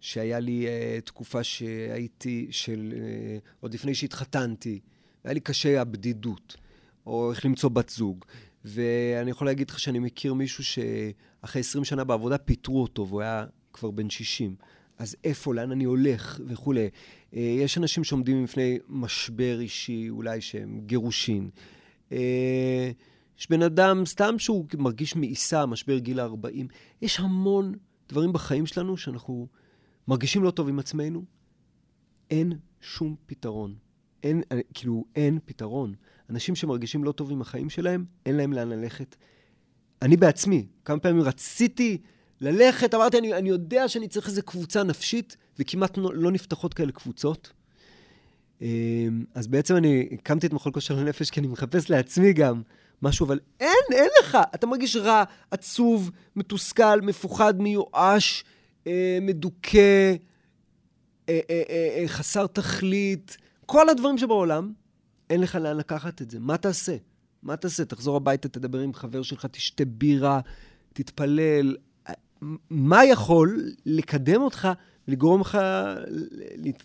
שהיה 0.00 0.40
לי 0.40 0.66
אה, 0.66 0.98
תקופה 1.04 1.44
שהייתי, 1.44 2.46
של, 2.50 2.94
אה, 2.96 3.38
עוד 3.60 3.74
לפני 3.74 3.94
שהתחתנתי, 3.94 4.80
היה 5.24 5.34
לי 5.34 5.40
קשה 5.40 5.80
הבדידות, 5.80 6.56
או 7.06 7.30
איך 7.30 7.44
למצוא 7.44 7.70
בת 7.70 7.88
זוג. 7.88 8.24
ואני 8.64 9.30
יכול 9.30 9.46
להגיד 9.46 9.70
לך 9.70 9.80
שאני 9.80 9.98
מכיר 9.98 10.34
מישהו 10.34 10.64
שאחרי 10.64 11.60
20 11.60 11.84
שנה 11.84 12.04
בעבודה 12.04 12.38
פיטרו 12.38 12.82
אותו, 12.82 13.08
והוא 13.08 13.20
היה 13.20 13.46
כבר 13.72 13.90
בן 13.90 14.10
60. 14.10 14.56
אז 14.98 15.16
איפה, 15.24 15.54
לאן 15.54 15.72
אני 15.72 15.84
הולך 15.84 16.40
וכולי. 16.46 16.88
אה, 17.34 17.40
יש 17.40 17.78
אנשים 17.78 18.04
שעומדים 18.04 18.44
בפני 18.44 18.78
משבר 18.88 19.60
אישי, 19.60 20.10
אולי 20.10 20.40
שהם 20.40 20.80
גירושין. 20.86 21.50
אה, 22.12 22.90
יש 23.38 23.50
בן 23.50 23.62
אדם 23.62 24.06
סתם 24.06 24.38
שהוא 24.38 24.66
מרגיש 24.78 25.16
מאיסה, 25.16 25.66
משבר 25.66 25.98
גיל 25.98 26.20
ה-40. 26.20 26.66
יש 27.02 27.20
המון 27.20 27.74
דברים 28.08 28.32
בחיים 28.32 28.66
שלנו 28.66 28.96
שאנחנו 28.96 29.48
מרגישים 30.08 30.42
לא 30.42 30.50
טוב 30.50 30.68
עם 30.68 30.78
עצמנו. 30.78 31.24
אין 32.30 32.52
שום 32.80 33.16
פתרון. 33.26 33.74
אין, 34.22 34.42
כאילו, 34.74 35.04
אין 35.16 35.38
פתרון. 35.44 35.94
אנשים 36.30 36.54
שמרגישים 36.54 37.04
לא 37.04 37.12
טוב 37.12 37.30
עם 37.30 37.40
החיים 37.40 37.70
שלהם, 37.70 38.04
אין 38.26 38.36
להם 38.36 38.52
לאן 38.52 38.68
ללכת. 38.68 39.16
אני 40.02 40.16
בעצמי, 40.16 40.66
כמה 40.84 40.98
פעמים 40.98 41.22
רציתי 41.22 41.98
ללכת, 42.40 42.94
אמרתי, 42.94 43.18
אני, 43.18 43.34
אני 43.34 43.48
יודע 43.48 43.88
שאני 43.88 44.08
צריך 44.08 44.28
איזו 44.28 44.42
קבוצה 44.42 44.82
נפשית, 44.82 45.36
וכמעט 45.58 45.98
לא, 45.98 46.10
לא 46.14 46.30
נפתחות 46.30 46.74
כאלה 46.74 46.92
קבוצות. 46.92 47.52
אמ, 48.62 49.24
אז 49.34 49.46
בעצם 49.46 49.76
אני 49.76 50.08
הקמתי 50.12 50.46
את 50.46 50.52
מכון 50.52 50.72
כושר 50.72 50.96
לנפש, 50.96 51.30
כי 51.30 51.40
אני 51.40 51.48
מחפש 51.48 51.90
לעצמי 51.90 52.32
גם 52.32 52.62
משהו, 53.02 53.26
אבל 53.26 53.40
אין, 53.60 53.84
אין 53.92 54.08
לך. 54.22 54.38
אתה 54.54 54.66
מרגיש 54.66 54.96
רע, 54.96 55.24
עצוב, 55.50 56.10
מתוסכל, 56.36 57.00
מפוחד, 57.00 57.60
מיואש, 57.60 58.44
אה, 58.86 59.18
מדוכא, 59.22 60.14
אה, 61.28 61.40
אה, 61.50 61.62
אה, 61.70 61.98
אה, 61.98 62.08
חסר 62.08 62.46
תכלית, 62.46 63.36
כל 63.66 63.88
הדברים 63.88 64.18
שבעולם, 64.18 64.72
אין 65.30 65.40
לך 65.40 65.54
לאן 65.54 65.76
לקחת 65.76 66.22
את 66.22 66.30
זה. 66.30 66.38
מה 66.38 66.56
תעשה? 66.56 66.96
מה 67.42 67.56
תעשה? 67.56 67.84
תחזור 67.84 68.16
הביתה, 68.16 68.48
תדבר 68.48 68.78
עם 68.78 68.94
חבר 68.94 69.22
שלך, 69.22 69.46
תשתה 69.46 69.84
בירה, 69.84 70.40
תתפלל. 70.92 71.76
מה 72.70 73.04
יכול 73.04 73.72
לקדם 73.86 74.40
אותך 74.40 74.68
לגרום 75.08 75.40
לך 75.40 75.58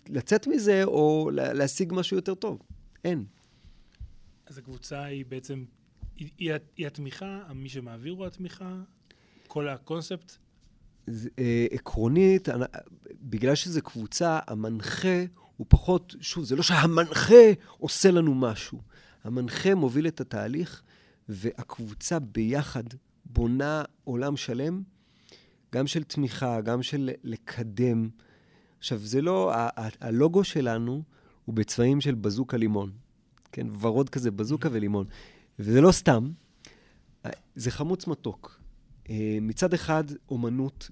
לצאת 0.08 0.46
מזה, 0.46 0.84
או 0.84 1.30
להשיג 1.32 1.92
משהו 1.96 2.16
יותר 2.16 2.34
טוב? 2.34 2.62
אין. 3.04 3.24
אז 4.46 4.58
הקבוצה 4.58 5.04
היא 5.04 5.24
בעצם, 5.28 5.64
היא, 6.16 6.28
היא, 6.38 6.52
היא 6.76 6.86
התמיכה, 6.86 7.42
מי 7.54 7.68
שמעביר 7.68 8.12
הוא 8.12 8.26
התמיכה? 8.26 8.74
כל 9.48 9.68
הקונספט? 9.68 10.32
זה, 11.06 11.28
אה, 11.38 11.66
עקרונית, 11.70 12.48
בגלל 13.20 13.54
שזו 13.54 13.82
קבוצה, 13.82 14.38
המנחה 14.46 15.24
הוא 15.56 15.66
פחות, 15.70 16.14
שוב, 16.20 16.44
זה 16.44 16.56
לא 16.56 16.62
שהמנחה 16.62 17.44
עושה 17.78 18.10
לנו 18.10 18.34
משהו. 18.34 18.80
המנחה 19.24 19.74
מוביל 19.74 20.06
את 20.06 20.20
התהליך, 20.20 20.82
והקבוצה 21.28 22.18
ביחד 22.18 22.84
בונה 23.24 23.82
עולם 24.04 24.36
שלם, 24.36 24.82
גם 25.74 25.86
של 25.86 26.02
תמיכה, 26.02 26.60
גם 26.60 26.82
של 26.82 27.10
לקדם. 27.24 28.08
עכשיו, 28.78 28.98
זה 28.98 29.22
לא, 29.22 29.52
הלוגו 30.00 30.44
שלנו 30.44 31.02
הוא 31.44 31.54
בצבעים 31.54 32.00
של 32.00 32.14
בזוקה 32.14 32.56
לימון. 32.56 32.90
כן, 33.52 33.66
ורוד 33.80 34.10
כזה, 34.10 34.30
בזוקה 34.30 34.68
ולימון. 34.72 35.06
וזה 35.58 35.80
לא 35.80 35.92
סתם, 35.92 36.30
זה 37.54 37.70
חמוץ 37.70 38.06
מתוק. 38.06 38.60
אה, 39.10 39.38
מצד 39.42 39.74
אחד, 39.74 40.04
אומנות 40.28 40.90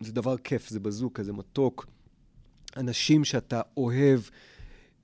זה 0.00 0.12
דבר 0.12 0.36
כיף, 0.36 0.68
זה 0.68 0.80
בזוקה, 0.80 1.22
זה 1.22 1.32
מתוק. 1.32 1.86
אנשים 2.76 3.24
שאתה 3.24 3.60
אוהב 3.76 4.20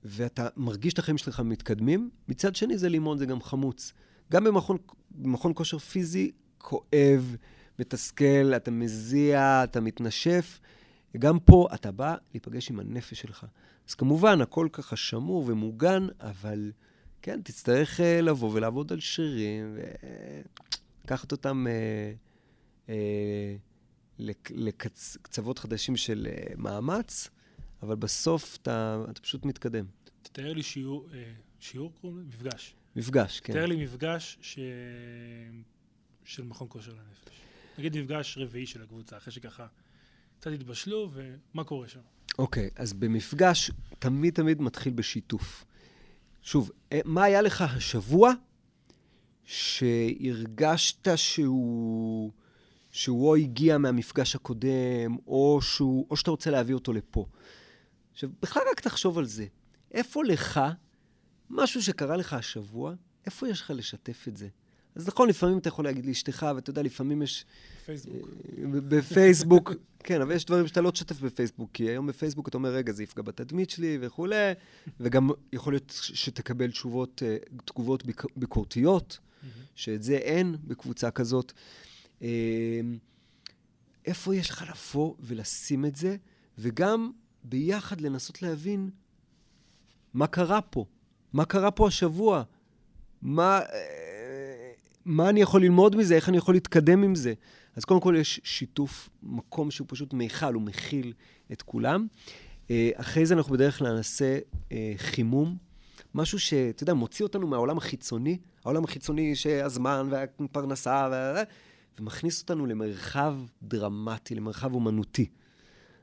ואתה 0.03 0.47
מרגיש 0.57 0.93
את 0.93 0.99
החיים 0.99 1.17
שלך 1.17 1.39
מתקדמים. 1.39 2.09
מצד 2.27 2.55
שני, 2.55 2.77
זה 2.77 2.89
לימון, 2.89 3.17
זה 3.17 3.25
גם 3.25 3.41
חמוץ. 3.41 3.93
גם 4.31 4.43
במכון, 4.43 4.77
במכון 5.11 5.51
כושר 5.55 5.77
פיזי 5.77 6.31
כואב, 6.57 7.35
מתסכל, 7.79 8.53
אתה 8.55 8.71
מזיע, 8.71 9.63
אתה 9.63 9.81
מתנשף. 9.81 10.59
גם 11.19 11.39
פה 11.39 11.67
אתה 11.73 11.91
בא 11.91 12.15
להיפגש 12.33 12.69
עם 12.69 12.79
הנפש 12.79 13.21
שלך. 13.21 13.45
אז 13.87 13.93
כמובן, 13.93 14.41
הכל 14.41 14.67
ככה 14.71 14.95
שמור 14.95 15.43
ומוגן, 15.47 16.07
אבל 16.19 16.71
כן, 17.21 17.41
תצטרך 17.41 17.99
uh, 17.99 18.03
לבוא 18.21 18.51
ולעבוד 18.53 18.91
על 18.91 18.99
שרירים, 18.99 19.77
ולקחת 21.03 21.31
אותם 21.31 21.65
uh, 21.67 22.87
uh, 22.87 22.91
לקצוות 24.49 25.59
חדשים 25.59 25.97
של 25.97 26.27
uh, 26.29 26.53
מאמץ, 26.57 27.29
אבל 27.83 27.95
בסוף 27.95 28.57
אתה, 28.61 29.03
אתה 29.09 29.21
פשוט 29.21 29.45
מתקדם. 29.45 29.85
תתאר 30.21 30.53
לי 30.53 30.63
שיעור, 30.63 31.07
שיעור 31.59 31.93
קוראים 32.01 32.19
לזה? 32.19 32.27
מפגש. 32.27 32.75
מפגש, 32.95 33.39
כן. 33.39 33.53
תאר 33.53 33.65
לי 33.65 33.83
מפגש 33.83 34.37
ש... 34.41 34.59
של 36.23 36.43
מכון 36.43 36.67
כושר 36.69 36.91
לנפש. 36.91 37.44
נגיד 37.77 37.97
מפגש 37.97 38.37
רביעי 38.37 38.65
של 38.65 38.81
הקבוצה, 38.81 39.17
אחרי 39.17 39.33
שככה 39.33 39.67
קצת 40.39 40.51
התבשלו, 40.51 41.11
ומה 41.13 41.63
קורה 41.63 41.87
שם? 41.87 41.99
אוקיי, 42.37 42.67
okay, 42.67 42.81
אז 42.81 42.93
במפגש 42.93 43.71
תמיד 43.99 44.33
תמיד 44.33 44.61
מתחיל 44.61 44.93
בשיתוף. 44.93 45.65
שוב, 46.41 46.71
אה, 46.91 46.99
מה 47.05 47.23
היה 47.23 47.41
לך 47.41 47.61
השבוע 47.61 48.33
שהרגשת 49.43 51.07
שהוא, 51.15 52.31
שהוא 52.91 53.27
או 53.27 53.35
הגיע 53.35 53.77
מהמפגש 53.77 54.35
הקודם, 54.35 55.17
או, 55.27 55.59
שהוא, 55.61 56.07
או 56.09 56.17
שאתה 56.17 56.31
רוצה 56.31 56.51
להביא 56.51 56.75
אותו 56.75 56.93
לפה? 56.93 57.25
עכשיו, 58.13 58.29
בכלל 58.41 58.63
רק 58.71 58.79
תחשוב 58.79 59.17
על 59.17 59.25
זה. 59.25 59.45
איפה 59.91 60.23
לך, 60.23 60.59
משהו 61.49 61.83
שקרה 61.83 62.17
לך 62.17 62.33
השבוע, 62.33 62.93
איפה 63.25 63.49
יש 63.49 63.61
לך 63.61 63.73
לשתף 63.75 64.27
את 64.27 64.37
זה? 64.37 64.47
אז 64.95 65.07
נכון, 65.07 65.29
לפעמים 65.29 65.57
אתה 65.57 65.67
יכול 65.67 65.85
להגיד 65.85 66.05
לאשתך, 66.05 66.45
ואתה 66.55 66.69
יודע, 66.69 66.81
לפעמים 66.81 67.21
יש... 67.21 67.45
פייסבוק. 67.85 68.15
אה, 68.57 68.81
בפייסבוק, 68.89 69.71
כן, 70.07 70.21
אבל 70.21 70.35
יש 70.35 70.45
דברים 70.45 70.67
שאתה 70.67 70.81
לא 70.81 70.91
תשתף 70.91 71.19
בפייסבוק, 71.21 71.69
כי 71.73 71.83
היום 71.83 72.07
בפייסבוק 72.07 72.47
אתה 72.47 72.57
אומר, 72.57 72.69
רגע, 72.69 72.93
זה 72.93 73.03
יפגע 73.03 73.23
בתדמית 73.23 73.69
שלי 73.69 73.97
וכולי, 74.01 74.51
וגם 74.99 75.29
יכול 75.53 75.73
להיות 75.73 75.99
שתקבל 76.01 76.71
תשובות, 76.71 77.23
אה, 77.25 77.37
תגובות 77.65 78.03
ביקורתיות, 78.35 79.19
שאת 79.75 80.03
זה 80.03 80.15
אין 80.15 80.55
בקבוצה 80.63 81.11
כזאת. 81.11 81.53
אה, 82.21 82.27
איפה 84.05 84.35
יש 84.35 84.49
לך 84.49 84.65
לבוא 84.69 85.15
ולשים 85.19 85.85
את 85.85 85.95
זה, 85.95 86.15
וגם 86.57 87.11
ביחד 87.43 88.01
לנסות 88.01 88.41
להבין 88.41 88.89
מה 90.13 90.27
קרה 90.27 90.61
פה, 90.61 90.85
מה 91.33 91.45
קרה 91.45 91.71
פה 91.71 91.87
השבוע, 91.87 92.43
מה... 93.21 93.59
מה 95.05 95.29
אני 95.29 95.41
יכול 95.41 95.61
ללמוד 95.61 95.95
מזה, 95.95 96.15
איך 96.15 96.29
אני 96.29 96.37
יכול 96.37 96.55
להתקדם 96.55 97.03
עם 97.03 97.15
זה. 97.15 97.33
אז 97.75 97.85
קודם 97.85 98.01
כל 98.01 98.15
יש 98.19 98.41
שיתוף, 98.43 99.09
מקום 99.23 99.71
שהוא 99.71 99.87
פשוט 99.89 100.13
מיכל, 100.13 100.53
הוא 100.53 100.61
מכיל 100.61 101.13
את 101.51 101.61
כולם. 101.61 102.07
אה, 102.71 102.89
אחרי 102.95 103.25
זה 103.25 103.33
אנחנו 103.33 103.53
בדרך 103.53 103.77
כלל 103.77 103.95
נעשה 103.95 104.37
אה, 104.71 104.93
חימום, 104.97 105.57
משהו 106.15 106.39
שאתה 106.39 106.83
יודע, 106.83 106.93
מוציא 106.93 107.25
אותנו 107.25 107.47
מהעולם 107.47 107.77
החיצוני, 107.77 108.37
העולם 108.65 108.83
החיצוני 108.83 109.35
שהזמן 109.35 110.07
והפרנסה, 110.09 111.07
וה... 111.11 111.43
ומכניס 111.99 112.41
אותנו 112.41 112.65
למרחב 112.65 113.35
דרמטי, 113.63 114.35
למרחב 114.35 114.73
אומנותי. 114.73 115.25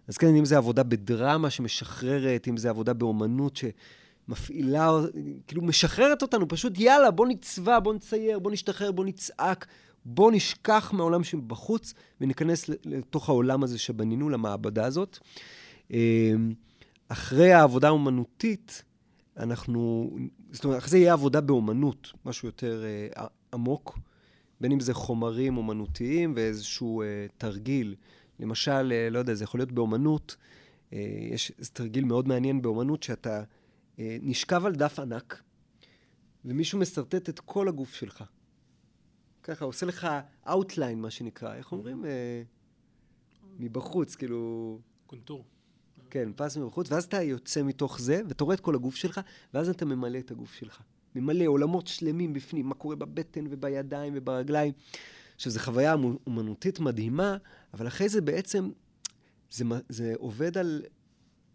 אז 0.09 0.19
כן, 0.19 0.35
אם 0.35 0.45
זה 0.45 0.57
עבודה 0.57 0.83
בדרמה 0.83 1.51
שמשחררת, 1.51 2.49
אם 2.49 2.57
זה 2.57 2.71
עבודה 2.71 2.93
באומנות 2.93 3.57
ש... 3.57 3.65
מפעילה, 4.33 4.91
כאילו 5.47 5.63
משחררת 5.63 6.23
אותנו, 6.23 6.49
פשוט 6.49 6.79
יאללה, 6.79 7.11
בוא 7.11 7.27
נצבע, 7.27 7.81
בוא 7.81 7.95
נצייר, 7.95 8.39
בוא 8.39 8.51
נשתחרר, 8.51 8.93
בוא 8.93 9.05
נצעק, 9.05 9.67
בוא 10.05 10.33
נשכח 10.33 10.93
מהעולם 10.93 11.25
שבחוץ 11.25 11.95
וניכנס 12.21 12.69
לתוך 12.85 13.29
העולם 13.29 13.63
הזה 13.63 13.79
שבנינו, 13.79 14.29
למעבדה 14.29 14.85
הזאת. 14.87 15.19
אמ, 15.91 16.55
אחרי 17.09 17.53
העבודה 17.53 17.89
האומנותית, 17.89 18.83
אנחנו, 19.37 20.11
זאת 20.53 20.65
אומרת, 20.65 20.79
אחרי 20.79 20.91
זה 20.91 20.99
יהיה 20.99 21.13
עבודה 21.13 21.41
באומנות, 21.41 22.13
משהו 22.27 22.49
יותר 22.49 22.85
אה, 22.85 23.27
עמוק, 23.53 23.99
בין 24.61 24.73
אם 24.73 24.81
זה 24.81 24.95
חומרים 24.95 25.57
אומנותיים 25.57 26.33
ואיזשהו 26.37 27.03
אה, 27.03 27.27
תרגיל. 27.39 27.95
למשל, 28.41 28.93
אה, 28.93 29.11
לא 29.11 29.19
יודע, 29.19 29.35
זה 29.35 29.45
יכול 29.45 29.61
להיות 29.61 29.73
באומנות, 29.73 30.37
אה, 30.93 30.99
יש 31.31 31.53
תרגיל 31.73 32.05
מאוד 32.05 32.29
מעניין 32.29 32.63
באומנות, 32.63 33.03
שאתה 33.03 33.43
נשכב 34.23 34.67
על 34.67 34.75
דף 34.75 34.99
ענק, 34.99 35.43
ומישהו 36.45 36.79
משרטט 36.79 37.29
את 37.29 37.41
כל 37.41 37.69
הגוף 37.69 37.95
שלך. 37.95 38.25
ככה, 39.43 39.65
עושה 39.65 39.87
לך 39.87 40.09
outline, 40.47 40.97
מה 40.97 41.11
שנקרא, 41.11 41.55
איך 41.55 41.73
אומרים? 41.73 42.05
אה, 42.05 42.43
מבחוץ, 43.59 44.15
כאילו... 44.15 44.79
קונטור. 45.07 45.45
כן, 46.11 46.29
פס 46.37 46.57
מבחוץ, 46.57 46.93
ואז 46.93 47.05
אתה 47.05 47.23
יוצא 47.23 47.63
מתוך 47.63 48.01
זה, 48.01 48.23
ואתה 48.29 48.45
רואה 48.45 48.55
את 48.55 48.61
כל 48.61 48.75
הגוף 48.75 48.95
שלך, 48.95 49.21
ואז 49.55 49.69
אתה 49.69 49.85
ממלא 49.85 50.19
את 50.19 50.31
הגוף 50.31 50.53
שלך. 50.55 50.83
ממלא 51.15 51.45
עולמות 51.45 51.87
שלמים 51.87 52.33
בפנים, 52.33 52.67
מה 52.67 52.75
קורה 52.75 52.97
בבטן 52.97 53.45
ובידיים 53.51 54.13
וברגליים. 54.17 54.73
עכשיו, 55.35 55.53
זו 55.53 55.61
חוויה 55.61 55.95
אומנותית 56.27 56.81
מדהימה, 56.81 57.37
אבל 57.75 57.87
אחרי 57.87 58.09
זה 58.09 58.21
בעצם, 58.21 58.71
זה, 59.51 59.65
זה 59.89 60.13
עובד 60.17 60.59
על 60.59 60.83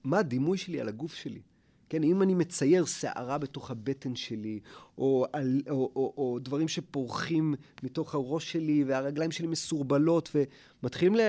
מה 0.03 0.19
הדימוי 0.19 0.57
שלי 0.57 0.81
על 0.81 0.87
הגוף 0.87 1.13
שלי. 1.13 1.41
כן, 1.89 2.03
אם 2.03 2.21
אני 2.21 2.33
מצייר 2.33 2.85
שערה 2.85 3.37
בתוך 3.37 3.71
הבטן 3.71 4.15
שלי, 4.15 4.59
או, 4.97 5.25
על, 5.33 5.61
או, 5.69 5.91
או, 5.95 6.13
או 6.17 6.39
דברים 6.39 6.67
שפורחים 6.67 7.55
מתוך 7.83 8.15
הראש 8.15 8.51
שלי, 8.51 8.83
והרגליים 8.83 9.31
שלי 9.31 9.47
מסורבלות, 9.47 10.35
ומתחילים 10.83 11.15
ל, 11.15 11.19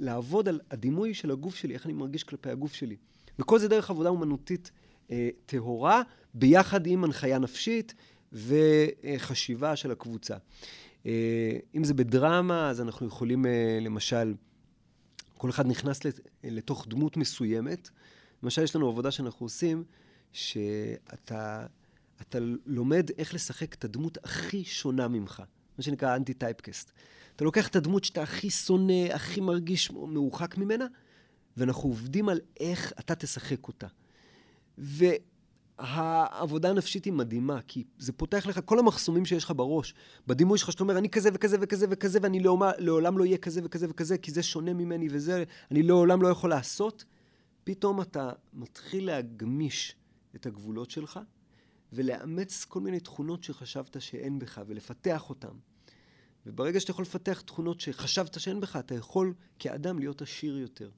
לעבוד 0.00 0.48
על 0.48 0.60
הדימוי 0.70 1.14
של 1.14 1.30
הגוף 1.30 1.54
שלי, 1.54 1.74
איך 1.74 1.86
אני 1.86 1.92
מרגיש 1.92 2.24
כלפי 2.24 2.50
הגוף 2.50 2.74
שלי. 2.74 2.96
וכל 3.38 3.58
זה 3.58 3.68
דרך 3.68 3.90
עבודה 3.90 4.08
אומנותית 4.08 4.70
אה, 5.10 5.28
טהורה, 5.46 6.02
ביחד 6.34 6.86
עם 6.86 7.04
הנחיה 7.04 7.38
נפשית 7.38 7.94
וחשיבה 8.32 9.76
של 9.76 9.90
הקבוצה. 9.90 10.36
אה, 11.06 11.58
אם 11.74 11.84
זה 11.84 11.94
בדרמה, 11.94 12.70
אז 12.70 12.80
אנחנו 12.80 13.06
יכולים, 13.06 13.46
אה, 13.46 13.78
למשל, 13.80 14.34
כל 15.38 15.50
אחד 15.50 15.66
נכנס 15.66 16.00
לתוך 16.44 16.86
דמות 16.88 17.16
מסוימת. 17.16 17.90
למשל, 18.42 18.62
יש 18.62 18.76
לנו 18.76 18.88
עבודה 18.88 19.10
שאנחנו 19.10 19.46
עושים, 19.46 19.84
שאתה 20.32 21.66
אתה 22.20 22.38
לומד 22.66 23.10
איך 23.18 23.34
לשחק 23.34 23.74
את 23.74 23.84
הדמות 23.84 24.18
הכי 24.24 24.64
שונה 24.64 25.08
ממך, 25.08 25.42
מה 25.78 25.84
שנקרא 25.84 26.16
אנטי 26.16 26.34
טייפקסט. 26.34 26.92
אתה 27.36 27.44
לוקח 27.44 27.68
את 27.68 27.76
הדמות 27.76 28.04
שאתה 28.04 28.22
הכי 28.22 28.50
שונא, 28.50 29.12
הכי 29.12 29.40
מרגיש 29.40 29.90
מרוחק 29.90 30.58
ממנה, 30.58 30.86
ואנחנו 31.56 31.88
עובדים 31.88 32.28
על 32.28 32.40
איך 32.60 32.92
אתה 33.00 33.14
תשחק 33.14 33.68
אותה. 33.68 33.86
והעבודה 35.78 36.70
הנפשית 36.70 37.04
היא 37.04 37.12
מדהימה, 37.12 37.60
כי 37.66 37.84
זה 37.98 38.12
פותח 38.12 38.46
לך 38.46 38.60
כל 38.64 38.78
המחסומים 38.78 39.24
שיש 39.24 39.44
לך 39.44 39.52
בראש. 39.56 39.94
בדימוי 40.26 40.58
שלך 40.58 40.72
שאתה 40.72 40.82
אומר, 40.82 40.98
אני 40.98 41.08
כזה 41.08 41.30
וכזה 41.34 41.56
וכזה 41.60 41.86
וכזה, 41.90 42.18
ואני 42.22 42.40
לעולם, 42.40 42.70
לעולם 42.78 43.18
לא 43.18 43.24
אהיה 43.24 43.38
כזה 43.38 43.60
וכזה 43.64 43.86
וכזה, 43.90 44.18
כי 44.18 44.30
זה 44.30 44.42
שונה 44.42 44.72
ממני 44.72 45.08
וזה, 45.10 45.44
אני 45.70 45.82
לעולם 45.82 46.22
לא 46.22 46.28
יכול 46.28 46.50
לעשות. 46.50 47.04
פתאום 47.64 48.00
אתה 48.00 48.32
מתחיל 48.52 49.06
להגמיש 49.06 49.96
את 50.40 50.46
הגבולות 50.46 50.90
שלך, 50.90 51.20
ולאמץ 51.92 52.64
כל 52.64 52.80
מיני 52.80 53.00
תכונות 53.00 53.44
שחשבת 53.44 54.00
שאין 54.00 54.38
בך, 54.38 54.60
ולפתח 54.66 55.30
אותן. 55.30 55.56
וברגע 56.46 56.80
שאתה 56.80 56.90
יכול 56.90 57.02
לפתח 57.02 57.40
תכונות 57.40 57.80
שחשבת 57.80 58.40
שאין 58.40 58.60
בך, 58.60 58.76
אתה 58.76 58.94
יכול 58.94 59.34
כאדם 59.58 59.98
להיות 59.98 60.22
עשיר 60.22 60.58
יותר. 60.58 60.90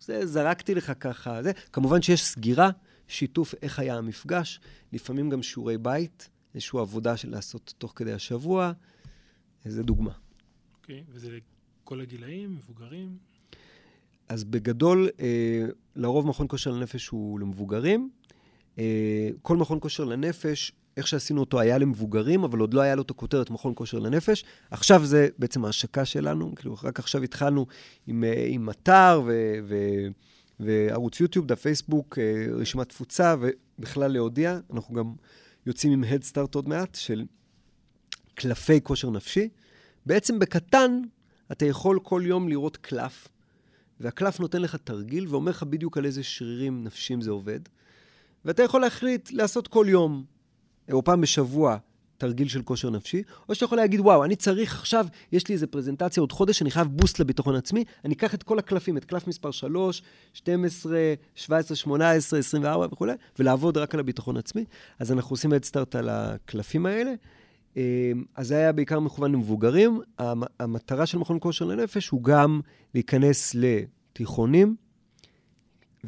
זה 0.00 0.26
זרקתי 0.26 0.74
לך 0.74 0.92
ככה. 1.00 1.42
זה. 1.42 1.52
כמובן 1.72 2.02
שיש 2.02 2.24
סגירה, 2.24 2.70
שיתוף 3.08 3.54
איך 3.62 3.78
היה 3.78 3.96
המפגש, 3.96 4.60
לפעמים 4.92 5.30
גם 5.30 5.42
שיעורי 5.42 5.78
בית, 5.78 6.28
איזושהי 6.54 6.78
עבודה 6.78 7.16
של 7.16 7.30
לעשות 7.30 7.74
תוך 7.78 7.92
כדי 7.96 8.12
השבוע, 8.12 8.72
איזה 9.64 9.82
דוגמה. 9.82 10.12
אוקיי, 10.74 11.00
okay, 11.00 11.02
וזה 11.08 11.38
לכל 11.84 12.00
הגילאים, 12.00 12.54
מבוגרים? 12.54 13.18
אז 14.28 14.44
בגדול, 14.44 15.08
אה, 15.20 15.66
לרוב 15.96 16.26
מכון 16.26 16.46
כושר 16.48 16.70
לנפש 16.70 17.08
הוא 17.08 17.40
למבוגרים, 17.40 18.10
כל 19.42 19.56
מכון 19.56 19.78
כושר 19.80 20.04
לנפש, 20.04 20.72
איך 20.98 21.06
שעשינו 21.06 21.40
אותו 21.40 21.60
היה 21.60 21.78
למבוגרים, 21.78 22.44
אבל 22.44 22.58
עוד 22.58 22.74
לא 22.74 22.80
היה 22.80 22.94
לו 22.94 23.02
את 23.02 23.10
הכותרת 23.10 23.50
מכון 23.50 23.72
כושר 23.76 23.98
לנפש. 23.98 24.44
עכשיו 24.70 25.04
זה 25.04 25.28
בעצם 25.38 25.64
ההשקה 25.64 26.04
שלנו, 26.04 26.54
כאילו 26.54 26.76
רק 26.82 26.98
עכשיו 26.98 27.22
התחלנו 27.22 27.66
עם, 28.06 28.24
אה, 28.24 28.46
עם 28.48 28.70
אתר 28.70 29.22
ו, 29.26 29.54
ו, 29.68 29.76
וערוץ 30.60 31.20
יוטיוב, 31.20 31.46
דף 31.46 31.60
פייסבוק, 31.60 32.18
אה, 32.18 32.46
רשימת 32.52 32.88
תפוצה, 32.88 33.34
ובכלל 33.40 34.12
להודיע. 34.12 34.58
אנחנו 34.72 34.94
גם 34.94 35.12
יוצאים 35.66 35.92
עם 35.92 36.04
Head 36.04 36.32
Start 36.32 36.54
עוד 36.54 36.68
מעט, 36.68 36.94
של 36.94 37.24
קלפי 38.34 38.80
כושר 38.82 39.10
נפשי. 39.10 39.48
בעצם 40.06 40.38
בקטן, 40.38 41.00
אתה 41.52 41.66
יכול 41.66 41.98
כל 42.02 42.22
יום 42.24 42.48
לראות 42.48 42.76
קלף, 42.76 43.28
והקלף 44.00 44.40
נותן 44.40 44.62
לך 44.62 44.76
תרגיל 44.76 45.26
ואומר 45.28 45.50
לך 45.50 45.62
בדיוק 45.62 45.98
על 45.98 46.04
איזה 46.04 46.22
שרירים 46.22 46.84
נפשיים 46.84 47.20
זה 47.20 47.30
עובד. 47.30 47.60
ואתה 48.44 48.62
יכול 48.62 48.80
להחליט 48.80 49.32
לעשות 49.32 49.68
כל 49.68 49.86
יום, 49.88 50.24
או 50.92 51.04
פעם 51.04 51.20
בשבוע, 51.20 51.76
תרגיל 52.18 52.48
של 52.48 52.62
כושר 52.62 52.90
נפשי, 52.90 53.22
או 53.48 53.54
שאתה 53.54 53.64
יכול 53.64 53.78
להגיד, 53.78 54.00
וואו, 54.00 54.24
אני 54.24 54.36
צריך 54.36 54.74
עכשיו, 54.74 55.06
יש 55.32 55.48
לי 55.48 55.54
איזה 55.54 55.66
פרזנטציה 55.66 56.20
עוד 56.20 56.32
חודש, 56.32 56.62
אני 56.62 56.70
חייב 56.70 56.88
בוסט 56.88 57.18
לביטחון 57.18 57.54
עצמי, 57.54 57.84
אני 58.04 58.14
אקח 58.14 58.34
את 58.34 58.42
כל 58.42 58.58
הקלפים, 58.58 58.96
את 58.96 59.04
קלף 59.04 59.26
מספר 59.26 59.50
3, 59.50 60.02
12, 60.32 60.98
17, 61.34 61.76
18, 61.76 62.38
24 62.38 62.86
וכולי, 62.92 63.12
ולעבוד 63.38 63.76
רק 63.78 63.94
על 63.94 64.00
הביטחון 64.00 64.36
עצמי. 64.36 64.64
אז 64.98 65.12
אנחנו 65.12 65.32
עושים 65.32 65.52
הדסטארט 65.52 65.96
על 65.96 66.08
הקלפים 66.08 66.86
האלה. 66.86 67.12
אמ, 67.76 67.82
אז 68.36 68.48
זה 68.48 68.56
היה 68.56 68.72
בעיקר 68.72 69.00
מכוון 69.00 69.32
למבוגרים. 69.32 70.00
המטרה 70.60 71.06
של 71.06 71.18
מכון 71.18 71.38
כושר 71.40 71.64
לנפש 71.64 72.08
הוא 72.08 72.22
גם 72.22 72.60
להיכנס 72.94 73.54
לתיכונים, 73.54 74.76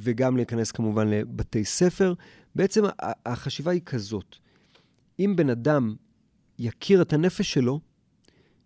וגם 0.00 0.36
להיכנס 0.36 0.72
כמובן 0.72 1.08
לבתי 1.08 1.64
ספר. 1.64 2.14
בעצם 2.54 2.84
החשיבה 3.26 3.70
היא 3.70 3.80
כזאת, 3.86 4.36
אם 5.18 5.34
בן 5.36 5.50
אדם 5.50 5.94
יכיר 6.58 7.02
את 7.02 7.12
הנפש 7.12 7.52
שלו, 7.52 7.80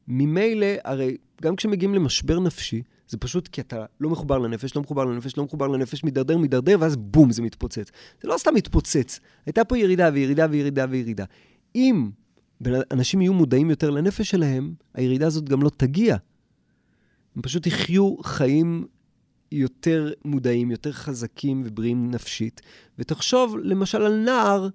ממילא, 0.09 0.67
הרי 0.85 1.17
גם 1.43 1.57
כשמגיעים 1.57 1.95
למשבר 1.95 2.41
נפשי, 2.41 2.83
זה 3.09 3.17
פשוט 3.17 3.49
כי 3.49 3.61
אתה 3.61 3.85
לא 4.01 4.11
מחובר 4.11 4.39
לנפש, 4.39 4.77
לא 4.77 4.83
מחובר 4.83 5.05
לנפש, 5.05 5.37
לא 5.37 5.45
מחובר 5.45 5.67
לנפש, 5.67 6.05
מידרדר, 6.05 6.39
מידרדר, 6.39 6.77
ואז 6.81 6.97
בום, 6.97 7.33
זה 7.33 7.43
מתפוצץ. 7.43 7.91
זה 8.23 8.29
לא 8.29 8.39
סתם 8.39 8.55
מתפוצץ, 8.55 9.21
הייתה 9.47 9.65
פה 9.65 9.79
ירידה 9.79 10.11
וירידה 10.13 10.47
וירידה 10.51 10.87
וירידה. 10.91 11.25
אם 11.75 12.11
אנשים 12.67 13.21
יהיו 13.21 13.35
מודעים 13.35 13.71
יותר 13.71 13.91
לנפש 13.91 14.31
שלהם, 14.31 14.75
הירידה 14.95 15.27
הזאת 15.27 15.49
גם 15.49 15.63
לא 15.63 15.71
תגיע. 15.77 16.17
הם 17.37 17.43
פשוט 17.43 17.67
יחיו 17.67 18.17
חיים 18.23 18.87
יותר 19.53 20.13
מודעים, 20.25 20.71
יותר 20.71 20.93
חזקים 20.93 21.63
ובריאים 21.65 22.11
נפשית. 22.11 22.61
ותחשוב 22.99 23.57
למשל 23.63 24.03
על 24.03 24.17
נער, 24.17 24.69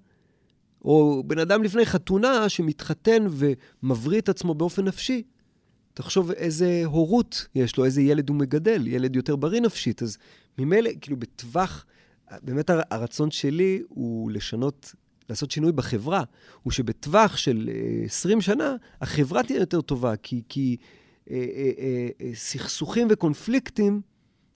או 0.84 1.22
בן 1.26 1.38
אדם 1.38 1.62
לפני 1.62 1.86
חתונה 1.86 2.48
שמתחתן 2.48 3.26
ומבריא 3.30 4.20
את 4.20 4.28
עצמו 4.28 4.54
באופן 4.54 4.84
נפשי. 4.84 5.22
תחשוב 5.94 6.30
איזה 6.30 6.82
הורות 6.84 7.46
יש 7.54 7.76
לו, 7.76 7.84
איזה 7.84 8.02
ילד 8.02 8.28
הוא 8.28 8.36
מגדל, 8.36 8.86
ילד 8.86 9.16
יותר 9.16 9.36
בריא 9.36 9.60
נפשית. 9.60 10.02
אז 10.02 10.18
ממילא, 10.58 10.90
כאילו 11.00 11.16
בטווח, 11.16 11.86
באמת 12.42 12.70
הרצון 12.90 13.30
שלי 13.30 13.82
הוא 13.88 14.30
לשנות, 14.30 14.94
לעשות 15.28 15.50
שינוי 15.50 15.72
בחברה. 15.72 16.24
הוא 16.62 16.72
שבטווח 16.72 17.36
של 17.36 17.70
20 18.04 18.38
אה, 18.38 18.42
שנה, 18.42 18.76
החברה 19.00 19.42
תהיה 19.42 19.60
יותר 19.60 19.80
טובה, 19.80 20.16
כי, 20.16 20.42
כי 20.48 20.76
אה, 21.30 21.36
אה, 21.36 21.70
אה, 21.78 22.08
אה, 22.20 22.30
סכסוכים 22.34 23.08
וקונפליקטים 23.10 24.00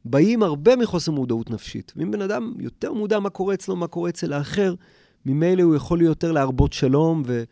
באים 0.04 0.42
הרבה 0.42 0.76
מחוסר 0.76 1.12
מודעות 1.12 1.50
נפשית. 1.50 1.92
ואם 1.96 2.10
בן 2.10 2.22
אדם 2.22 2.54
יותר 2.58 2.92
מודע 2.92 3.18
מה 3.18 3.30
קורה 3.30 3.54
אצלו, 3.54 3.76
מה 3.76 3.86
קורה 3.86 4.10
אצל 4.10 4.32
האחר, 4.32 4.74
ממילא 5.26 5.62
הוא 5.62 5.76
יכול 5.76 6.02
יותר 6.02 6.32
להרבות 6.32 6.72
שלום 6.72 7.22
ו- 7.26 7.44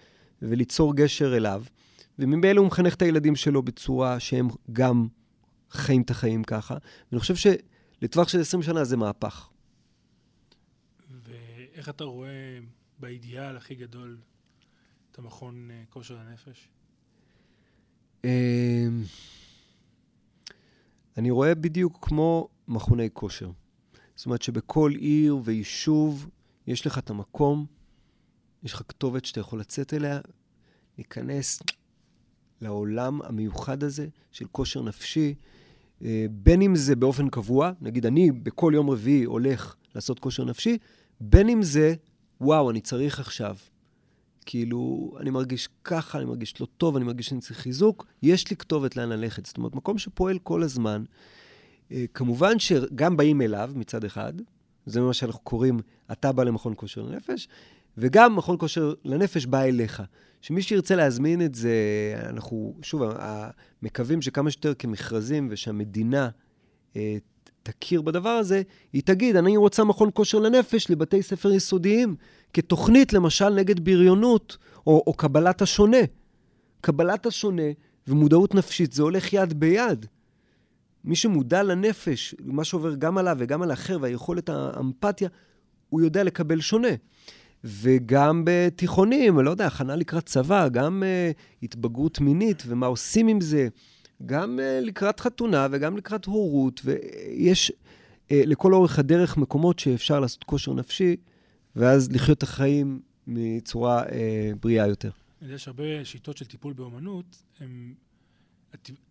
וליצור 0.43 0.97
גשר 0.97 1.37
אליו. 1.37 1.63
וממילא 2.19 2.61
הוא 2.61 2.67
מחנך 2.67 2.95
את 2.95 3.03
הילדים 3.03 3.37
שלו 3.37 3.63
בצורה 3.63 4.21
שהם 4.21 4.49
גם 4.73 5.09
חיים 5.71 6.03
את 6.03 6.11
החיים 6.11 6.45
ככה. 6.45 6.77
ואני 7.13 7.21
חושב 7.21 7.35
שלטווח 7.37 8.29
של 8.29 8.41
20 8.41 8.63
שנה 8.63 8.85
זה 8.85 8.97
מהפך. 8.97 9.49
ואיך 11.11 11.89
אתה 11.89 12.05
רואה 12.05 12.59
באידיאל 12.99 13.57
הכי 13.57 13.75
גדול 13.75 14.19
את 15.13 15.19
המכון 15.19 15.71
אה, 15.71 15.83
כושר 15.91 16.19
הנפש? 16.19 16.69
אני 21.17 21.31
רואה 21.31 21.55
בדיוק 21.55 21.99
כמו 22.03 22.49
מכוני 22.69 23.09
כושר. 23.13 23.51
זאת 24.17 24.27
אומרת 24.27 24.43
שבכל 24.43 24.93
עיר 24.99 25.39
ויישוב 25.45 26.29
יש 26.67 26.87
לך 26.87 26.99
את 26.99 27.11
המקום, 27.11 27.67
יש 28.63 28.73
לך 28.73 28.83
כתובת 28.89 29.25
שאתה 29.25 29.41
יכול 29.41 29.61
לצאת 29.61 29.95
אליה, 29.95 30.21
להיכנס 30.99 31.63
לעולם 32.61 33.23
המיוחד 33.23 33.83
הזה 33.83 34.07
של 34.31 34.47
כושר 34.53 34.83
נפשי, 34.83 35.35
אה, 36.05 36.27
בין 36.31 36.63
אם 36.63 36.77
זה 36.77 36.97
באופן 36.97 37.29
קבוע, 37.29 37.73
נגיד 37.81 38.07
אני 38.07 38.31
בכל 38.31 38.73
יום 38.75 38.91
רביעי 38.91 39.25
הולך 39.25 39.75
לעשות 39.95 40.19
כושר 40.19 40.45
נפשי, 40.45 40.79
בין 41.21 41.49
אם 41.49 41.63
זה, 41.63 41.95
וואו, 42.41 42.71
אני 42.71 42.81
צריך 42.81 43.21
עכשיו. 43.21 43.57
כאילו, 44.47 45.13
אני 45.21 45.31
מרגיש 45.31 45.69
ככה, 45.85 46.19
אני 46.19 46.27
מרגיש 46.27 46.61
לא 46.61 46.67
טוב, 46.77 46.97
אני 46.97 47.05
מרגיש 47.05 47.27
שאני 47.27 47.41
צריך 47.41 47.59
חיזוק, 47.59 48.07
יש 48.23 48.51
לי 48.51 48.57
כתובת 48.57 48.97
לאן 48.97 49.09
ללכת. 49.09 49.47
זאת 49.47 49.57
אומרת, 49.57 49.75
מקום 49.75 49.99
שפועל 49.99 50.39
כל 50.39 50.63
הזמן. 50.63 51.05
אה, 51.93 52.05
כמובן 52.15 52.59
שגם 52.59 53.17
באים 53.17 53.43
אליו 53.43 53.71
מצד 53.75 54.05
אחד, 54.05 54.33
זה 54.87 55.01
מה 55.01 55.13
שאנחנו 55.13 55.41
קוראים, 55.41 55.81
אתה 56.13 56.33
בא 56.33 56.45
למכון 56.45 56.73
כושר 56.77 57.03
לנפש, 57.03 57.49
וגם 57.99 58.37
מכון 58.37 58.57
כושר 58.59 58.95
לנפש 59.05 59.47
בא 59.47 59.63
אליך. 59.63 60.03
שמי 60.41 60.63
שירצה 60.63 60.97
להזמין 60.97 61.43
את 61.43 61.55
זה, 61.55 61.75
אנחנו, 62.29 62.75
שוב, 62.83 63.03
מקווים 63.83 64.23
שכמה 64.23 64.51
שיותר 64.51 64.75
כמכרזים 64.75 65.49
ושהמדינה 65.51 66.29
אה, 66.97 67.17
תכיר 67.63 68.03
בדבר 68.03 68.29
הזה, 68.29 68.63
היא 68.93 69.03
תגיד, 69.05 69.37
אני 69.37 69.57
רוצה 69.57 69.85
מכון 69.85 70.11
כושר 70.15 70.39
לנפש 70.39 70.91
לבתי 70.91 71.23
ספר 71.23 71.53
יסודיים, 71.53 72.17
כתוכנית, 72.53 73.13
למשל, 73.13 73.49
נגד 73.49 73.85
בריונות 73.85 74.57
או, 74.87 75.05
או 75.07 75.15
קבלת 75.15 75.63
השונה. 75.63 75.99
קבלת 76.81 77.27
השונה 77.27 77.63
ומודעות 78.09 78.55
נפשית, 78.55 78.93
זה 78.93 79.03
הולך 79.03 79.33
יד 79.33 79.61
ביד. 79.61 80.07
מי 81.05 81.17
שמודע 81.17 81.63
לנפש, 81.63 82.35
מה 82.45 82.65
שעובר 82.65 82.95
גם 82.95 83.19
עליו 83.19 83.37
וגם 83.39 83.63
על 83.63 83.71
האחר, 83.71 83.99
והיכולת 84.01 84.49
האמפתיה, 84.49 85.29
הוא 85.89 86.01
יודע 86.01 86.25
לקבל 86.25 86.61
שונה. 86.61 86.89
וגם 87.65 88.43
בתיכונים, 88.47 89.41
לא 89.41 89.51
יודע, 89.51 89.67
הכנה 89.67 89.97
לקראת 89.97 90.27
צבא, 90.27 90.69
גם 90.69 91.03
uh, 91.03 91.63
התבגרות 91.63 92.21
מינית 92.21 92.63
ומה 92.67 92.87
עושים 92.87 93.29
עם 93.29 93.41
זה, 93.41 93.69
גם 94.27 94.59
uh, 94.59 94.87
לקראת 94.87 95.21
חתונה 95.21 95.67
וגם 95.71 95.97
לקראת 95.97 96.25
הורות, 96.25 96.81
ויש 96.85 97.71
uh, 97.71 98.33
לכל 98.33 98.75
אורך 98.75 98.99
הדרך 98.99 99.37
מקומות 99.37 99.79
שאפשר 99.79 100.21
לעשות 100.21 100.45
כושר 100.45 100.75
נפשי, 100.75 101.17
ואז 101.77 102.13
לחיות 102.13 102.39
את 102.39 102.43
החיים 102.43 103.01
מצורה 103.27 104.03
uh, 104.03 104.09
בריאה 104.61 104.87
יותר. 104.87 105.11
יש 105.43 105.69
הרבה 105.69 106.05
שיטות 106.05 106.37
של 106.37 106.45
טיפול 106.45 106.73
באומנות, 106.73 107.43
הם 107.61 107.95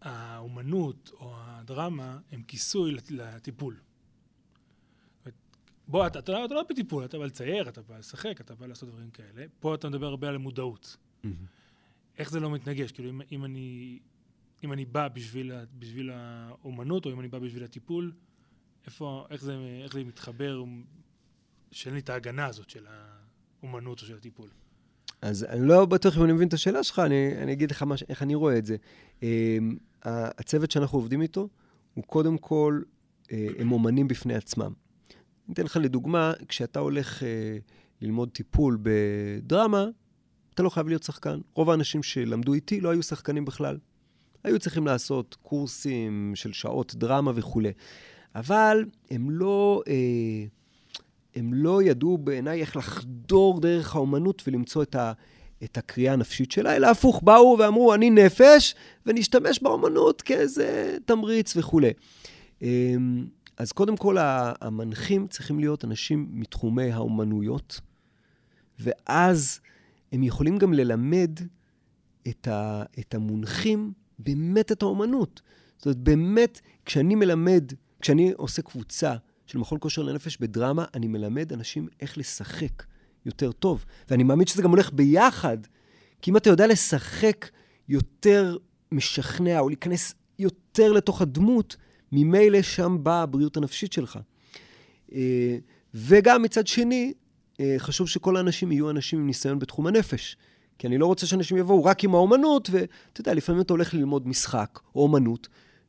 האומנות 0.01 1.11
או 1.19 1.33
הדרמה 1.37 2.19
הם 2.31 2.41
כיסוי 2.43 2.97
לטיפול. 3.09 3.75
בוא, 5.87 6.07
אתה, 6.07 6.19
אתה, 6.19 6.45
אתה 6.45 6.53
לא 6.53 6.63
בטיפול, 6.69 7.05
אתה 7.05 7.17
בא 7.17 7.25
לצייר, 7.25 7.69
אתה 7.69 7.81
בא 7.81 7.97
לשחק, 7.97 8.41
אתה 8.41 8.55
בא 8.55 8.65
לעשות 8.65 8.89
דברים 8.89 9.09
כאלה. 9.09 9.45
פה 9.59 9.75
אתה 9.75 9.89
מדבר 9.89 10.07
הרבה 10.07 10.29
על 10.29 10.35
המודעות. 10.35 10.97
Mm-hmm. 11.23 11.27
איך 12.17 12.31
זה 12.31 12.39
לא 12.39 12.51
מתנגש? 12.51 12.91
כאילו, 12.91 13.09
אם, 13.09 13.21
אם, 13.31 13.45
אני, 13.45 13.99
אם 14.63 14.73
אני 14.73 14.85
בא 14.85 15.07
בשביל, 15.07 15.51
בשביל 15.79 16.11
האומנות, 16.13 17.05
או 17.05 17.11
אם 17.11 17.19
אני 17.19 17.27
בא 17.27 17.39
בשביל 17.39 17.63
הטיפול, 17.63 18.11
איפה, 18.85 19.25
איך 19.29 19.43
זה, 19.43 19.57
איך 19.83 19.93
זה 19.93 20.03
מתחבר, 20.03 20.63
שאין 21.71 21.93
לי 21.93 21.99
את 21.99 22.09
ההגנה 22.09 22.45
הזאת 22.45 22.69
של 22.69 22.85
האומנות 23.61 24.01
או 24.01 24.05
של 24.05 24.15
הטיפול? 24.15 24.49
אז 25.21 25.43
אני 25.43 25.67
לא 25.67 25.85
בטוח 25.85 26.17
אם 26.17 26.23
אני 26.23 26.33
מבין 26.33 26.47
את 26.47 26.53
השאלה 26.53 26.83
שלך, 26.83 26.99
אני, 26.99 27.37
אני 27.37 27.51
אגיד 27.53 27.71
לך 27.71 27.83
מש, 27.83 28.03
איך 28.09 28.21
אני 28.23 28.35
רואה 28.35 28.57
את 28.57 28.65
זה. 28.65 28.75
Um, 29.19 29.23
הצוות 30.03 30.71
שאנחנו 30.71 30.97
עובדים 30.97 31.21
איתו, 31.21 31.49
הוא 31.93 32.03
קודם 32.03 32.37
כל, 32.37 32.81
uh, 33.23 33.29
הם 33.57 33.71
אומנים 33.71 34.07
בפני 34.07 34.35
עצמם. 34.35 34.73
אני 35.45 35.53
אתן 35.53 35.63
לך 35.63 35.79
לדוגמה, 35.81 36.33
כשאתה 36.47 36.79
הולך 36.79 37.21
uh, 37.21 37.25
ללמוד 38.01 38.29
טיפול 38.29 38.77
בדרמה, 38.81 39.85
אתה 40.53 40.63
לא 40.63 40.69
חייב 40.69 40.87
להיות 40.87 41.03
שחקן. 41.03 41.39
רוב 41.53 41.69
האנשים 41.69 42.03
שלמדו 42.03 42.53
איתי 42.53 42.81
לא 42.81 42.89
היו 42.89 43.03
שחקנים 43.03 43.45
בכלל. 43.45 43.77
היו 44.43 44.59
צריכים 44.59 44.87
לעשות 44.87 45.37
קורסים 45.41 46.31
של 46.35 46.53
שעות 46.53 46.95
דרמה 46.95 47.31
וכולי. 47.35 47.71
אבל 48.35 48.85
הם 49.11 49.29
לא... 49.29 49.81
Uh, 49.85 50.61
הם 51.35 51.53
לא 51.53 51.83
ידעו 51.83 52.17
בעיניי 52.17 52.61
איך 52.61 52.75
לחדור 52.75 53.61
דרך 53.61 53.95
האומנות 53.95 54.43
ולמצוא 54.47 54.83
את, 54.83 54.95
ה, 54.95 55.13
את 55.63 55.77
הקריאה 55.77 56.13
הנפשית 56.13 56.51
שלה, 56.51 56.75
אלא 56.75 56.87
הפוך, 56.87 57.21
באו 57.23 57.55
ואמרו, 57.59 57.93
אני 57.93 58.09
נפש, 58.09 58.75
ונשתמש 59.05 59.59
באומנות 59.61 60.21
כאיזה 60.21 60.97
תמריץ 61.05 61.57
וכולי. 61.57 61.91
אמ, 62.61 63.25
אז 63.57 63.71
קודם 63.71 63.97
כל, 63.97 64.17
המנחים 64.19 65.27
צריכים 65.27 65.59
להיות 65.59 65.85
אנשים 65.85 66.27
מתחומי 66.31 66.91
האומנויות, 66.91 67.81
ואז 68.79 69.59
הם 70.11 70.23
יכולים 70.23 70.57
גם 70.57 70.73
ללמד 70.73 71.39
את, 72.27 72.47
ה, 72.47 72.83
את 72.99 73.15
המונחים 73.15 73.91
באמת 74.23 74.71
את 74.71 74.81
האומנות. 74.81 75.41
זאת 75.77 75.85
אומרת, 75.85 75.97
באמת, 75.97 76.61
כשאני 76.85 77.15
מלמד, 77.15 77.71
כשאני 78.01 78.31
עושה 78.37 78.61
קבוצה, 78.61 79.15
של 79.47 79.57
מכון 79.57 79.77
כושר 79.81 80.01
לנפש 80.01 80.37
בדרמה, 80.37 80.85
אני 80.93 81.07
מלמד 81.07 81.53
אנשים 81.53 81.87
איך 81.99 82.17
לשחק 82.17 82.83
יותר 83.25 83.51
טוב. 83.51 83.85
ואני 84.09 84.23
מאמין 84.23 84.47
שזה 84.47 84.61
גם 84.61 84.69
הולך 84.69 84.93
ביחד, 84.93 85.57
כי 86.21 86.31
אם 86.31 86.37
אתה 86.37 86.49
יודע 86.49 86.67
לשחק 86.67 87.49
יותר 87.89 88.57
משכנע, 88.91 89.59
או 89.59 89.69
להיכנס 89.69 90.13
יותר 90.39 90.91
לתוך 90.91 91.21
הדמות, 91.21 91.75
ממילא 92.11 92.61
שם 92.61 92.97
באה 93.03 93.21
הבריאות 93.21 93.57
הנפשית 93.57 93.93
שלך. 93.93 94.19
אה, 95.13 95.57
וגם 95.93 96.41
מצד 96.41 96.67
שני, 96.67 97.13
אה, 97.59 97.75
חשוב 97.77 98.09
שכל 98.09 98.37
האנשים 98.37 98.71
יהיו 98.71 98.89
אנשים 98.89 99.19
עם 99.19 99.27
ניסיון 99.27 99.59
בתחום 99.59 99.87
הנפש, 99.87 100.37
כי 100.81 100.87
אני 100.87 100.97
לא 100.97 101.05
רוצה 101.05 101.27
שאנשים 101.27 101.57
יבואו 101.57 101.83
רק 101.83 102.03
עם 102.03 102.15
האומנות, 102.15 102.69
ואתה 102.71 103.21
יודע, 103.21 103.33
לפעמים 103.33 103.61
אתה 103.61 103.73
הולך 103.73 103.93
ללמוד 103.93 104.27
משחק 104.27 104.79
או 104.95 105.03
אומנות, 105.03 105.47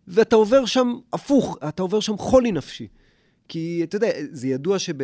ואתה 0.09 0.37
עובר 0.37 0.65
שם 0.65 0.93
הפוך, 1.13 1.59
אתה 1.69 1.83
עובר 1.83 2.01
שם 2.01 2.17
חולי 2.19 2.53
נפשי. 2.53 2.89
כי 3.49 3.81
אתה 3.85 3.97
יודע, 3.97 4.11
זה 4.31 4.49
ידוע 4.49 4.79
שב... 4.79 4.95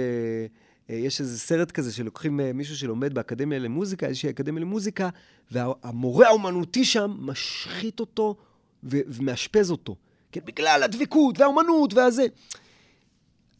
יש 0.88 1.20
איזה 1.20 1.38
סרט 1.38 1.70
כזה 1.70 1.92
שלוקחים 1.92 2.40
אה, 2.40 2.52
מישהו 2.52 2.76
שלומד 2.76 3.14
באקדמיה 3.14 3.58
למוזיקה, 3.58 4.06
איזושהי 4.06 4.30
אקדמיה 4.30 4.60
למוזיקה, 4.60 5.08
והמורה 5.50 6.26
האומנותי 6.26 6.84
שם 6.84 7.16
משחית 7.18 8.00
אותו 8.00 8.36
ו- 8.84 9.00
ומאשפז 9.06 9.70
אותו. 9.70 9.96
כן, 10.32 10.40
בגלל 10.44 10.82
הדבקות 10.82 11.38
והאומנות 11.40 11.94
והזה. 11.94 12.26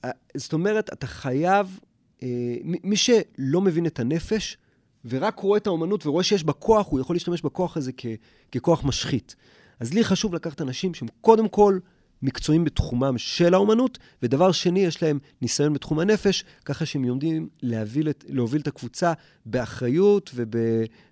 אה, 0.05 0.11
זאת 0.37 0.53
אומרת, 0.53 0.93
אתה 0.93 1.07
חייב, 1.07 1.81
אה, 2.22 2.29
מי 2.62 2.97
שלא 2.97 3.61
מבין 3.61 3.87
את 3.87 4.01
הנפש, 4.01 4.59
ורק 5.05 5.38
רואה 5.38 5.59
את 5.59 5.66
האומנות 5.66 6.07
ורואה 6.07 6.24
שיש 6.24 6.44
בה 6.44 6.53
כוח, 6.53 6.86
הוא 6.88 7.01
יכול 7.01 7.16
להשתמש 7.16 7.42
בכוח 7.42 7.76
הזה 7.76 7.92
כ- 7.96 8.07
ככוח 8.53 8.84
משחית. 8.84 9.36
אז 9.80 9.94
לי 9.94 10.05
חשוב 10.05 10.34
לקחת 10.34 10.61
אנשים 10.61 10.94
שהם 10.94 11.09
קודם 11.20 11.49
כל 11.49 11.78
מקצועיים 12.22 12.64
בתחומם 12.64 13.18
של 13.18 13.55
האומנות, 13.55 13.99
ודבר 14.22 14.53
שני, 14.53 14.80
יש 14.80 15.03
להם 15.03 15.18
ניסיון 15.42 15.72
בתחום 15.72 15.99
הנפש, 15.99 16.44
ככה 16.64 16.86
שהם 16.86 17.05
יודעים 17.05 17.49
להוביל 17.62 18.11
את, 18.11 18.24
להוביל 18.28 18.61
את 18.61 18.66
הקבוצה 18.66 19.12
באחריות 19.46 20.30
וב, 20.34 20.51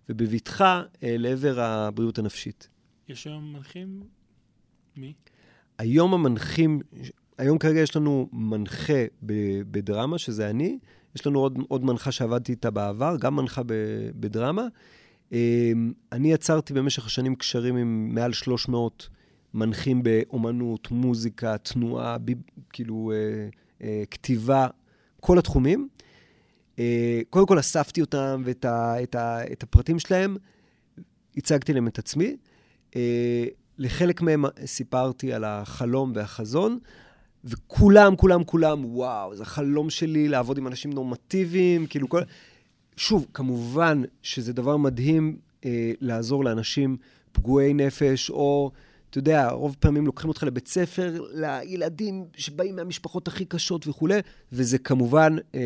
ובבטחה 0.09 0.83
אה, 1.03 1.17
לעבר 1.19 1.61
הבריאות 1.61 2.19
הנפשית. 2.19 2.69
יש 3.09 3.27
היום 3.27 3.53
מנחים? 3.53 4.03
מי? 4.97 5.13
היום 5.79 6.15
המנחים, 6.15 6.81
היום 7.39 7.59
כרגע 7.59 7.81
יש 7.81 7.97
לנו 7.97 8.29
מנחה 8.33 9.05
בדרמה, 9.71 10.19
שזה 10.19 10.51
אני. 10.51 10.79
יש 11.17 11.27
לנו 11.27 11.41
עוד, 11.41 11.59
עוד 11.69 11.85
מנחה 11.85 12.13
שעבדתי 12.13 12.53
איתה 12.53 12.71
בעבר, 12.71 13.17
גם 13.21 13.37
מנחה 13.37 13.63
בדרמה. 14.21 14.67
אמ, 15.33 15.93
אני 16.13 16.33
יצרתי 16.33 16.75
במשך 16.75 17.07
השנים 17.07 17.35
קשרים 17.35 17.77
עם 17.77 18.15
מעל 18.15 18.33
300 18.33 19.09
מנחים 19.55 20.03
באומנות, 20.03 20.91
מוזיקה, 20.91 21.59
תנועה, 21.59 22.19
ב, 22.19 22.33
כאילו 22.73 23.13
אה, 23.15 23.49
אה, 23.83 24.03
כתיבה, 24.11 24.67
כל 25.21 25.39
התחומים. 25.39 25.89
אה, 26.79 27.21
קודם 27.31 27.47
כל 27.47 27.59
אספתי 27.59 28.01
אותם 28.01 28.43
ואת 28.45 28.65
ה, 28.65 29.03
את 29.03 29.15
ה, 29.15 29.53
את 29.53 29.63
הפרטים 29.63 29.99
שלהם, 29.99 30.37
הצגתי 31.37 31.73
להם 31.73 31.89
את 31.89 31.99
עצמי. 31.99 32.37
אה, 32.97 33.45
לחלק 33.79 34.23
מהם 34.23 34.45
סיפרתי 34.67 35.33
על 35.33 35.45
החלום 35.45 36.13
והחזון, 36.15 36.79
וכולם, 37.47 38.17
כולם, 38.17 38.45
כולם, 38.45 38.85
וואו, 38.85 39.37
זה 39.37 39.43
החלום 39.43 39.91
שלי 39.91 40.29
לעבוד 40.29 40.59
עם 40.59 40.67
אנשים 40.67 40.93
נורמטיביים, 40.93 41.87
כאילו 41.87 42.09
כל... 42.09 42.23
שוב, 42.97 43.27
כמובן 43.35 44.03
שזה 44.23 44.53
דבר 44.53 44.77
מדהים 44.77 45.37
אה, 45.65 45.93
לעזור 46.01 46.45
לאנשים 46.45 46.97
פגועי 47.33 47.75
נפש, 47.75 48.31
או, 48.31 48.71
אתה 49.11 49.19
יודע, 49.19 49.49
רוב 49.49 49.77
פעמים 49.81 50.07
לוקחים 50.07 50.29
אותך 50.29 50.43
לבית 50.43 50.69
ספר 50.69 51.25
לילדים 51.33 52.25
שבאים 52.37 52.77
מהמשפחות 52.77 53.29
הכי 53.29 53.45
קשות 53.45 53.89
וכולי, 53.89 54.21
וזה 54.53 54.79
כמובן 54.79 55.37
אה, 55.55 55.61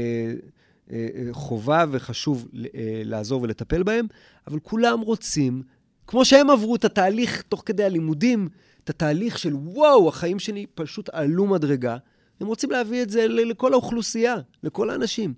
אה, 0.93 1.09
אה 1.15 1.29
חובה 1.33 1.85
וחשוב 1.91 2.49
אה, 2.55 3.03
לעזור 3.05 3.43
ולטפל 3.43 3.83
בהם, 3.83 4.07
אבל 4.47 4.59
כולם 4.63 5.01
רוצים, 5.01 5.63
כמו 6.07 6.25
שהם 6.25 6.51
עברו 6.51 6.77
את 6.77 6.85
התהליך 6.85 7.43
תוך 7.43 7.63
כדי 7.67 7.85
הלימודים, 7.85 8.49
התהליך 8.91 9.39
של 9.39 9.55
וואו, 9.55 10.09
החיים 10.09 10.39
שלי 10.39 10.67
פשוט 10.75 11.09
עלו 11.09 11.47
מדרגה, 11.47 11.97
הם 12.41 12.47
רוצים 12.47 12.71
להביא 12.71 13.03
את 13.03 13.11
זה 13.11 13.27
לכל 13.29 13.73
האוכלוסייה, 13.73 14.37
לכל 14.63 14.91
האנשים. 14.91 15.35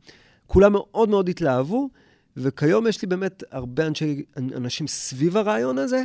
כולם 0.47 0.73
מאוד 0.73 1.09
מאוד 1.09 1.29
התלהבו, 1.29 1.89
וכיום 2.37 2.87
יש 2.87 3.03
לי 3.03 3.09
באמת 3.09 3.43
הרבה 3.51 3.87
אנשי, 3.87 4.23
אנשים 4.37 4.87
סביב 4.87 5.37
הרעיון 5.37 5.79
הזה. 5.79 6.03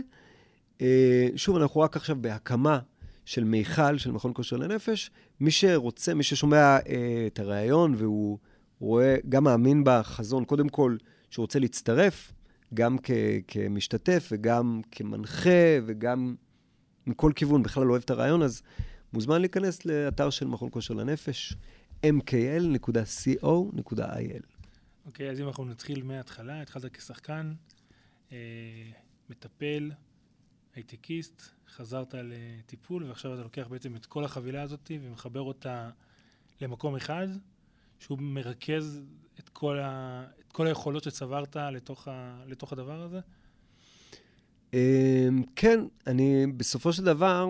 אה, 0.82 1.28
שוב, 1.36 1.56
אנחנו 1.56 1.82
רק 1.82 1.96
עכשיו 1.96 2.16
בהקמה 2.22 2.80
של 3.26 3.44
מיכל, 3.44 3.98
של 3.98 4.12
מכון 4.12 4.32
כושר 4.36 4.58
לנפש. 4.58 5.12
מי 5.40 5.52
שרוצה, 5.52 6.14
מי 6.14 6.24
ששומע 6.24 6.58
אה, 6.58 7.28
את 7.28 7.40
הרעיון 7.40 7.96
והוא 7.98 8.38
רואה, 8.80 9.16
גם 9.30 9.44
מאמין 9.44 9.82
בחזון, 9.86 10.46
קודם 10.46 10.70
כל, 10.70 10.98
שהוא 11.30 11.44
רוצה 11.44 11.60
להצטרף, 11.60 12.34
גם 12.74 12.98
כ, 13.04 13.12
כמשתתף 13.48 14.30
וגם 14.32 14.82
כמנחה 14.92 15.80
וגם 15.86 16.36
מכל 17.08 17.32
כיוון, 17.36 17.64
בכלל 17.64 17.84
לא 17.84 17.92
אוהב 17.92 18.04
את 18.04 18.10
הרעיון, 18.10 18.42
אז 18.42 18.62
מוזמן 19.14 19.42
להיכנס 19.42 19.86
לאתר 19.86 20.30
של 20.30 20.48
מכון 20.48 20.70
כושר 20.72 20.94
לנפש, 20.94 21.56
mkl.co.il. 22.06 23.48
אוקיי, 25.06 25.30
okay, 25.30 25.32
אז 25.32 25.40
אם 25.40 25.48
אנחנו 25.48 25.66
נתחיל 25.66 26.04
מההתחלה, 26.04 26.62
התחלת 26.62 26.86
כשחקן, 26.96 27.54
אה, 28.32 28.38
מטפל, 29.30 29.92
הייטקיסט, 30.76 31.42
חזרת 31.70 32.16
לטיפול, 32.18 33.04
ועכשיו 33.04 33.34
אתה 33.34 33.44
לוקח 33.44 33.68
בעצם 33.70 33.96
את 33.96 34.06
כל 34.06 34.24
החבילה 34.24 34.62
הזאת 34.62 34.92
ומחבר 35.02 35.42
אותה 35.42 35.90
למקום 36.62 36.96
אחד, 36.96 37.28
שהוא 38.00 38.18
מרכז 38.22 39.02
את 39.40 39.50
כל, 39.50 39.80
ה, 39.80 40.24
את 40.40 40.52
כל 40.52 40.68
היכולות 40.68 41.04
שצברת 41.04 41.56
לתוך, 41.56 42.08
ה, 42.08 42.44
לתוך 42.48 42.74
הדבר 42.74 43.02
הזה? 43.02 43.20
אמ, 44.74 45.44
כן, 45.56 45.80
אני, 46.08 46.48
בסופו 46.48 46.94
של 46.94 47.04
דבר, 47.04 47.50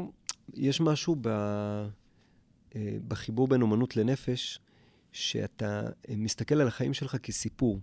יש 0.53 0.81
משהו 0.81 1.15
ב, 1.21 1.27
אה, 1.27 2.97
בחיבור 3.07 3.47
בין 3.47 3.61
אומנות 3.61 3.97
לנפש, 3.97 4.59
שאתה 5.11 5.81
אה, 6.09 6.15
מסתכל 6.17 6.55
על 6.61 6.67
החיים 6.67 6.93
שלך 6.93 7.17
כסיפור. 7.23 7.79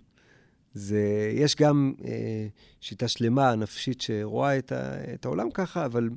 זה, 0.74 1.30
יש 1.34 1.56
גם 1.56 1.94
אה, 2.04 2.46
שיטה 2.80 3.08
שלמה, 3.08 3.54
נפשית, 3.54 4.00
שרואה 4.00 4.58
את, 4.58 4.72
ה, 4.72 5.14
את 5.14 5.24
העולם 5.24 5.50
ככה, 5.50 5.86
אבל, 5.86 6.10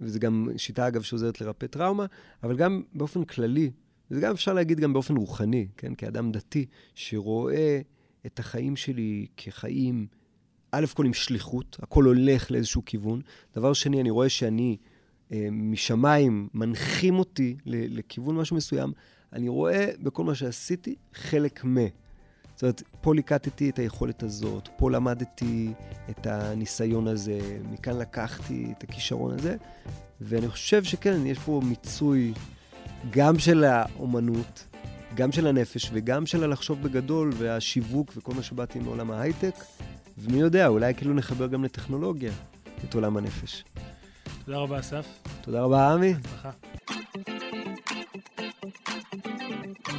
וזו 0.00 0.18
גם 0.18 0.48
שיטה, 0.56 0.88
אגב, 0.88 1.02
שעוזרת 1.02 1.40
לרפא 1.40 1.66
טראומה, 1.66 2.06
אבל 2.42 2.56
גם 2.56 2.82
באופן 2.94 3.24
כללי, 3.24 3.70
וזה 4.10 4.20
גם 4.20 4.32
אפשר 4.32 4.52
להגיד 4.52 4.80
גם 4.80 4.92
באופן 4.92 5.16
רוחני, 5.16 5.68
כן? 5.76 5.94
כאדם 5.94 6.32
דתי, 6.32 6.66
שרואה 6.94 7.80
את 8.26 8.38
החיים 8.38 8.76
שלי 8.76 9.26
כחיים 9.36 10.06
א' 10.72 10.86
כל 10.94 11.06
עם 11.06 11.14
שליחות, 11.14 11.76
הכל 11.82 12.04
הולך 12.04 12.50
לאיזשהו 12.50 12.82
כיוון. 12.86 13.20
דבר 13.56 13.72
שני, 13.72 14.00
אני 14.00 14.10
רואה 14.10 14.28
שאני 14.28 14.76
אה, 15.32 15.48
משמיים 15.52 16.48
מנחים 16.54 17.18
אותי 17.18 17.56
לכיוון 17.66 18.36
משהו 18.36 18.56
מסוים, 18.56 18.92
אני 19.32 19.48
רואה 19.48 19.90
בכל 20.02 20.24
מה 20.24 20.34
שעשיתי 20.34 20.94
חלק 21.14 21.64
מ... 21.64 21.76
זאת 22.54 22.62
אומרת, 22.62 22.82
פה 23.00 23.14
ליקטתי 23.14 23.70
את 23.70 23.78
היכולת 23.78 24.22
הזאת, 24.22 24.68
פה 24.76 24.90
למדתי 24.90 25.72
את 26.10 26.26
הניסיון 26.26 27.06
הזה, 27.06 27.38
מכאן 27.70 27.98
לקחתי 27.98 28.72
את 28.78 28.82
הכישרון 28.82 29.34
הזה, 29.34 29.56
ואני 30.20 30.48
חושב 30.48 30.84
שכן, 30.84 31.26
יש 31.26 31.38
פה 31.38 31.60
מיצוי 31.64 32.32
גם 33.10 33.38
של 33.38 33.64
האומנות, 33.64 34.66
גם 35.14 35.32
של 35.32 35.46
הנפש 35.46 35.90
וגם 35.92 36.26
של 36.26 36.44
הלחשוב 36.44 36.82
בגדול 36.82 37.30
והשיווק 37.36 38.12
וכל 38.16 38.34
מה 38.34 38.42
שבאתי 38.42 38.78
מעולם 38.78 39.10
ההייטק. 39.10 39.54
ומי 40.18 40.38
יודע, 40.38 40.66
אולי 40.66 40.94
כאילו 40.94 41.14
נחבר 41.14 41.46
גם 41.46 41.64
לטכנולוגיה 41.64 42.32
את 42.84 42.94
עולם 42.94 43.16
הנפש. 43.16 43.64
תודה 44.44 44.58
רבה, 44.58 44.80
אסף. 44.80 45.06
תודה 45.40 45.62
רבה, 45.62 45.92
עמי. 45.92 46.14
בהצלחה. 46.14 46.50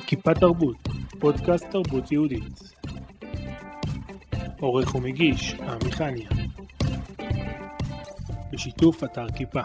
כיפה 0.08 0.34
תרבות, 0.34 0.78
פודקאסט 1.20 1.66
תרבות 1.72 2.12
יהודית. 2.12 2.74
עורך 4.60 4.96
ומגיש, 4.96 5.54
עמי 5.54 5.92
חניה. 5.92 6.30
בשיתוף 8.52 9.04
אתר 9.04 9.26
כיפה. 9.36 9.62